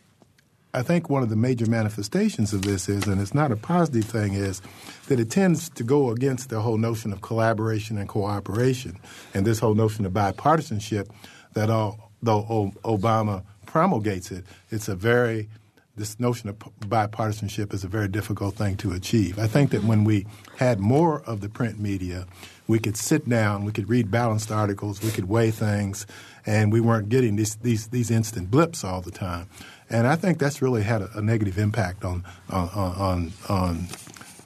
I 0.76 0.82
think 0.82 1.08
one 1.08 1.22
of 1.22 1.30
the 1.30 1.36
major 1.36 1.64
manifestations 1.64 2.52
of 2.52 2.60
this 2.60 2.86
is, 2.86 3.06
and 3.06 3.18
it's 3.18 3.32
not 3.32 3.50
a 3.50 3.56
positive 3.56 4.04
thing, 4.04 4.34
is 4.34 4.60
that 5.08 5.18
it 5.18 5.30
tends 5.30 5.70
to 5.70 5.82
go 5.82 6.10
against 6.10 6.50
the 6.50 6.60
whole 6.60 6.76
notion 6.76 7.14
of 7.14 7.22
collaboration 7.22 7.96
and 7.96 8.06
cooperation 8.06 8.98
and 9.32 9.46
this 9.46 9.58
whole 9.58 9.74
notion 9.74 10.04
of 10.04 10.12
bipartisanship 10.12 11.08
that 11.54 11.70
although 11.70 12.72
Obama 12.84 13.42
promulgates 13.76 14.30
it, 14.30 14.42
it's 14.70 14.88
a 14.88 14.96
very 14.96 15.50
this 15.96 16.18
notion 16.18 16.48
of 16.48 16.58
bipartisanship 16.80 17.74
is 17.74 17.84
a 17.84 17.88
very 17.88 18.08
difficult 18.08 18.54
thing 18.54 18.74
to 18.76 18.92
achieve. 18.92 19.38
I 19.38 19.46
think 19.46 19.70
that 19.72 19.84
when 19.84 20.04
we 20.04 20.26
had 20.56 20.80
more 20.80 21.20
of 21.22 21.42
the 21.42 21.50
print 21.50 21.78
media, 21.78 22.26
we 22.66 22.78
could 22.78 22.96
sit 22.96 23.28
down, 23.28 23.66
we 23.66 23.72
could 23.72 23.90
read 23.90 24.10
balanced 24.10 24.50
articles, 24.50 25.02
we 25.02 25.10
could 25.10 25.26
weigh 25.26 25.50
things, 25.50 26.06
and 26.46 26.72
we 26.72 26.80
weren't 26.80 27.10
getting 27.10 27.36
these 27.36 27.56
these, 27.56 27.88
these 27.88 28.10
instant 28.10 28.50
blips 28.50 28.82
all 28.82 29.02
the 29.02 29.10
time. 29.10 29.46
And 29.90 30.06
I 30.06 30.16
think 30.16 30.38
that's 30.38 30.62
really 30.62 30.82
had 30.82 31.02
a, 31.02 31.18
a 31.18 31.20
negative 31.20 31.58
impact 31.58 32.02
on 32.02 32.24
on, 32.48 32.68
on 32.70 33.32
on 33.50 33.88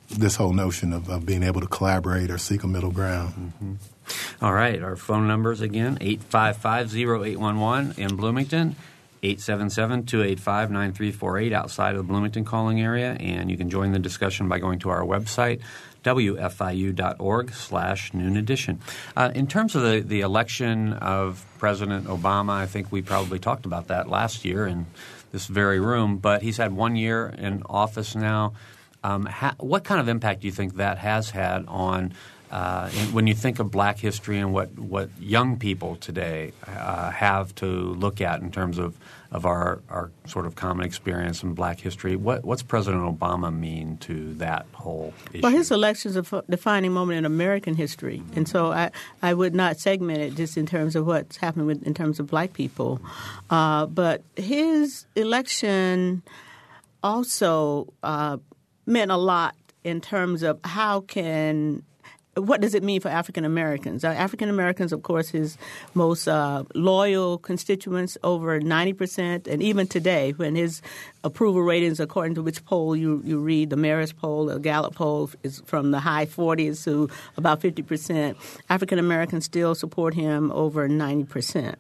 this 0.09 0.35
whole 0.35 0.53
notion 0.53 0.93
of, 0.93 1.09
of, 1.09 1.25
being 1.25 1.45
able 1.45 1.61
to 1.61 1.69
collaborate 1.69 2.33
or 2.33 2.39
seek 2.39 2.65
a 2.65 2.67
middle 2.67 2.91
ground. 2.91 3.33
Mm-hmm. 3.33 3.75
All 4.45 4.53
right, 4.53 4.83
our 4.83 4.97
phone 4.97 5.29
numbers 5.29 5.61
again 5.61 5.99
855-0811 5.99 7.97
in 7.99 8.17
Bloomington. 8.17 8.75
877-285-9348 9.23 11.53
outside 11.53 11.95
of 11.95 11.99
the 11.99 12.05
Bloomington 12.05 12.45
calling 12.45 12.81
area, 12.81 13.13
and 13.21 13.51
you 13.51 13.57
can 13.57 13.71
join 13.71 13.93
the 13.93 13.99
discussion 13.99 14.49
by 14.49 14.59
going 14.59 14.79
to 14.81 14.89
our 14.89 15.03
website, 15.03 15.61
wfiu.org 16.05 17.53
slash 17.53 18.15
noon 18.15 18.37
edition. 18.37 18.81
Uh, 19.17 19.31
in 19.35 19.47
terms 19.47 19.77
of 19.77 19.83
the, 19.83 20.01
the 20.01 20.21
election 20.21 20.95
of 20.95 21.45
President 21.59 22.07
Obama, 22.07 22.53
I 22.53 22.67
think 22.67 22.91
we 22.91 23.03
probably 23.03 23.39
talked 23.39 23.67
about 23.67 23.89
that 23.89 24.09
last 24.09 24.45
year 24.45 24.67
in 24.67 24.87
this 25.33 25.47
very 25.47 25.81
room, 25.81 26.17
but 26.17 26.43
he's 26.43 26.57
had 26.57 26.73
one 26.73 26.97
year 26.97 27.35
in 27.39 27.63
office 27.69 28.15
now. 28.15 28.55
Um, 29.03 29.27
ha- 29.27 29.55
what 29.59 29.85
kind 29.85 30.01
of 30.01 30.09
impact 30.09 30.41
do 30.41 30.47
you 30.47 30.53
think 30.53 30.77
that 30.77 30.99
has 30.99 31.31
had 31.31 31.65
on 31.69 32.15
uh, 32.51 32.89
when 33.13 33.27
you 33.27 33.35
think 33.35 33.59
of 33.61 33.71
Black 33.71 33.99
history 33.99 34.39
and 34.39 34.53
what, 34.53 34.77
what 34.77 35.09
young 35.21 35.59
people 35.59 35.97
today 35.97 36.53
uh, 36.67 37.11
have 37.11 37.55
to 37.57 37.67
look 37.67 38.21
at 38.21 38.41
in 38.41 38.51
terms 38.51 38.77
of, 38.77 38.97
of 39.31 39.47
our, 39.47 39.81
our 39.89 40.11
sort 40.27 40.47
of 40.47 40.57
common 40.57 40.85
experience 40.85 41.45
in 41.45 41.55
Black 41.55 41.79
history, 41.79 42.17
what, 42.17 42.45
what's 42.45 42.63
President 42.63 43.03
Obama 43.03 43.57
mean 43.57 43.97
to 43.99 44.35
that 44.35 44.67
whole 44.73 45.15
issue? 45.33 45.41
Well, 45.43 45.53
his 45.53 45.71
election 45.71 46.11
is 46.11 46.17
a 46.17 46.45
defining 46.51 46.93
moment 46.93 47.19
in 47.19 47.25
American 47.25 47.75
history, 47.75 48.19
mm-hmm. 48.19 48.39
and 48.39 48.49
so 48.49 48.73
I, 48.73 48.91
I 49.23 49.33
would 49.33 49.55
not 49.55 49.79
segment 49.79 50.19
it 50.19 50.35
just 50.35 50.57
in 50.57 50.67
terms 50.67 50.97
of 50.97 51.07
what's 51.07 51.37
happened 51.37 51.67
with, 51.67 51.85
in 51.85 51.95
terms 51.95 52.19
of 52.19 52.27
Black 52.27 52.53
people, 52.53 53.01
uh, 53.51 53.87
but 53.87 54.23
his 54.35 55.07
election 55.15 56.23
also 57.03 57.93
uh, 58.03 58.39
meant 58.87 59.13
a 59.13 59.17
lot 59.17 59.55
in 59.85 60.01
terms 60.01 60.43
of 60.43 60.59
how 60.65 61.01
can 61.03 61.85
what 62.41 62.61
does 62.61 62.75
it 62.75 62.83
mean 62.83 63.01
for 63.01 63.09
African 63.09 63.45
Americans? 63.45 64.05
African 64.05 64.49
Americans, 64.49 64.93
of 64.93 65.03
course, 65.03 65.31
his 65.31 65.57
most 65.95 66.29
uh, 66.29 66.65
loyal 66.75 67.39
constituents, 67.39 68.17
over 68.23 68.61
90%. 68.61 69.47
And 69.47 69.63
even 69.63 69.87
today, 69.87 70.33
when 70.33 70.55
his 70.55 70.83
approval 71.25 71.63
ratings, 71.63 72.01
according 72.01 72.35
to 72.37 72.43
which 72.43 72.65
poll 72.65 72.97
you, 72.97 73.23
you 73.25 73.39
read, 73.39 73.71
the 73.71 73.77
Marist 73.77 74.17
poll, 74.17 74.47
the 74.47 74.59
Gallup 74.59 74.95
poll, 74.95 75.31
is 75.43 75.63
from 75.67 75.91
the 75.91 76.01
high 76.01 76.27
40s 76.27 76.85
to 76.85 77.09
about 77.37 77.61
50%, 77.61 78.37
African 78.69 78.99
Americans 78.99 79.45
still 79.45 79.75
support 79.75 80.15
him 80.15 80.51
over 80.53 80.89
90%. 80.89 81.77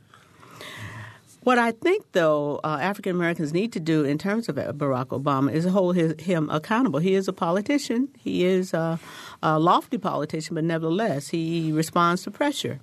What 1.51 1.59
I 1.59 1.72
think, 1.72 2.12
though, 2.12 2.61
uh, 2.62 2.78
African 2.80 3.16
Americans 3.16 3.53
need 3.53 3.72
to 3.72 3.80
do 3.80 4.05
in 4.05 4.18
terms 4.18 4.48
of 4.48 4.55
Barack 4.55 5.07
Obama 5.07 5.53
is 5.53 5.64
hold 5.64 5.96
his, 5.96 6.14
him 6.20 6.48
accountable. 6.48 7.01
He 7.01 7.14
is 7.14 7.26
a 7.26 7.32
politician. 7.32 8.09
He 8.16 8.44
is 8.44 8.72
a, 8.72 9.01
a 9.42 9.59
lofty 9.59 9.98
politician, 9.98 10.55
but 10.55 10.62
nevertheless, 10.62 11.30
he 11.30 11.72
responds 11.72 12.22
to 12.22 12.30
pressure. 12.30 12.78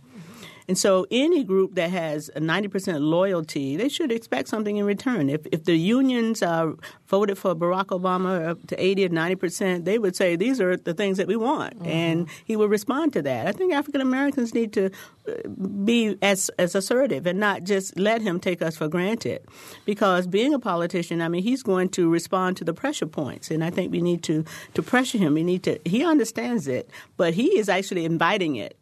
And 0.68 0.78
so, 0.78 1.08
any 1.10 1.46
group 1.46 1.76
that 1.76 1.92
has 1.92 2.30
a 2.36 2.42
90% 2.42 3.00
loyalty, 3.00 3.78
they 3.78 3.88
should 3.88 4.12
expect 4.12 4.50
something 4.50 4.76
in 4.76 4.86
return. 4.86 5.30
If, 5.30 5.46
if 5.52 5.64
the 5.64 5.78
unions 5.78 6.44
uh, 6.44 6.74
voted 7.08 7.38
for 7.38 7.56
Barack 7.56 7.86
Obama 7.86 8.50
up 8.50 8.68
to 8.68 8.84
80 8.84 9.06
or 9.06 9.10
90%, 9.10 9.86
they 9.86 9.98
would 9.98 10.16
say, 10.16 10.36
These 10.36 10.60
are 10.60 10.76
the 10.76 10.94
things 10.94 11.18
that 11.18 11.28
we 11.28 11.38
want. 11.38 11.76
Mm-hmm. 11.76 11.88
And 11.88 12.30
he 12.44 12.58
would 12.58 12.70
respond 12.70 13.14
to 13.14 13.22
that. 13.22 13.48
I 13.48 13.54
think 13.54 13.74
African 13.74 14.02
Americans 14.02 14.54
need 14.54 14.74
to 14.74 14.92
uh, 15.28 15.48
be 15.48 16.18
as, 16.22 16.52
as 16.60 16.76
assertive 16.76 17.26
and 17.26 17.40
not 17.40 17.64
just 17.64 17.98
let 17.98 18.22
him 18.22 18.38
take 18.38 18.62
us 18.62 18.76
for 18.76 18.90
granted. 18.90 19.44
Because 19.86 20.28
being 20.28 20.54
a 20.54 20.60
politician, 20.60 21.22
I 21.22 21.30
mean, 21.30 21.44
he's 21.44 21.64
going 21.64 21.90
to 21.90 22.10
respond 22.10 22.58
to 22.58 22.66
the 22.66 22.74
pressure 22.74 23.08
points. 23.08 23.52
And 23.52 23.64
I 23.64 23.70
think 23.70 23.94
we 23.94 24.02
need 24.02 24.22
to, 24.24 24.44
to 24.74 24.84
pressure 24.84 25.18
him. 25.18 25.34
We 25.34 25.44
need 25.44 25.64
to, 25.64 25.80
he 25.86 26.04
understands 26.04 26.68
it, 26.68 26.90
but 27.16 27.34
he 27.34 27.58
is 27.58 27.70
actually 27.70 28.04
inviting 28.04 28.58
it 28.58 28.78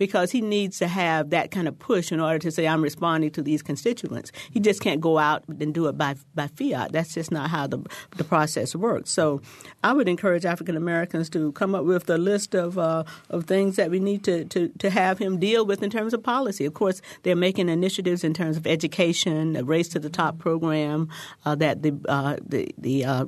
because 0.00 0.30
he 0.30 0.40
needs 0.40 0.78
to 0.78 0.88
have 0.88 1.28
that 1.28 1.50
kind 1.50 1.68
of 1.68 1.78
push 1.78 2.10
in 2.10 2.20
order 2.20 2.38
to 2.38 2.50
say, 2.50 2.66
I'm 2.66 2.80
responding 2.80 3.30
to 3.32 3.42
these 3.42 3.60
constituents. 3.60 4.32
He 4.50 4.58
just 4.58 4.80
can't 4.80 4.98
go 4.98 5.18
out 5.18 5.44
and 5.46 5.74
do 5.74 5.88
it 5.88 5.98
by, 5.98 6.16
by 6.34 6.46
fiat. 6.46 6.92
That's 6.92 7.12
just 7.12 7.30
not 7.30 7.50
how 7.50 7.66
the, 7.66 7.84
the 8.16 8.24
process 8.24 8.74
works. 8.74 9.10
So 9.10 9.42
I 9.84 9.92
would 9.92 10.08
encourage 10.08 10.46
African 10.46 10.74
Americans 10.74 11.28
to 11.30 11.52
come 11.52 11.74
up 11.74 11.84
with 11.84 12.08
a 12.08 12.16
list 12.16 12.54
of, 12.54 12.78
uh, 12.78 13.04
of 13.28 13.44
things 13.44 13.76
that 13.76 13.90
we 13.90 14.00
need 14.00 14.24
to, 14.24 14.46
to, 14.46 14.68
to 14.78 14.88
have 14.88 15.18
him 15.18 15.38
deal 15.38 15.66
with 15.66 15.82
in 15.82 15.90
terms 15.90 16.14
of 16.14 16.22
policy. 16.22 16.64
Of 16.64 16.72
course, 16.72 17.02
they're 17.22 17.36
making 17.36 17.68
initiatives 17.68 18.24
in 18.24 18.32
terms 18.32 18.56
of 18.56 18.66
education, 18.66 19.54
a 19.54 19.62
race 19.64 19.88
to 19.88 19.98
the 19.98 20.08
top 20.08 20.38
program 20.38 21.10
uh, 21.44 21.56
that 21.56 21.82
the, 21.82 22.00
uh, 22.08 22.36
the, 22.42 22.74
the 22.78 23.04
uh, 23.04 23.26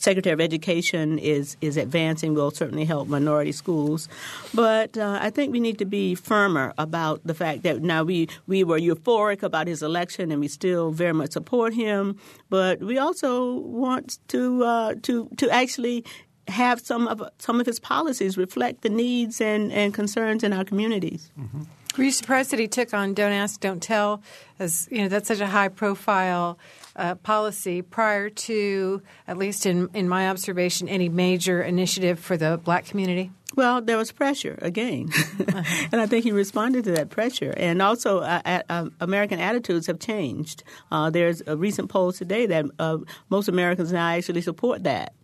Secretary 0.00 0.32
of 0.32 0.40
Education 0.40 1.18
is 1.18 1.56
is 1.60 1.76
advancing 1.76 2.34
will 2.34 2.50
certainly 2.50 2.86
help 2.86 3.06
minority 3.06 3.52
schools, 3.52 4.08
but 4.54 4.96
uh, 4.96 5.18
I 5.20 5.28
think 5.28 5.52
we 5.52 5.60
need 5.60 5.78
to 5.78 5.84
be 5.84 6.14
firmer 6.14 6.72
about 6.78 7.20
the 7.22 7.34
fact 7.34 7.62
that 7.64 7.82
now 7.82 8.02
we 8.02 8.26
we 8.46 8.64
were 8.64 8.80
euphoric 8.80 9.42
about 9.42 9.66
his 9.68 9.82
election 9.82 10.32
and 10.32 10.40
we 10.40 10.48
still 10.48 10.90
very 10.90 11.12
much 11.12 11.32
support 11.32 11.74
him, 11.74 12.16
but 12.48 12.80
we 12.80 12.96
also 12.96 13.60
want 13.60 14.18
to 14.28 14.64
uh, 14.64 14.94
to 15.02 15.28
to 15.36 15.50
actually 15.50 16.04
have 16.48 16.80
some 16.80 17.06
of 17.06 17.22
some 17.38 17.60
of 17.60 17.66
his 17.66 17.78
policies 17.78 18.38
reflect 18.38 18.80
the 18.80 18.88
needs 18.88 19.38
and, 19.40 19.70
and 19.70 19.92
concerns 19.92 20.42
in 20.42 20.52
our 20.54 20.64
communities. 20.64 21.30
Mm-hmm. 21.38 21.62
Were 21.98 22.04
you 22.04 22.12
surprised 22.12 22.52
that 22.52 22.58
he 22.58 22.68
took 22.68 22.94
on 22.94 23.14
"Don't 23.14 23.32
Ask, 23.32 23.60
Don't 23.60 23.82
Tell"? 23.82 24.22
As 24.58 24.88
you 24.90 25.02
know, 25.02 25.08
that's 25.08 25.28
such 25.28 25.40
a 25.40 25.46
high-profile 25.46 26.58
uh, 26.96 27.14
policy 27.16 27.82
prior 27.82 28.30
to, 28.30 29.02
at 29.26 29.36
least 29.36 29.66
in 29.66 29.88
in 29.94 30.08
my 30.08 30.28
observation, 30.28 30.88
any 30.88 31.08
major 31.08 31.62
initiative 31.62 32.18
for 32.18 32.36
the 32.36 32.60
black 32.62 32.84
community. 32.84 33.30
Well, 33.56 33.82
there 33.82 33.96
was 33.96 34.12
pressure 34.12 34.56
again, 34.62 35.10
and 35.92 36.00
I 36.00 36.06
think 36.06 36.24
he 36.24 36.30
responded 36.30 36.84
to 36.84 36.92
that 36.92 37.10
pressure. 37.10 37.52
And 37.56 37.82
also, 37.82 38.20
uh, 38.20 38.62
uh, 38.68 38.90
American 39.00 39.40
attitudes 39.40 39.88
have 39.88 39.98
changed. 39.98 40.62
Uh, 40.92 41.10
there's 41.10 41.42
a 41.46 41.56
recent 41.56 41.90
poll 41.90 42.12
today 42.12 42.46
that 42.46 42.66
uh, 42.78 42.98
most 43.28 43.48
Americans 43.48 43.92
now 43.92 44.10
actually 44.10 44.42
support 44.42 44.84
that. 44.84 45.14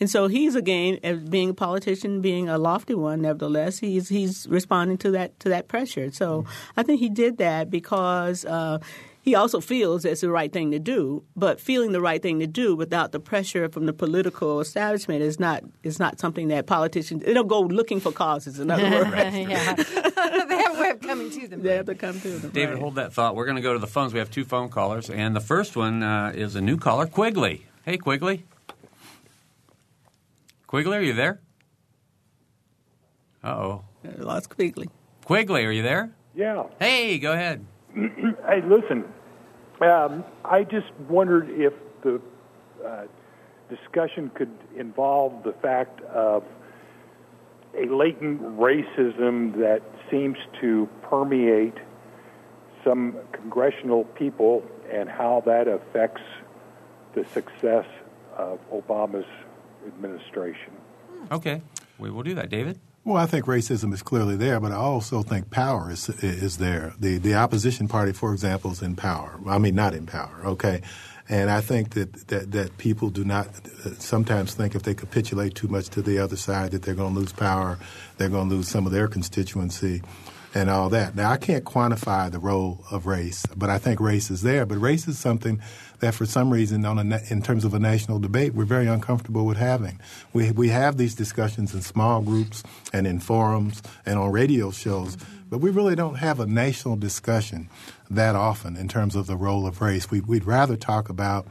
And 0.00 0.10
so 0.10 0.28
he's 0.28 0.54
again, 0.54 1.26
being 1.28 1.50
a 1.50 1.54
politician, 1.54 2.20
being 2.20 2.48
a 2.48 2.58
lofty 2.58 2.94
one, 2.94 3.20
nevertheless, 3.20 3.78
he's 3.78 4.08
he's 4.08 4.46
responding 4.48 4.98
to 4.98 5.10
that 5.12 5.38
to 5.40 5.50
that 5.50 5.68
pressure. 5.68 6.10
So 6.10 6.46
I 6.76 6.82
think 6.82 7.00
he 7.00 7.08
did 7.08 7.36
that 7.38 7.70
because 7.70 8.44
uh, 8.44 8.78
he 9.24 9.34
also 9.34 9.58
feels 9.58 10.04
it's 10.04 10.20
the 10.20 10.28
right 10.28 10.52
thing 10.52 10.70
to 10.72 10.78
do. 10.78 11.24
But 11.34 11.58
feeling 11.58 11.92
the 11.92 12.00
right 12.02 12.20
thing 12.20 12.40
to 12.40 12.46
do 12.46 12.76
without 12.76 13.12
the 13.12 13.18
pressure 13.18 13.70
from 13.70 13.86
the 13.86 13.94
political 13.94 14.60
establishment 14.60 15.22
is 15.22 15.40
not 15.40 15.64
is 15.82 15.98
not 15.98 16.20
something 16.20 16.48
that 16.48 16.66
politicians 16.66 17.24
they 17.24 17.32
don't 17.32 17.48
go 17.48 17.62
looking 17.62 18.00
for 18.00 18.12
causes. 18.12 18.60
In 18.60 18.70
other 18.70 18.82
words, 18.90 19.14
yeah, 19.34 19.72
they 19.76 20.58
have 20.58 20.76
a 20.76 20.78
way 20.78 20.90
of 20.90 21.00
coming 21.00 21.30
to 21.30 21.48
them. 21.48 21.62
They 21.62 21.74
have 21.74 21.86
to 21.86 21.94
come 21.94 22.20
to 22.20 22.28
them. 22.28 22.50
David, 22.50 22.74
right. 22.74 22.82
hold 22.82 22.96
that 22.96 23.14
thought. 23.14 23.34
We're 23.34 23.46
going 23.46 23.56
to 23.56 23.62
go 23.62 23.72
to 23.72 23.78
the 23.78 23.86
phones. 23.86 24.12
We 24.12 24.18
have 24.18 24.30
two 24.30 24.44
phone 24.44 24.68
callers, 24.68 25.08
and 25.08 25.34
the 25.34 25.40
first 25.40 25.74
one 25.74 26.02
uh, 26.02 26.32
is 26.34 26.54
a 26.54 26.60
new 26.60 26.76
caller, 26.76 27.06
Quigley. 27.06 27.64
Hey, 27.86 27.96
Quigley. 27.96 28.44
Quigley, 30.66 30.98
are 30.98 31.00
you 31.00 31.14
there? 31.14 31.40
Uh 33.42 33.48
oh. 33.48 33.84
Lost 34.18 34.50
Quigley. 34.50 34.90
Quigley, 35.24 35.64
are 35.64 35.70
you 35.70 35.82
there? 35.82 36.12
Yeah. 36.34 36.64
Hey, 36.78 37.18
go 37.18 37.32
ahead. 37.32 37.64
hey, 38.46 38.62
listen. 38.66 39.04
Um, 39.80 40.24
I 40.44 40.64
just 40.64 40.92
wondered 41.08 41.50
if 41.50 41.72
the 42.02 42.20
uh, 42.84 43.04
discussion 43.68 44.30
could 44.34 44.52
involve 44.76 45.42
the 45.44 45.52
fact 45.52 46.00
of 46.02 46.44
a 47.76 47.86
latent 47.86 48.40
racism 48.58 49.56
that 49.58 49.82
seems 50.10 50.36
to 50.60 50.88
permeate 51.02 51.74
some 52.84 53.16
congressional 53.32 54.04
people 54.04 54.62
and 54.92 55.08
how 55.08 55.42
that 55.46 55.66
affects 55.66 56.22
the 57.14 57.24
success 57.32 57.86
of 58.36 58.58
Obama's 58.70 59.26
administration. 59.86 60.72
Okay, 61.32 61.62
we 61.98 62.10
will 62.10 62.22
do 62.22 62.34
that. 62.34 62.50
David? 62.50 62.78
Well, 63.04 63.22
I 63.22 63.26
think 63.26 63.44
racism 63.44 63.92
is 63.92 64.02
clearly 64.02 64.34
there, 64.34 64.58
but 64.60 64.72
I 64.72 64.76
also 64.76 65.22
think 65.22 65.50
power 65.50 65.90
is 65.90 66.08
is 66.08 66.56
there. 66.56 66.94
The 66.98 67.18
the 67.18 67.34
opposition 67.34 67.86
party, 67.86 68.12
for 68.12 68.32
example, 68.32 68.70
is 68.70 68.80
in 68.80 68.96
power. 68.96 69.38
I 69.46 69.58
mean, 69.58 69.74
not 69.74 69.92
in 69.92 70.06
power. 70.06 70.40
Okay, 70.44 70.80
and 71.28 71.50
I 71.50 71.60
think 71.60 71.90
that 71.90 72.28
that, 72.28 72.52
that 72.52 72.78
people 72.78 73.10
do 73.10 73.22
not 73.22 73.48
sometimes 73.98 74.54
think 74.54 74.74
if 74.74 74.84
they 74.84 74.94
capitulate 74.94 75.54
too 75.54 75.68
much 75.68 75.90
to 75.90 76.00
the 76.00 76.18
other 76.18 76.36
side 76.36 76.70
that 76.70 76.82
they're 76.82 76.94
going 76.94 77.12
to 77.12 77.20
lose 77.20 77.32
power, 77.32 77.78
they're 78.16 78.30
going 78.30 78.48
to 78.48 78.54
lose 78.54 78.68
some 78.68 78.86
of 78.86 78.92
their 78.92 79.06
constituency. 79.06 80.02
And 80.56 80.70
all 80.70 80.88
that. 80.90 81.16
Now, 81.16 81.32
I 81.32 81.36
can't 81.36 81.64
quantify 81.64 82.30
the 82.30 82.38
role 82.38 82.84
of 82.88 83.06
race, 83.06 83.44
but 83.56 83.70
I 83.70 83.78
think 83.78 83.98
race 83.98 84.30
is 84.30 84.42
there. 84.42 84.64
But 84.64 84.78
race 84.78 85.08
is 85.08 85.18
something 85.18 85.60
that, 86.00 86.14
for 86.14 86.26
some 86.26 86.50
reason, 86.50 86.84
on 86.84 86.98
a, 87.12 87.20
in 87.30 87.42
terms 87.42 87.64
of 87.64 87.74
a 87.74 87.78
national 87.78 88.18
debate, 88.18 88.54
we're 88.54 88.64
very 88.64 88.86
uncomfortable 88.86 89.46
with 89.46 89.56
having. 89.56 90.00
We 90.32 90.50
we 90.50 90.68
have 90.68 90.96
these 90.96 91.14
discussions 91.14 91.74
in 91.74 91.82
small 91.82 92.20
groups 92.20 92.62
and 92.92 93.06
in 93.06 93.20
forums 93.20 93.82
and 94.04 94.18
on 94.18 94.32
radio 94.32 94.70
shows, 94.70 95.16
but 95.50 95.58
we 95.58 95.70
really 95.70 95.94
don't 95.94 96.16
have 96.16 96.40
a 96.40 96.46
national 96.46 96.96
discussion 96.96 97.68
that 98.10 98.34
often 98.34 98.76
in 98.76 98.88
terms 98.88 99.16
of 99.16 99.26
the 99.26 99.36
role 99.36 99.66
of 99.66 99.80
race. 99.80 100.10
We, 100.10 100.20
would 100.20 100.44
rather 100.44 100.76
talk 100.76 101.08
about 101.08 101.46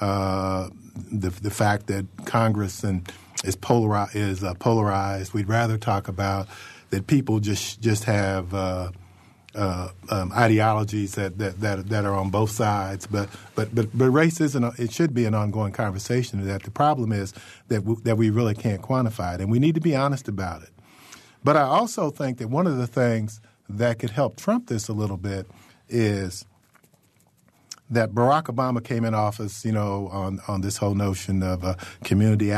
uh, 0.00 0.68
the 1.12 1.30
the 1.30 1.50
fact 1.50 1.86
that 1.86 2.06
Congress 2.24 2.84
and 2.84 3.10
is 3.44 3.56
polari- 3.56 4.14
is 4.14 4.42
uh, 4.42 4.54
polarized. 4.54 5.32
We'd 5.32 5.48
rather 5.48 5.78
talk 5.78 6.08
about 6.08 6.48
that 6.90 7.06
people 7.06 7.40
just 7.40 7.80
just 7.80 8.04
have 8.04 8.54
uh, 8.54 8.90
uh, 9.54 9.88
um, 10.10 10.32
ideologies 10.32 11.14
that, 11.14 11.38
that, 11.38 11.60
that 11.60 11.88
that 11.88 12.04
are 12.04 12.14
on 12.14 12.30
both 12.30 12.50
sides. 12.50 13.06
But 13.06 13.28
but 13.54 13.74
but 13.74 13.96
but 13.96 14.10
race 14.10 14.40
isn't. 14.40 14.64
A, 14.64 14.72
it 14.78 14.92
should 14.92 15.14
be 15.14 15.24
an 15.24 15.34
ongoing 15.34 15.72
conversation. 15.72 16.44
That 16.46 16.62
the 16.62 16.70
problem 16.70 17.12
is 17.12 17.32
that 17.68 17.80
w- 17.80 18.00
that 18.04 18.16
we 18.16 18.30
really 18.30 18.54
can't 18.54 18.82
quantify 18.82 19.34
it, 19.34 19.40
and 19.40 19.50
we 19.50 19.58
need 19.58 19.74
to 19.74 19.80
be 19.80 19.94
honest 19.94 20.28
about 20.28 20.62
it. 20.62 20.70
But 21.42 21.56
I 21.56 21.62
also 21.62 22.10
think 22.10 22.38
that 22.38 22.48
one 22.48 22.66
of 22.66 22.78
the 22.78 22.86
things 22.86 23.40
that 23.68 23.98
could 23.98 24.10
help 24.10 24.36
trump 24.36 24.68
this 24.68 24.88
a 24.88 24.92
little 24.92 25.16
bit 25.16 25.46
is 25.88 26.46
that 27.90 28.12
Barack 28.12 28.44
Obama 28.44 28.82
came 28.82 29.04
in 29.04 29.14
office, 29.14 29.64
you 29.64 29.72
know, 29.72 30.08
on, 30.10 30.40
on 30.48 30.62
this 30.62 30.78
whole 30.78 30.94
notion 30.94 31.42
of 31.42 31.64
uh, 31.64 31.74
community 32.02 32.50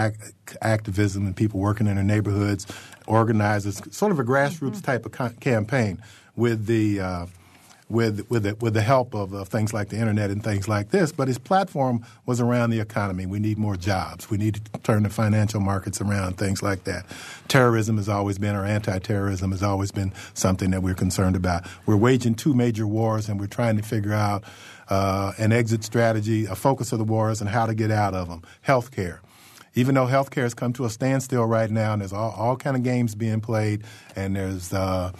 activism 0.62 1.26
and 1.26 1.36
people 1.36 1.58
working 1.60 1.86
in 1.86 1.96
their 1.96 2.04
neighborhoods, 2.04 2.66
organizers, 3.06 3.80
sort 3.94 4.12
of 4.12 4.18
a 4.18 4.24
grassroots 4.24 4.76
mm-hmm. 4.76 4.80
type 4.80 5.06
of 5.06 5.12
ca- 5.12 5.32
campaign 5.40 6.02
with 6.36 6.66
the 6.66 7.00
uh, 7.00 7.26
with 7.88 8.28
with 8.30 8.42
the, 8.42 8.54
with 8.56 8.74
the 8.74 8.82
help 8.82 9.14
of 9.14 9.32
uh, 9.34 9.44
things 9.44 9.72
like 9.72 9.88
the 9.88 9.96
internet 9.96 10.30
and 10.30 10.42
things 10.42 10.68
like 10.68 10.90
this. 10.90 11.12
But 11.12 11.28
his 11.28 11.38
platform 11.38 12.04
was 12.26 12.40
around 12.40 12.70
the 12.70 12.80
economy. 12.80 13.26
We 13.26 13.38
need 13.38 13.58
more 13.58 13.76
jobs. 13.76 14.28
We 14.28 14.38
need 14.38 14.54
to 14.54 14.80
turn 14.80 15.04
the 15.04 15.10
financial 15.10 15.60
markets 15.60 16.00
around. 16.00 16.36
Things 16.36 16.62
like 16.62 16.84
that. 16.84 17.06
Terrorism 17.48 17.96
has 17.96 18.08
always 18.08 18.38
been, 18.38 18.56
or 18.56 18.64
anti-terrorism 18.64 19.52
has 19.52 19.62
always 19.62 19.92
been 19.92 20.12
something 20.34 20.70
that 20.72 20.82
we're 20.82 20.94
concerned 20.94 21.36
about. 21.36 21.66
We're 21.86 21.96
waging 21.96 22.34
two 22.34 22.54
major 22.54 22.86
wars, 22.86 23.28
and 23.28 23.38
we're 23.38 23.46
trying 23.46 23.76
to 23.76 23.82
figure 23.82 24.12
out 24.12 24.44
uh, 24.88 25.32
an 25.38 25.52
exit 25.52 25.84
strategy, 25.84 26.46
a 26.46 26.54
focus 26.56 26.92
of 26.92 26.98
the 26.98 27.04
wars, 27.04 27.40
and 27.40 27.48
how 27.48 27.66
to 27.66 27.74
get 27.74 27.90
out 27.90 28.14
of 28.14 28.28
them. 28.28 28.42
Healthcare 28.66 29.20
even 29.76 29.94
though 29.94 30.06
healthcare 30.06 30.42
has 30.42 30.54
come 30.54 30.72
to 30.72 30.86
a 30.86 30.90
standstill 30.90 31.44
right 31.44 31.70
now, 31.70 31.92
and 31.92 32.00
there's 32.00 32.12
all, 32.12 32.32
all 32.32 32.56
kind 32.56 32.76
of 32.76 32.82
games 32.82 33.14
being 33.14 33.40
played, 33.40 33.84
and 34.16 34.34
there's 34.34 34.72
uh, 34.72 35.12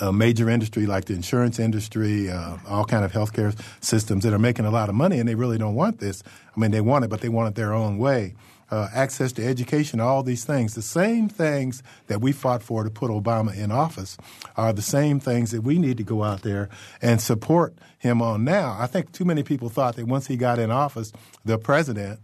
a 0.00 0.12
major 0.12 0.50
industry 0.50 0.86
like 0.86 1.06
the 1.06 1.14
insurance 1.14 1.58
industry, 1.58 2.28
uh, 2.28 2.58
all 2.68 2.84
kind 2.84 3.04
of 3.04 3.12
healthcare 3.12 3.58
systems 3.80 4.24
that 4.24 4.32
are 4.32 4.38
making 4.38 4.64
a 4.64 4.70
lot 4.70 4.88
of 4.88 4.94
money, 4.94 5.18
and 5.18 5.28
they 5.28 5.36
really 5.36 5.56
don't 5.56 5.76
want 5.76 5.98
this. 5.98 6.22
I 6.54 6.60
mean, 6.60 6.72
they 6.72 6.80
want 6.80 7.04
it, 7.04 7.08
but 7.08 7.20
they 7.20 7.28
want 7.28 7.48
it 7.48 7.54
their 7.54 7.72
own 7.72 7.96
way. 7.96 8.34
Uh, 8.70 8.88
access 8.94 9.32
to 9.32 9.46
education, 9.46 10.00
all 10.00 10.22
these 10.22 10.46
things. 10.46 10.74
The 10.74 10.80
same 10.80 11.28
things 11.28 11.82
that 12.06 12.22
we 12.22 12.32
fought 12.32 12.62
for 12.62 12.84
to 12.84 12.90
put 12.90 13.10
Obama 13.10 13.54
in 13.54 13.70
office 13.70 14.16
are 14.56 14.72
the 14.72 14.80
same 14.80 15.20
things 15.20 15.50
that 15.50 15.60
we 15.60 15.78
need 15.78 15.98
to 15.98 16.02
go 16.02 16.22
out 16.22 16.40
there 16.40 16.70
and 17.02 17.20
support 17.20 17.74
him 17.98 18.22
on 18.22 18.44
now. 18.44 18.74
I 18.80 18.86
think 18.86 19.12
too 19.12 19.26
many 19.26 19.42
people 19.42 19.68
thought 19.68 19.96
that 19.96 20.06
once 20.06 20.26
he 20.26 20.38
got 20.38 20.58
in 20.58 20.70
office, 20.70 21.12
the 21.44 21.58
president 21.58 22.18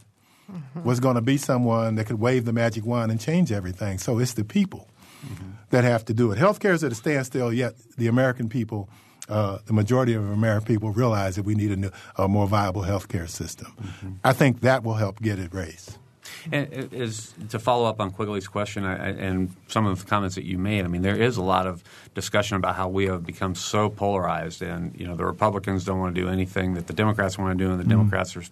mm-hmm. 0.51 0.83
was 0.83 1.01
going 1.01 1.17
to 1.17 1.21
be 1.21 1.37
someone 1.37 1.97
that 1.97 2.07
could 2.07 2.21
wave 2.21 2.45
the 2.45 2.53
magic 2.53 2.85
wand 2.85 3.11
and 3.11 3.21
change 3.21 3.53
everything. 3.53 3.99
So 3.99 4.19
it's 4.19 4.35
the 4.35 4.45
people 4.45 4.89
mm-hmm. 5.25 5.51
that 5.71 5.85
have 5.85 6.05
to 6.07 6.15
do 6.15 6.33
it. 6.33 6.39
Healthcare 6.39 6.73
is 6.73 6.85
at 6.85 6.93
a 6.93 6.95
standstill, 6.95 7.53
yet 7.53 7.75
the 7.97 8.07
American 8.07 8.49
people, 8.49 8.89
uh, 9.29 9.59
the 9.67 9.73
majority 9.73 10.15
of 10.15 10.29
American 10.29 10.67
people 10.67 10.91
realize 10.91 11.37
that 11.37 11.45
we 11.45 11.55
need 11.55 11.71
a, 11.73 11.77
new, 11.77 11.91
a 12.17 12.29
more 12.29 12.47
viable 12.47 12.83
healthcare 12.83 13.29
system. 13.29 13.73
Mm-hmm. 13.81 14.13
I 14.25 14.33
think 14.33 14.61
that 14.61 14.83
will 14.83 14.95
help 14.95 15.21
get 15.21 15.39
it 15.39 15.53
raised. 15.53 15.99
And 16.51 16.93
is 16.93 17.35
to 17.51 17.59
follow 17.59 17.87
up 17.87 18.01
on 18.01 18.11
Quigley's 18.11 18.49
question 18.49 18.85
I, 18.85 19.11
and 19.11 19.55
some 19.69 19.87
of 19.87 20.01
the 20.01 20.07
comments 20.07 20.37
that 20.37 20.45
you 20.45 20.59
made. 20.59 20.85
I 20.85 20.89
mean, 20.89 21.03
there 21.03 21.21
is 21.21 21.37
a 21.37 21.43
lot 21.43 21.67
of 21.67 21.83
discussion 22.15 22.57
about 22.57 22.77
how 22.77 22.89
we 22.89 23.07
have 23.07 23.25
become 23.25 23.55
so 23.55 23.89
polarized, 23.89 24.63
and 24.63 24.99
you 24.99 25.07
know, 25.07 25.17
the 25.17 25.25
Republicans 25.25 25.85
don't 25.85 25.99
want 25.99 26.15
to 26.15 26.21
do 26.21 26.29
anything 26.29 26.75
that 26.75 26.87
the 26.87 26.93
Democrats 26.93 27.39
want 27.39 27.59
to 27.59 27.65
do, 27.65 27.71
and 27.71 27.79
the 27.79 27.85
mm-hmm. 27.85 27.99
Democrats 27.99 28.37
are 28.37 28.45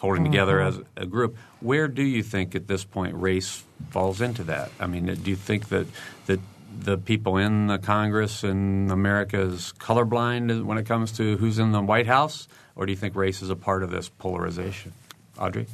holding 0.00 0.22
mm-hmm. 0.22 0.32
together 0.32 0.60
as 0.60 0.80
a 0.96 1.06
group. 1.06 1.36
Where 1.60 1.88
do 1.88 2.02
you 2.02 2.22
think 2.22 2.54
at 2.54 2.66
this 2.66 2.84
point 2.84 3.14
race 3.14 3.62
falls 3.90 4.20
into 4.20 4.44
that? 4.44 4.70
I 4.78 4.86
mean, 4.86 5.06
do 5.06 5.30
you 5.30 5.36
think 5.36 5.68
that 5.68 5.86
that 6.26 6.40
the 6.78 6.96
people 6.96 7.36
in 7.36 7.66
the 7.66 7.78
Congress 7.78 8.44
in 8.44 8.90
America 8.90 9.40
is 9.40 9.74
colorblind 9.78 10.64
when 10.64 10.78
it 10.78 10.86
comes 10.86 11.12
to 11.12 11.36
who's 11.36 11.58
in 11.58 11.72
the 11.72 11.82
White 11.82 12.06
House, 12.06 12.48
or 12.76 12.86
do 12.86 12.92
you 12.92 12.96
think 12.96 13.16
race 13.16 13.42
is 13.42 13.50
a 13.50 13.56
part 13.56 13.82
of 13.82 13.90
this 13.90 14.08
polarization? 14.08 14.92
Audrey? 15.38 15.66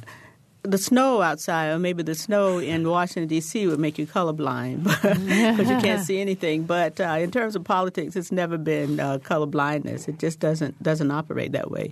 The 0.69 0.77
snow 0.77 1.21
outside, 1.21 1.69
or 1.69 1.79
maybe 1.79 2.03
the 2.03 2.15
snow 2.15 2.59
in 2.59 2.87
Washington 2.87 3.27
D.C. 3.27 3.67
would 3.67 3.79
make 3.79 3.97
you 3.97 4.05
colorblind 4.05 4.83
because 5.01 5.69
you 5.69 5.77
can't 5.79 6.05
see 6.05 6.19
anything. 6.19 6.63
But 6.63 6.99
uh, 6.99 7.17
in 7.19 7.31
terms 7.31 7.55
of 7.55 7.63
politics, 7.63 8.15
it's 8.15 8.31
never 8.31 8.57
been 8.57 8.99
uh, 8.99 9.19
colorblindness. 9.19 10.07
It 10.07 10.19
just 10.19 10.39
doesn't 10.39 10.81
doesn't 10.83 11.09
operate 11.09 11.53
that 11.53 11.71
way. 11.71 11.91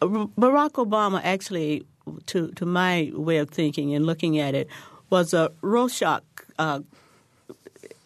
Barack 0.00 0.72
Obama 0.72 1.20
actually, 1.24 1.84
to 2.26 2.52
to 2.52 2.64
my 2.64 3.10
way 3.14 3.38
of 3.38 3.50
thinking 3.50 3.94
and 3.94 4.06
looking 4.06 4.38
at 4.38 4.54
it, 4.54 4.68
was 5.10 5.34
a 5.34 5.50
Rorschach 5.60 6.22
uh, 6.58 6.80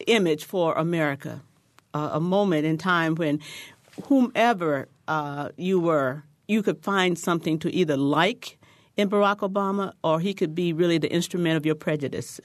image 0.07 0.45
for 0.45 0.73
America, 0.73 1.41
uh, 1.93 2.09
a 2.13 2.19
moment 2.19 2.65
in 2.65 2.77
time 2.77 3.15
when 3.15 3.39
whomever 4.07 4.87
uh, 5.07 5.49
you 5.55 5.79
were, 5.79 6.23
you 6.47 6.63
could 6.63 6.81
find 6.83 7.17
something 7.17 7.59
to 7.59 7.73
either 7.73 7.95
like 7.95 8.57
in 8.97 9.09
Barack 9.09 9.39
Obama, 9.39 9.93
or 10.03 10.19
he 10.19 10.33
could 10.33 10.53
be 10.53 10.73
really 10.73 10.97
the 10.97 11.11
instrument 11.11 11.57
of 11.57 11.65
your 11.65 11.75
prejudice. 11.75 12.39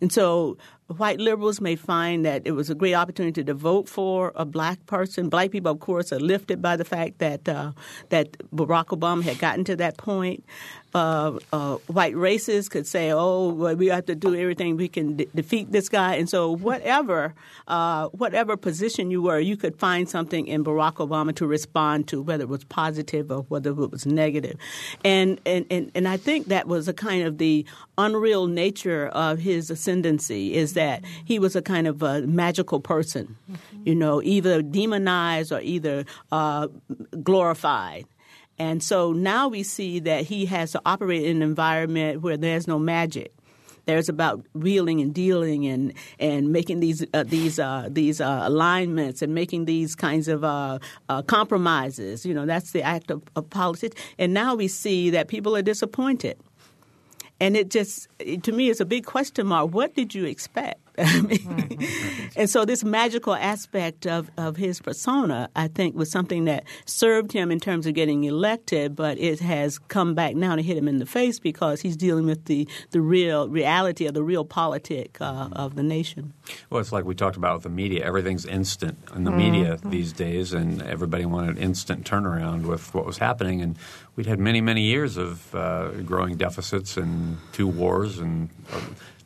And 0.00 0.12
so 0.12 0.56
white 0.86 1.20
liberals 1.20 1.60
may 1.60 1.76
find 1.76 2.24
that 2.24 2.42
it 2.44 2.52
was 2.52 2.70
a 2.70 2.74
great 2.74 2.94
opportunity 2.94 3.44
to 3.44 3.54
vote 3.54 3.88
for 3.88 4.32
a 4.34 4.44
black 4.44 4.84
person. 4.86 5.28
Black 5.28 5.50
people, 5.50 5.72
of 5.72 5.80
course, 5.80 6.12
are 6.12 6.20
lifted 6.20 6.60
by 6.60 6.76
the 6.76 6.84
fact 6.84 7.18
that 7.18 7.48
uh, 7.48 7.72
that 8.08 8.32
Barack 8.50 8.86
Obama 8.86 9.22
had 9.22 9.38
gotten 9.38 9.64
to 9.64 9.76
that 9.76 9.96
point 9.96 10.44
uh, 10.94 11.38
uh, 11.52 11.76
white 11.86 12.14
racists 12.14 12.70
could 12.70 12.86
say, 12.86 13.12
"Oh, 13.12 13.48
well, 13.48 13.74
we 13.76 13.86
have 13.86 14.06
to 14.06 14.14
do 14.14 14.34
everything 14.34 14.76
we 14.76 14.88
can 14.88 15.16
de- 15.16 15.28
defeat 15.34 15.72
this 15.72 15.88
guy." 15.88 16.16
And 16.16 16.28
so, 16.28 16.50
whatever 16.54 17.34
uh, 17.68 18.08
whatever 18.08 18.56
position 18.56 19.10
you 19.10 19.22
were, 19.22 19.38
you 19.38 19.56
could 19.56 19.78
find 19.78 20.08
something 20.08 20.46
in 20.46 20.64
Barack 20.64 20.94
Obama 20.94 21.34
to 21.36 21.46
respond 21.46 22.08
to, 22.08 22.22
whether 22.22 22.44
it 22.44 22.48
was 22.48 22.64
positive 22.64 23.30
or 23.30 23.42
whether 23.42 23.70
it 23.70 23.90
was 23.90 24.06
negative. 24.06 24.58
And 25.04 25.40
and 25.46 25.66
and, 25.70 25.90
and 25.94 26.08
I 26.08 26.16
think 26.16 26.46
that 26.46 26.66
was 26.66 26.88
a 26.88 26.92
kind 26.92 27.24
of 27.24 27.38
the 27.38 27.64
unreal 27.98 28.46
nature 28.46 29.08
of 29.08 29.38
his 29.38 29.70
ascendancy 29.70 30.54
is 30.54 30.74
that 30.74 31.04
he 31.24 31.38
was 31.38 31.56
a 31.56 31.62
kind 31.62 31.86
of 31.86 32.02
a 32.02 32.22
magical 32.22 32.80
person, 32.80 33.36
mm-hmm. 33.50 33.82
you 33.84 33.94
know, 33.94 34.22
either 34.22 34.62
demonized 34.62 35.52
or 35.52 35.60
either 35.60 36.04
uh, 36.30 36.68
glorified. 37.22 38.06
And 38.62 38.80
so 38.80 39.12
now 39.12 39.48
we 39.48 39.64
see 39.64 39.98
that 39.98 40.22
he 40.26 40.46
has 40.46 40.70
to 40.70 40.80
operate 40.86 41.24
in 41.24 41.38
an 41.38 41.42
environment 41.42 42.22
where 42.22 42.36
there's 42.36 42.68
no 42.68 42.78
magic. 42.78 43.34
There's 43.86 44.08
about 44.08 44.46
wheeling 44.54 45.00
and 45.00 45.12
dealing 45.12 45.66
and, 45.66 45.92
and 46.20 46.52
making 46.52 46.78
these 46.78 47.04
uh, 47.12 47.24
these 47.24 47.58
uh, 47.58 47.88
these 47.90 48.20
uh, 48.20 48.42
alignments 48.44 49.20
and 49.20 49.34
making 49.34 49.64
these 49.64 49.96
kinds 49.96 50.28
of 50.28 50.44
uh, 50.44 50.78
uh, 51.08 51.22
compromises. 51.22 52.24
You 52.24 52.34
know, 52.34 52.46
that's 52.46 52.70
the 52.70 52.82
act 52.82 53.10
of, 53.10 53.20
of 53.34 53.50
politics. 53.50 54.00
And 54.16 54.32
now 54.32 54.54
we 54.54 54.68
see 54.68 55.10
that 55.10 55.26
people 55.26 55.56
are 55.56 55.62
disappointed. 55.62 56.38
And 57.40 57.56
it 57.56 57.68
just, 57.68 58.06
to 58.44 58.52
me, 58.52 58.70
it's 58.70 58.78
a 58.78 58.84
big 58.84 59.04
question 59.06 59.48
mark. 59.48 59.74
What 59.74 59.96
did 59.96 60.14
you 60.14 60.24
expect? 60.26 60.81
and 62.36 62.50
so 62.50 62.64
this 62.64 62.84
magical 62.84 63.34
aspect 63.34 64.06
of, 64.06 64.30
of 64.36 64.56
his 64.56 64.80
persona, 64.80 65.48
I 65.56 65.68
think, 65.68 65.94
was 65.94 66.10
something 66.10 66.44
that 66.44 66.64
served 66.84 67.32
him 67.32 67.50
in 67.50 67.60
terms 67.60 67.86
of 67.86 67.94
getting 67.94 68.24
elected, 68.24 68.94
but 68.94 69.18
it 69.18 69.40
has 69.40 69.78
come 69.78 70.14
back 70.14 70.34
now 70.34 70.54
to 70.54 70.62
hit 70.62 70.76
him 70.76 70.88
in 70.88 70.98
the 70.98 71.06
face 71.06 71.38
because 71.38 71.80
he's 71.80 71.96
dealing 71.96 72.26
with 72.26 72.44
the, 72.44 72.68
the 72.90 73.00
real 73.00 73.48
reality 73.48 74.06
of 74.06 74.12
the 74.12 74.20
realpolitik 74.20 75.20
uh, 75.20 75.48
of 75.52 75.76
the 75.76 75.82
nation. 75.82 76.34
Well, 76.68 76.80
it's 76.80 76.92
like 76.92 77.04
we 77.04 77.14
talked 77.14 77.36
about 77.36 77.54
with 77.54 77.62
the 77.62 77.70
media. 77.70 78.04
Everything's 78.04 78.44
instant 78.44 78.98
in 79.14 79.24
the 79.24 79.30
mm-hmm. 79.30 79.38
media 79.38 79.78
these 79.84 80.12
days, 80.12 80.52
and 80.52 80.82
everybody 80.82 81.24
wanted 81.24 81.58
instant 81.58 82.04
turnaround 82.04 82.66
with 82.66 82.92
what 82.94 83.06
was 83.06 83.18
happening. 83.18 83.62
And 83.62 83.78
we'd 84.16 84.26
had 84.26 84.38
many, 84.38 84.60
many 84.60 84.82
years 84.82 85.16
of 85.16 85.54
uh, 85.54 85.88
growing 86.04 86.36
deficits 86.36 86.96
and 86.96 87.38
two 87.52 87.66
wars 87.66 88.18
and 88.18 88.50
uh, 88.70 88.80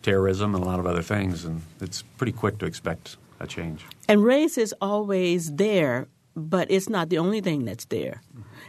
terrorism 0.06 0.54
and 0.54 0.62
a 0.64 0.66
lot 0.72 0.78
of 0.78 0.86
other 0.86 1.02
things, 1.02 1.44
and 1.44 1.62
it's 1.80 2.02
pretty 2.18 2.32
quick 2.42 2.58
to 2.58 2.66
expect 2.66 3.16
a 3.40 3.46
change. 3.46 3.80
And 4.08 4.22
race 4.24 4.56
is 4.66 4.72
always 4.80 5.42
there, 5.64 6.06
but 6.36 6.70
it's 6.70 6.88
not 6.88 7.08
the 7.08 7.18
only 7.18 7.40
thing 7.40 7.64
that's 7.68 7.86
there. 7.86 8.22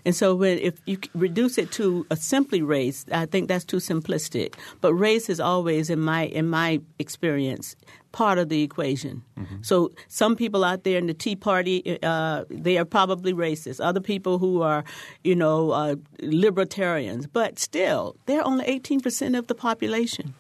And 0.06 0.16
so, 0.16 0.36
when, 0.42 0.58
if 0.70 0.76
you 0.86 0.98
reduce 1.14 1.58
it 1.58 1.70
to 1.80 2.06
a 2.10 2.16
simply 2.16 2.62
race, 2.62 3.06
I 3.12 3.26
think 3.32 3.50
that's 3.50 3.66
too 3.66 3.82
simplistic. 3.92 4.50
But 4.82 4.94
race 4.94 5.30
is 5.34 5.40
always, 5.40 5.90
in 5.90 6.00
my 6.00 6.24
in 6.40 6.46
my 6.50 6.80
experience, 6.98 7.76
part 8.12 8.38
of 8.38 8.48
the 8.48 8.62
equation. 8.64 9.22
Mm-hmm. 9.38 9.62
So, 9.62 9.92
some 10.08 10.36
people 10.36 10.64
out 10.64 10.84
there 10.86 10.98
in 10.98 11.08
the 11.08 11.14
Tea 11.14 11.36
Party, 11.36 12.00
uh, 12.04 12.46
they 12.50 12.78
are 12.78 12.86
probably 12.86 13.34
racist. 13.34 13.80
Other 13.90 14.04
people 14.14 14.38
who 14.44 14.62
are, 14.72 14.84
you 15.24 15.36
know, 15.36 15.72
uh, 15.72 15.96
libertarians, 16.22 17.28
but 17.28 17.60
still, 17.60 18.16
they're 18.28 18.48
only 18.52 18.66
eighteen 18.74 19.02
percent 19.02 19.36
of 19.36 19.48
the 19.48 19.56
population 19.56 20.34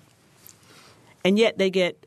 and 1.23 1.37
yet 1.37 1.57
they 1.57 1.69
get 1.69 2.05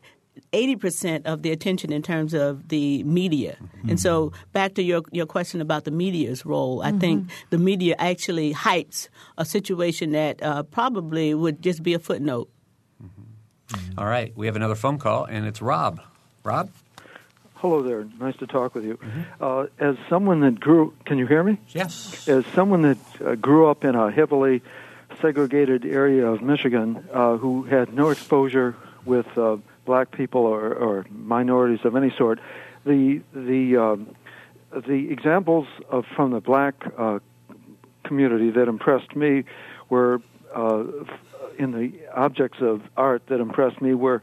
80% 0.52 1.26
of 1.26 1.42
the 1.42 1.52
attention 1.52 1.92
in 1.92 2.02
terms 2.02 2.34
of 2.34 2.68
the 2.68 3.02
media. 3.04 3.56
Mm-hmm. 3.61 3.90
And 3.90 4.00
so, 4.00 4.32
back 4.52 4.74
to 4.74 4.82
your, 4.82 5.02
your 5.12 5.26
question 5.26 5.61
about 5.61 5.84
the 5.84 5.90
media's 5.90 6.44
role, 6.44 6.82
I 6.82 6.90
mm-hmm. 6.90 6.98
think 6.98 7.30
the 7.50 7.58
media 7.58 7.94
actually 7.98 8.54
hypes 8.54 9.08
a 9.38 9.44
situation 9.44 10.12
that 10.12 10.42
uh, 10.42 10.62
probably 10.64 11.34
would 11.34 11.62
just 11.62 11.82
be 11.82 11.94
a 11.94 11.98
footnote. 11.98 12.50
Mm-hmm. 13.02 13.98
All 13.98 14.06
right, 14.06 14.36
we 14.36 14.46
have 14.46 14.56
another 14.56 14.74
phone 14.74 14.98
call, 14.98 15.24
and 15.24 15.46
it's 15.46 15.62
Rob. 15.62 16.00
Rob? 16.42 16.70
Hello 17.56 17.82
there. 17.82 18.08
Nice 18.18 18.36
to 18.36 18.46
talk 18.46 18.74
with 18.74 18.84
you. 18.84 18.96
Mm-hmm. 18.96 19.22
Uh, 19.38 19.66
as 19.78 19.96
someone 20.08 20.40
that 20.40 20.58
grew, 20.58 20.94
can 21.04 21.18
you 21.18 21.26
hear 21.26 21.42
me? 21.42 21.58
Yes. 21.68 22.26
As 22.26 22.46
someone 22.54 22.82
that 22.82 22.98
uh, 23.22 23.34
grew 23.34 23.68
up 23.68 23.84
in 23.84 23.94
a 23.94 24.11
heavily 24.11 24.62
segregated 25.20 25.84
area 25.84 26.26
of 26.26 26.40
Michigan, 26.40 27.06
uh, 27.12 27.36
who 27.36 27.64
had 27.64 27.92
no 27.92 28.08
exposure 28.08 28.74
with 29.05 29.26
uh, 29.36 29.57
black 29.84 30.12
people 30.12 30.42
or, 30.42 30.72
or 30.74 31.07
minorities 31.11 31.84
of 31.84 31.96
any 31.96 32.12
sort, 32.16 32.40
the 32.84 33.20
the 33.34 33.76
um, 33.76 34.14
the 34.72 35.11
examples 35.11 35.66
of 35.90 36.05
from 36.14 36.30
the 36.30 36.40
black 36.40 36.74
uh, 36.98 37.18
community 38.05 38.51
that 38.51 38.68
impressed 38.68 39.14
me 39.16 39.44
were 39.88 40.20
uh, 40.55 40.84
in 41.59 41.72
the 41.72 41.92
objects 42.14 42.59
of 42.61 42.82
art 42.96 43.22
that 43.28 43.40
impressed 43.40 43.80
me 43.80 43.94
were 43.94 44.22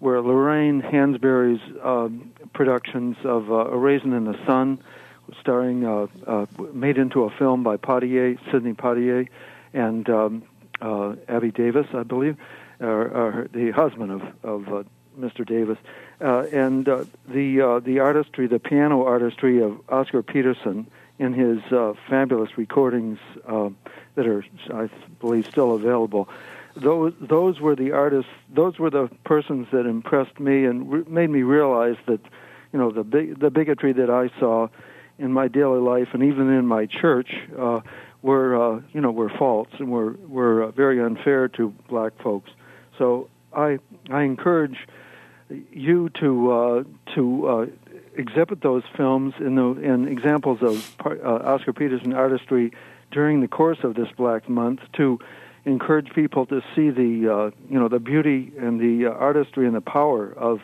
were 0.00 0.20
Lorraine 0.20 0.80
Hansberry's 0.80 1.60
um, 1.82 2.30
productions 2.54 3.16
of 3.24 3.50
uh, 3.50 3.70
A 3.70 3.76
Raisin 3.76 4.12
in 4.12 4.24
the 4.24 4.38
Sun, 4.46 4.78
starring 5.40 5.84
uh, 5.84 6.06
uh, 6.26 6.46
made 6.72 6.98
into 6.98 7.24
a 7.24 7.30
film 7.30 7.64
by 7.64 7.76
Poitier, 7.76 8.38
Sidney 8.52 8.74
Poitier, 8.74 9.28
and 9.72 10.08
um, 10.08 10.42
uh, 10.80 11.14
Abby 11.28 11.50
Davis, 11.50 11.86
I 11.92 12.04
believe 12.04 12.36
or, 12.80 13.08
or 13.08 13.48
the 13.52 13.70
husband 13.70 14.12
of 14.12 14.22
of 14.42 14.68
uh, 14.72 14.82
Mr. 15.18 15.44
Davis, 15.46 15.78
uh, 16.20 16.46
and 16.52 16.88
uh, 16.88 17.04
the 17.28 17.60
uh, 17.60 17.80
the 17.80 17.98
artistry, 17.98 18.46
the 18.46 18.58
piano 18.58 19.04
artistry 19.04 19.62
of 19.62 19.80
Oscar 19.88 20.22
Peterson 20.22 20.86
in 21.18 21.32
his 21.32 21.60
uh, 21.72 21.94
fabulous 22.08 22.56
recordings 22.56 23.18
uh, 23.46 23.70
that 24.14 24.26
are, 24.26 24.44
I 24.72 24.88
believe, 25.20 25.46
still 25.46 25.74
available. 25.74 26.28
Those 26.76 27.12
those 27.20 27.60
were 27.60 27.74
the 27.74 27.92
artists. 27.92 28.30
Those 28.52 28.78
were 28.78 28.90
the 28.90 29.08
persons 29.24 29.66
that 29.72 29.86
impressed 29.86 30.38
me 30.38 30.64
and 30.64 30.90
re- 30.90 31.04
made 31.08 31.30
me 31.30 31.42
realize 31.42 31.96
that, 32.06 32.20
you 32.72 32.78
know, 32.78 32.90
the 32.92 33.02
big, 33.02 33.40
the 33.40 33.50
bigotry 33.50 33.92
that 33.94 34.10
I 34.10 34.30
saw 34.38 34.68
in 35.18 35.32
my 35.32 35.48
daily 35.48 35.80
life 35.80 36.08
and 36.12 36.22
even 36.22 36.48
in 36.52 36.66
my 36.66 36.86
church 36.86 37.34
uh, 37.58 37.80
were, 38.22 38.76
uh, 38.76 38.80
you 38.92 39.00
know, 39.00 39.10
were 39.10 39.30
false 39.30 39.68
and 39.78 39.90
were 39.90 40.12
were 40.28 40.70
very 40.70 41.02
unfair 41.02 41.48
to 41.48 41.74
black 41.88 42.12
folks. 42.22 42.50
So 42.98 43.30
I 43.54 43.78
I 44.10 44.22
encourage 44.22 44.76
you 45.72 46.10
to 46.20 46.52
uh, 46.52 46.84
to 47.14 47.48
uh, 47.48 47.66
exhibit 48.14 48.60
those 48.60 48.82
films 48.96 49.34
in 49.38 49.54
the 49.54 49.68
in 49.80 50.08
examples 50.08 50.62
of 50.62 50.96
uh, 51.06 51.52
Oscar 51.54 51.72
Peterson 51.72 52.12
artistry 52.12 52.72
during 53.10 53.40
the 53.40 53.48
course 53.48 53.78
of 53.82 53.94
this 53.94 54.08
Black 54.16 54.48
Month 54.48 54.80
to 54.94 55.18
encourage 55.64 56.12
people 56.14 56.46
to 56.46 56.60
see 56.74 56.90
the 56.90 57.32
uh, 57.32 57.50
you 57.70 57.78
know 57.78 57.88
the 57.88 58.00
beauty 58.00 58.52
and 58.58 58.80
the 58.80 59.06
uh, 59.06 59.10
artistry 59.14 59.66
and 59.66 59.74
the 59.74 59.80
power 59.80 60.32
of 60.32 60.60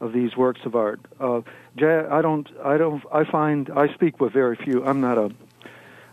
of 0.00 0.12
these 0.12 0.36
works 0.36 0.60
of 0.64 0.76
art. 0.76 1.00
Uh, 1.18 1.40
I 1.80 2.22
don't 2.22 2.48
I 2.64 2.76
don't 2.76 3.02
I 3.12 3.24
find 3.24 3.70
I 3.70 3.92
speak 3.94 4.20
with 4.20 4.32
very 4.32 4.56
few. 4.56 4.84
I'm 4.84 5.00
not 5.00 5.18
a, 5.18 5.32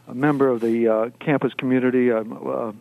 a 0.07 0.15
member 0.15 0.47
of 0.47 0.61
the 0.61 1.11
campus 1.19 1.53
community. 1.53 2.11
I'm 2.11 2.76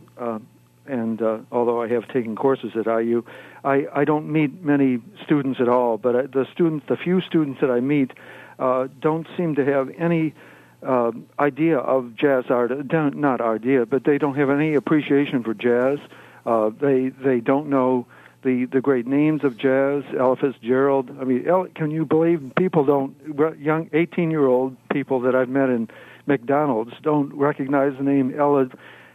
and 0.86 1.20
uh, 1.22 1.38
although 1.50 1.82
I 1.82 1.88
have 1.88 2.08
taken 2.08 2.36
courses 2.36 2.72
at 2.76 2.86
IU, 2.86 3.24
I, 3.64 3.86
I 3.92 4.04
don't 4.04 4.30
meet 4.30 4.62
many 4.62 5.00
students 5.24 5.60
at 5.60 5.68
all. 5.68 5.98
But 5.98 6.16
I, 6.16 6.22
the 6.22 6.46
students, 6.52 6.86
the 6.88 6.96
few 6.96 7.20
students 7.20 7.60
that 7.60 7.70
I 7.70 7.80
meet, 7.80 8.12
uh, 8.58 8.88
don't 9.00 9.26
seem 9.36 9.54
to 9.56 9.64
have 9.64 9.90
any 9.98 10.34
uh, 10.82 11.12
idea 11.38 11.78
of 11.78 12.14
jazz 12.16 12.44
art. 12.50 12.86
Don't, 12.88 13.16
not 13.16 13.40
idea, 13.40 13.86
but 13.86 14.04
they 14.04 14.18
don't 14.18 14.36
have 14.36 14.50
any 14.50 14.74
appreciation 14.74 15.42
for 15.42 15.54
jazz. 15.54 15.98
Uh, 16.44 16.70
they 16.78 17.08
they 17.08 17.40
don't 17.40 17.68
know 17.68 18.06
the 18.42 18.66
the 18.66 18.80
great 18.80 19.06
names 19.06 19.44
of 19.44 19.56
jazz. 19.56 20.04
Ella 20.16 20.36
Fitzgerald. 20.36 21.10
I 21.20 21.24
mean, 21.24 21.46
El, 21.48 21.66
can 21.74 21.90
you 21.90 22.04
believe 22.04 22.52
people 22.56 22.84
don't 22.84 23.16
young 23.58 23.88
18 23.92 24.30
year 24.30 24.46
old 24.46 24.76
people 24.90 25.20
that 25.20 25.34
I've 25.34 25.48
met 25.48 25.70
in 25.70 25.88
McDonald's 26.26 26.92
don't 27.02 27.34
recognize 27.34 27.96
the 27.96 28.04
name 28.04 28.34
Ella 28.38 28.68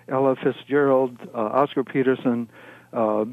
Ella 0.10 0.36
Fitzgerald, 0.36 1.18
uh, 1.34 1.38
Oscar 1.38 1.84
Peterson, 1.84 2.50
uh, 2.94 3.26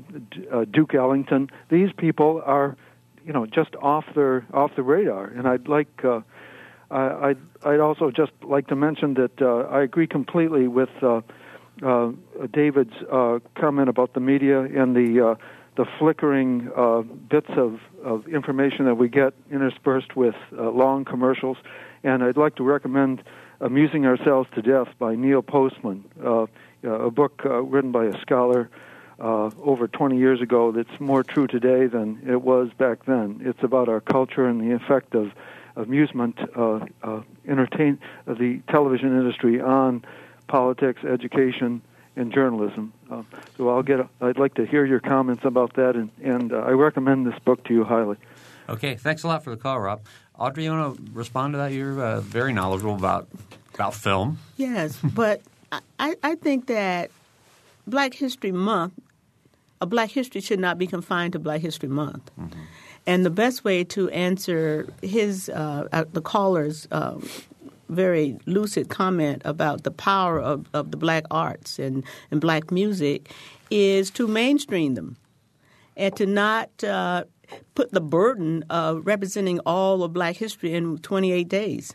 uh, 0.52 0.64
Duke 0.70 0.94
Ellington. 0.94 1.50
These 1.70 1.90
people 1.96 2.42
are, 2.44 2.76
you 3.24 3.32
know, 3.32 3.46
just 3.46 3.74
off 3.82 4.04
their 4.14 4.44
off 4.52 4.72
the 4.76 4.82
radar. 4.82 5.24
And 5.26 5.48
I'd 5.48 5.68
like, 5.68 6.04
uh, 6.04 6.20
I, 6.90 7.28
I'd, 7.28 7.38
I'd 7.64 7.80
also 7.80 8.10
just 8.10 8.32
like 8.42 8.66
to 8.68 8.76
mention 8.76 9.14
that 9.14 9.40
uh, 9.40 9.68
I 9.70 9.82
agree 9.82 10.06
completely 10.06 10.68
with 10.68 10.90
uh, 11.02 11.22
uh, 11.82 12.12
David's 12.52 12.94
uh, 13.10 13.38
comment 13.54 13.88
about 13.88 14.14
the 14.14 14.20
media 14.20 14.60
and 14.60 14.94
the 14.94 15.28
uh, 15.28 15.34
the 15.76 15.84
flickering 15.98 16.70
uh, 16.74 17.02
bits 17.02 17.50
of, 17.50 17.80
of 18.02 18.26
information 18.28 18.86
that 18.86 18.94
we 18.94 19.08
get 19.08 19.34
interspersed 19.52 20.16
with 20.16 20.34
uh, 20.56 20.70
long 20.70 21.04
commercials. 21.04 21.58
And 22.02 22.24
I'd 22.24 22.36
like 22.36 22.56
to 22.56 22.64
recommend 22.64 23.22
Amusing 23.60 24.06
Ourselves 24.06 24.48
to 24.54 24.62
Death 24.62 24.88
by 24.98 25.14
Neil 25.14 25.42
Postman. 25.42 26.04
Uh, 26.22 26.46
uh, 26.84 27.06
a 27.06 27.10
book 27.10 27.42
uh, 27.44 27.62
written 27.62 27.90
by 27.90 28.04
a 28.04 28.20
scholar 28.20 28.68
uh, 29.18 29.50
over 29.62 29.88
20 29.88 30.18
years 30.18 30.40
ago 30.40 30.72
that's 30.72 31.00
more 31.00 31.22
true 31.22 31.46
today 31.46 31.86
than 31.86 32.20
it 32.26 32.42
was 32.42 32.68
back 32.78 33.06
then. 33.06 33.40
It's 33.44 33.62
about 33.62 33.88
our 33.88 34.00
culture 34.00 34.46
and 34.46 34.60
the 34.60 34.74
effect 34.74 35.14
of 35.14 35.32
amusement, 35.74 36.38
uh, 36.56 36.80
uh, 37.02 37.22
entertain 37.48 37.98
the 38.26 38.60
television 38.68 39.08
industry 39.08 39.60
on 39.60 40.04
politics, 40.48 41.02
education, 41.04 41.82
and 42.14 42.32
journalism. 42.32 42.92
So 43.56 43.68
I'll 43.68 43.82
get. 43.82 44.00
A, 44.00 44.08
I'd 44.22 44.38
like 44.38 44.54
to 44.54 44.64
hear 44.64 44.86
your 44.86 45.00
comments 45.00 45.44
about 45.44 45.74
that, 45.74 45.96
and, 45.96 46.10
and 46.22 46.52
I 46.52 46.70
recommend 46.70 47.26
this 47.26 47.38
book 47.40 47.64
to 47.64 47.74
you 47.74 47.84
highly. 47.84 48.16
Okay, 48.68 48.96
thanks 48.96 49.22
a 49.22 49.28
lot 49.28 49.44
for 49.44 49.50
the 49.50 49.56
call, 49.56 49.80
Rob. 49.80 50.02
Audrey, 50.38 50.64
you 50.64 50.70
want 50.70 50.96
to 50.96 51.12
respond 51.12 51.54
to 51.54 51.58
that? 51.58 51.72
You're 51.72 52.00
uh, 52.00 52.20
very 52.20 52.52
knowledgeable 52.52 52.94
about 52.94 53.28
about 53.74 53.94
film. 53.94 54.38
Yes, 54.56 54.98
but 55.14 55.42
I, 55.98 56.16
I 56.22 56.34
think 56.36 56.66
that 56.66 57.10
Black 57.86 58.14
History 58.14 58.52
Month, 58.52 58.94
a 59.80 59.86
Black 59.86 60.10
History 60.10 60.40
should 60.40 60.60
not 60.60 60.78
be 60.78 60.86
confined 60.86 61.34
to 61.34 61.38
Black 61.38 61.60
History 61.60 61.88
Month. 61.88 62.30
Mm-hmm. 62.38 62.60
And 63.06 63.24
the 63.24 63.30
best 63.30 63.64
way 63.64 63.84
to 63.84 64.08
answer 64.10 64.88
his, 65.00 65.48
uh, 65.48 65.86
uh, 65.92 66.04
the 66.12 66.20
caller's 66.20 66.88
um, 66.90 67.28
very 67.88 68.36
lucid 68.46 68.88
comment 68.88 69.42
about 69.44 69.84
the 69.84 69.92
power 69.92 70.40
of, 70.40 70.66
of 70.74 70.90
the 70.90 70.96
black 70.96 71.24
arts 71.30 71.78
and, 71.78 72.02
and 72.32 72.40
black 72.40 72.72
music 72.72 73.30
is 73.70 74.10
to 74.10 74.26
mainstream 74.26 74.94
them 74.94 75.16
and 75.96 76.16
to 76.16 76.26
not 76.26 76.82
uh, 76.82 77.24
put 77.74 77.92
the 77.92 78.00
burden 78.00 78.64
of 78.70 79.06
representing 79.06 79.58
all 79.60 80.02
of 80.02 80.12
black 80.12 80.36
history 80.36 80.74
in 80.74 80.98
28 80.98 81.48
days. 81.48 81.94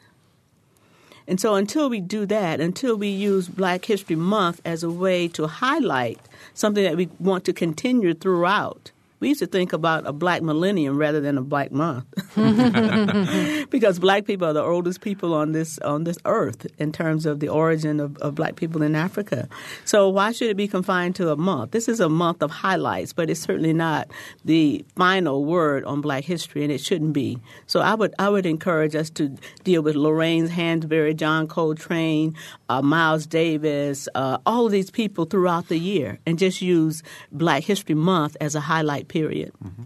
And 1.28 1.40
so 1.40 1.56
until 1.56 1.90
we 1.90 2.02
do 2.02 2.26
that, 2.26 2.60
until 2.60 2.98
we 2.98 3.08
use 3.08 3.48
Black 3.48 3.86
History 3.86 4.16
Month 4.16 4.60
as 4.66 4.84
a 4.84 4.90
way 4.90 5.28
to 5.30 5.48
highlight 5.48 6.20
something 6.54 6.84
that 6.84 6.98
we 6.98 7.10
want 7.20 7.46
to 7.46 7.54
continue 7.54 8.14
throughout, 8.14 8.92
we 9.22 9.30
used 9.30 9.40
to 9.40 9.48
think 9.48 9.72
about 9.72 10.06
a 10.06 10.12
black 10.12 10.42
millennium 10.42 10.98
rather 10.98 11.22
than 11.22 11.38
a 11.38 11.42
black 11.42 11.72
month 11.72 12.06
because 13.70 14.00
black 14.00 14.26
people 14.26 14.48
are 14.48 14.54
the 14.54 14.62
oldest 14.62 15.00
people 15.00 15.34
on 15.34 15.54
this 15.54 15.80
on 15.80 16.04
this 16.04 16.18
earth 16.26 16.68
in 16.78 16.92
terms 16.92 17.26
of 17.26 17.40
the 17.40 17.48
origin 17.48 18.00
of, 18.00 18.18
of 18.18 18.36
black 18.36 18.56
people 18.56 18.82
in 18.82 18.96
Africa. 18.96 19.48
So 19.86 20.10
why 20.10 20.32
should 20.32 20.50
it 20.50 20.58
be 20.58 20.68
confined 20.68 21.16
to 21.16 21.30
a 21.30 21.38
month? 21.38 21.72
This 21.72 21.88
is 21.88 22.00
a 22.00 22.10
month 22.10 22.42
of 22.42 22.52
highlights, 22.52 23.14
but 23.14 23.30
it's 23.30 23.40
certainly 23.40 23.74
not 23.74 24.10
the 24.44 24.84
final 24.96 25.46
word 25.46 25.86
on 25.86 26.02
black 26.02 26.24
history 26.24 26.64
and 26.64 26.72
it 26.72 26.82
shouldn't 26.82 27.14
be. 27.14 27.38
So 27.68 27.80
I 27.80 27.94
would 27.94 28.14
I 28.18 28.30
would 28.30 28.46
encourage 28.46 28.96
us 28.96 29.10
to 29.12 29.38
deal 29.64 29.84
with 29.84 29.96
Lorraine 29.96 30.48
Hansberry, 30.48 31.16
John 31.16 31.48
Coltrane, 31.48 32.36
uh, 32.70 32.82
Miles 32.82 33.28
Davis, 33.28 34.10
uh, 34.16 34.40
all 34.48 34.66
of 34.66 34.72
these 34.72 34.90
people 34.90 35.26
throughout 35.26 35.68
the 35.68 35.78
year 35.78 36.20
and 36.26 36.40
just 36.40 36.62
use 36.62 37.04
Black 37.32 37.64
History 37.64 37.96
Month 37.96 38.36
as 38.42 38.56
a 38.56 38.60
highlight 38.60 39.08
period. 39.12 39.52
Mm-hmm. 39.64 39.84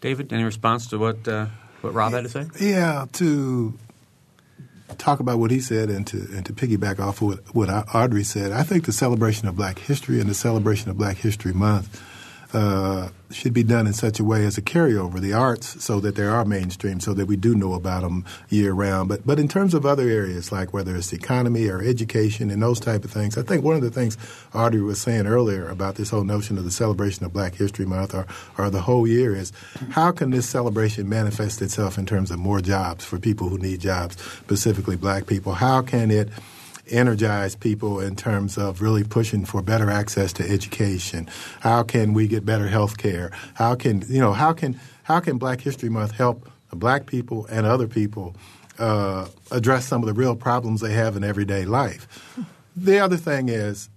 David, 0.00 0.32
any 0.32 0.42
response 0.42 0.88
to 0.88 0.98
what 0.98 1.28
uh, 1.28 1.46
what 1.82 1.92
Rob 1.92 2.12
had 2.12 2.24
to 2.24 2.30
say? 2.30 2.46
Yeah, 2.58 3.06
to 3.14 3.74
talk 4.98 5.20
about 5.20 5.38
what 5.38 5.50
he 5.50 5.60
said 5.60 5.90
and 5.90 6.06
to 6.06 6.16
and 6.32 6.44
to 6.46 6.52
piggyback 6.52 6.98
off 6.98 7.20
of 7.20 7.28
what, 7.28 7.54
what 7.54 7.94
Audrey 7.94 8.24
said, 8.24 8.52
I 8.52 8.62
think 8.62 8.86
the 8.86 8.92
celebration 8.92 9.48
of 9.48 9.56
Black 9.56 9.78
History 9.78 10.20
and 10.20 10.28
the 10.28 10.34
celebration 10.34 10.90
of 10.90 10.96
Black 10.96 11.16
History 11.18 11.52
Month 11.52 12.02
uh, 12.54 13.08
should 13.30 13.52
be 13.52 13.62
done 13.62 13.86
in 13.86 13.92
such 13.92 14.20
a 14.20 14.24
way 14.24 14.44
as 14.44 14.56
a 14.56 14.62
carryover, 14.62 15.20
the 15.20 15.32
arts, 15.32 15.82
so 15.82 15.98
that 16.00 16.14
they 16.14 16.24
are 16.24 16.44
mainstream, 16.44 17.00
so 17.00 17.12
that 17.14 17.26
we 17.26 17.36
do 17.36 17.54
know 17.54 17.74
about 17.74 18.02
them 18.02 18.24
year 18.48 18.72
round. 18.72 19.08
But 19.08 19.26
but 19.26 19.38
in 19.38 19.48
terms 19.48 19.74
of 19.74 19.84
other 19.84 20.08
areas, 20.08 20.52
like 20.52 20.72
whether 20.72 20.94
it's 20.94 21.10
the 21.10 21.16
economy 21.16 21.68
or 21.68 21.82
education 21.82 22.50
and 22.50 22.62
those 22.62 22.80
type 22.80 23.04
of 23.04 23.10
things, 23.10 23.36
I 23.36 23.42
think 23.42 23.64
one 23.64 23.76
of 23.76 23.82
the 23.82 23.90
things 23.90 24.16
Audrey 24.54 24.80
was 24.80 25.00
saying 25.00 25.26
earlier 25.26 25.68
about 25.68 25.96
this 25.96 26.10
whole 26.10 26.24
notion 26.24 26.58
of 26.58 26.64
the 26.64 26.70
celebration 26.70 27.24
of 27.24 27.32
Black 27.32 27.54
History 27.56 27.86
Month 27.86 28.14
or, 28.14 28.26
or 28.56 28.70
the 28.70 28.82
whole 28.82 29.06
year 29.06 29.34
is 29.34 29.52
how 29.90 30.12
can 30.12 30.30
this 30.30 30.48
celebration 30.48 31.08
manifest 31.08 31.60
itself 31.60 31.98
in 31.98 32.06
terms 32.06 32.30
of 32.30 32.38
more 32.38 32.60
jobs 32.60 33.04
for 33.04 33.18
people 33.18 33.48
who 33.48 33.58
need 33.58 33.80
jobs, 33.80 34.20
specifically 34.20 34.96
black 34.96 35.26
people? 35.26 35.54
How 35.54 35.82
can 35.82 36.10
it 36.10 36.28
energize 36.88 37.56
people 37.56 38.00
in 38.00 38.16
terms 38.16 38.58
of 38.58 38.80
really 38.80 39.04
pushing 39.04 39.44
for 39.44 39.62
better 39.62 39.90
access 39.90 40.32
to 40.34 40.48
education? 40.48 41.28
How 41.60 41.82
can 41.82 42.12
we 42.12 42.26
get 42.28 42.44
better 42.44 42.68
health 42.68 42.98
care? 42.98 43.30
How 43.54 43.74
can 43.74 44.02
you 44.08 44.20
know 44.20 44.32
how 44.32 44.52
can 44.52 44.78
how 45.04 45.20
can 45.20 45.38
Black 45.38 45.60
History 45.60 45.88
Month 45.88 46.12
help 46.12 46.50
black 46.70 47.06
people 47.06 47.46
and 47.46 47.66
other 47.66 47.86
people 47.86 48.34
uh, 48.78 49.28
address 49.50 49.86
some 49.86 50.02
of 50.02 50.06
the 50.06 50.14
real 50.14 50.34
problems 50.34 50.80
they 50.80 50.92
have 50.92 51.16
in 51.16 51.24
everyday 51.24 51.64
life? 51.64 52.08
The 52.76 52.98
other 52.98 53.16
thing 53.16 53.48
is 53.48 53.88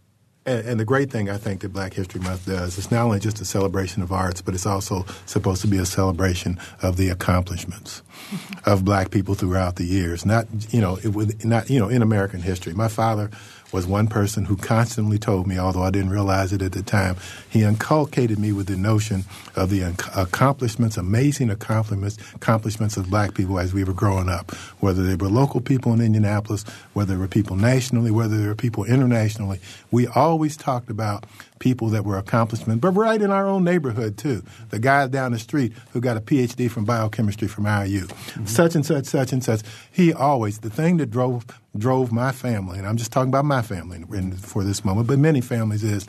and, 0.48 0.68
and, 0.68 0.80
the 0.80 0.86
great 0.86 1.12
thing 1.12 1.30
I 1.30 1.38
think 1.38 1.62
that 1.62 1.74
Black 1.74 1.94
History 1.94 2.22
Month 2.22 2.46
does 2.46 2.78
is 2.78 2.90
not 2.90 3.04
only 3.04 3.20
just 3.20 3.42
a 3.42 3.46
celebration 3.46 4.02
of 4.02 4.12
arts, 4.12 4.42
but 4.42 4.54
it's 4.54 4.66
also 4.66 5.06
supposed 5.26 5.62
to 5.62 5.68
be 5.68 5.78
a 5.78 5.86
celebration 5.86 6.58
of 6.82 6.98
the 6.98 7.10
accomplishments 7.10 8.02
of 8.66 8.86
black 8.86 9.12
people 9.12 9.36
throughout 9.36 9.76
the 9.76 9.84
years. 9.84 10.26
Not 10.26 10.48
you 10.70 10.82
know 10.82 10.98
it 11.04 11.10
would 11.10 11.44
not 11.46 11.70
you 11.70 11.80
know 11.80 11.90
in 11.90 12.02
American 12.02 12.42
history. 12.42 12.74
My 12.74 12.88
father 12.88 13.30
was 13.74 13.86
one 13.86 14.08
person 14.08 14.46
who 14.46 14.56
constantly 14.56 15.20
told 15.20 15.46
me, 15.46 15.58
although 15.60 15.84
I 15.84 15.92
didn't 15.92 16.12
realize 16.12 16.54
it 16.54 16.62
at 16.62 16.72
the 16.72 16.82
time, 16.82 17.18
he 17.58 17.64
inculcated 17.64 18.38
me 18.38 18.52
with 18.52 18.68
the 18.68 18.78
notion 18.78 19.26
of 19.56 19.72
the 19.72 19.82
accomplishments, 20.16 20.96
amazing 20.96 21.50
accomplishments, 21.50 22.18
accomplishments 22.36 22.98
of 22.98 23.10
black 23.10 23.34
people 23.34 23.58
as 23.58 23.74
we 23.74 23.84
were 23.84 23.94
growing 23.94 24.30
up, 24.30 24.54
whether 24.80 25.04
they 25.04 25.16
were 25.16 25.28
local 25.28 25.60
people 25.60 25.92
in 25.92 26.00
Indianapolis, 26.00 26.64
whether 26.94 27.16
they 27.16 27.20
were 27.20 27.28
people 27.28 27.56
nationally, 27.56 28.12
whether 28.12 28.38
they 28.38 28.46
were 28.46 28.54
people 28.54 28.84
internationally. 28.84 29.60
We 29.90 30.06
always 30.06 30.56
talked 30.56 30.92
about 30.92 31.26
people 31.58 31.90
that 31.90 32.06
were 32.06 32.20
accomplishments, 32.20 32.80
but 32.80 32.92
right 32.92 33.20
in 33.20 33.32
our 33.32 33.48
own 33.48 33.64
neighborhood 33.64 34.18
too. 34.18 34.44
The 34.70 34.78
guy 34.78 35.08
down 35.08 35.32
the 35.32 35.40
street 35.40 35.74
who 35.94 36.00
got 36.00 36.16
a 36.16 36.22
PhD 36.22 36.70
from 36.70 36.86
biochemistry 36.86 37.48
from 37.48 37.66
IU, 37.66 38.06
mm-hmm. 38.06 38.46
such 38.46 38.76
and 38.76 38.86
such, 38.86 39.06
such 39.06 39.32
and 39.32 39.44
such. 39.44 39.62
He 39.92 40.14
always 40.14 40.60
the 40.60 40.70
thing 40.70 40.98
that 40.98 41.10
drove 41.10 41.46
drove 41.78 42.12
my 42.12 42.32
family, 42.32 42.78
and 42.78 42.88
I'm 42.88 42.98
just 42.98 43.12
talking 43.12 43.30
about 43.30 43.46
my 43.46 43.62
family 43.62 44.04
for 44.38 44.64
this 44.64 44.84
moment, 44.84 45.08
but 45.08 45.20
many 45.20 45.42
families 45.42 45.84
is 45.84 46.08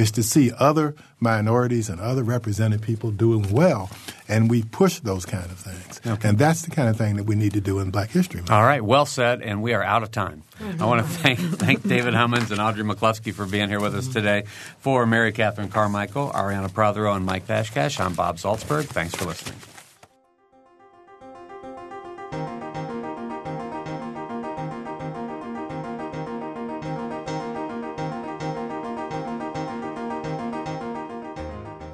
is 0.00 0.10
to 0.12 0.22
see 0.22 0.50
other 0.58 0.94
minorities 1.20 1.88
and 1.88 2.00
other 2.00 2.22
represented 2.22 2.82
people 2.82 3.10
doing 3.10 3.50
well, 3.52 3.90
and 4.28 4.50
we 4.50 4.62
push 4.62 5.00
those 5.00 5.26
kind 5.26 5.44
of 5.44 5.58
things. 5.58 6.00
Okay. 6.04 6.28
And 6.28 6.38
that's 6.38 6.62
the 6.62 6.70
kind 6.70 6.88
of 6.88 6.96
thing 6.96 7.16
that 7.16 7.24
we 7.24 7.34
need 7.34 7.52
to 7.52 7.60
do 7.60 7.78
in 7.78 7.90
Black 7.90 8.10
History 8.10 8.40
Month. 8.40 8.50
All 8.50 8.64
right, 8.64 8.82
well 8.82 9.06
said, 9.06 9.42
and 9.42 9.62
we 9.62 9.74
are 9.74 9.82
out 9.82 10.02
of 10.02 10.10
time. 10.10 10.42
I 10.78 10.86
want 10.86 11.02
to 11.02 11.08
thank, 11.12 11.38
thank 11.38 11.86
David 11.86 12.14
Hummons 12.14 12.50
and 12.50 12.60
Audrey 12.60 12.84
McCluskey 12.84 13.32
for 13.32 13.46
being 13.46 13.68
here 13.68 13.80
with 13.80 13.94
us 13.94 14.08
today. 14.08 14.44
For 14.78 15.06
Mary 15.06 15.32
Catherine 15.32 15.68
Carmichael, 15.68 16.30
Ariana 16.30 16.72
Prothero, 16.72 17.14
and 17.14 17.24
Mike 17.24 17.46
Vashkash, 17.46 18.00
I'm 18.00 18.14
Bob 18.14 18.36
Zaltsberg. 18.36 18.86
Thanks 18.86 19.14
for 19.14 19.26
listening. 19.26 19.58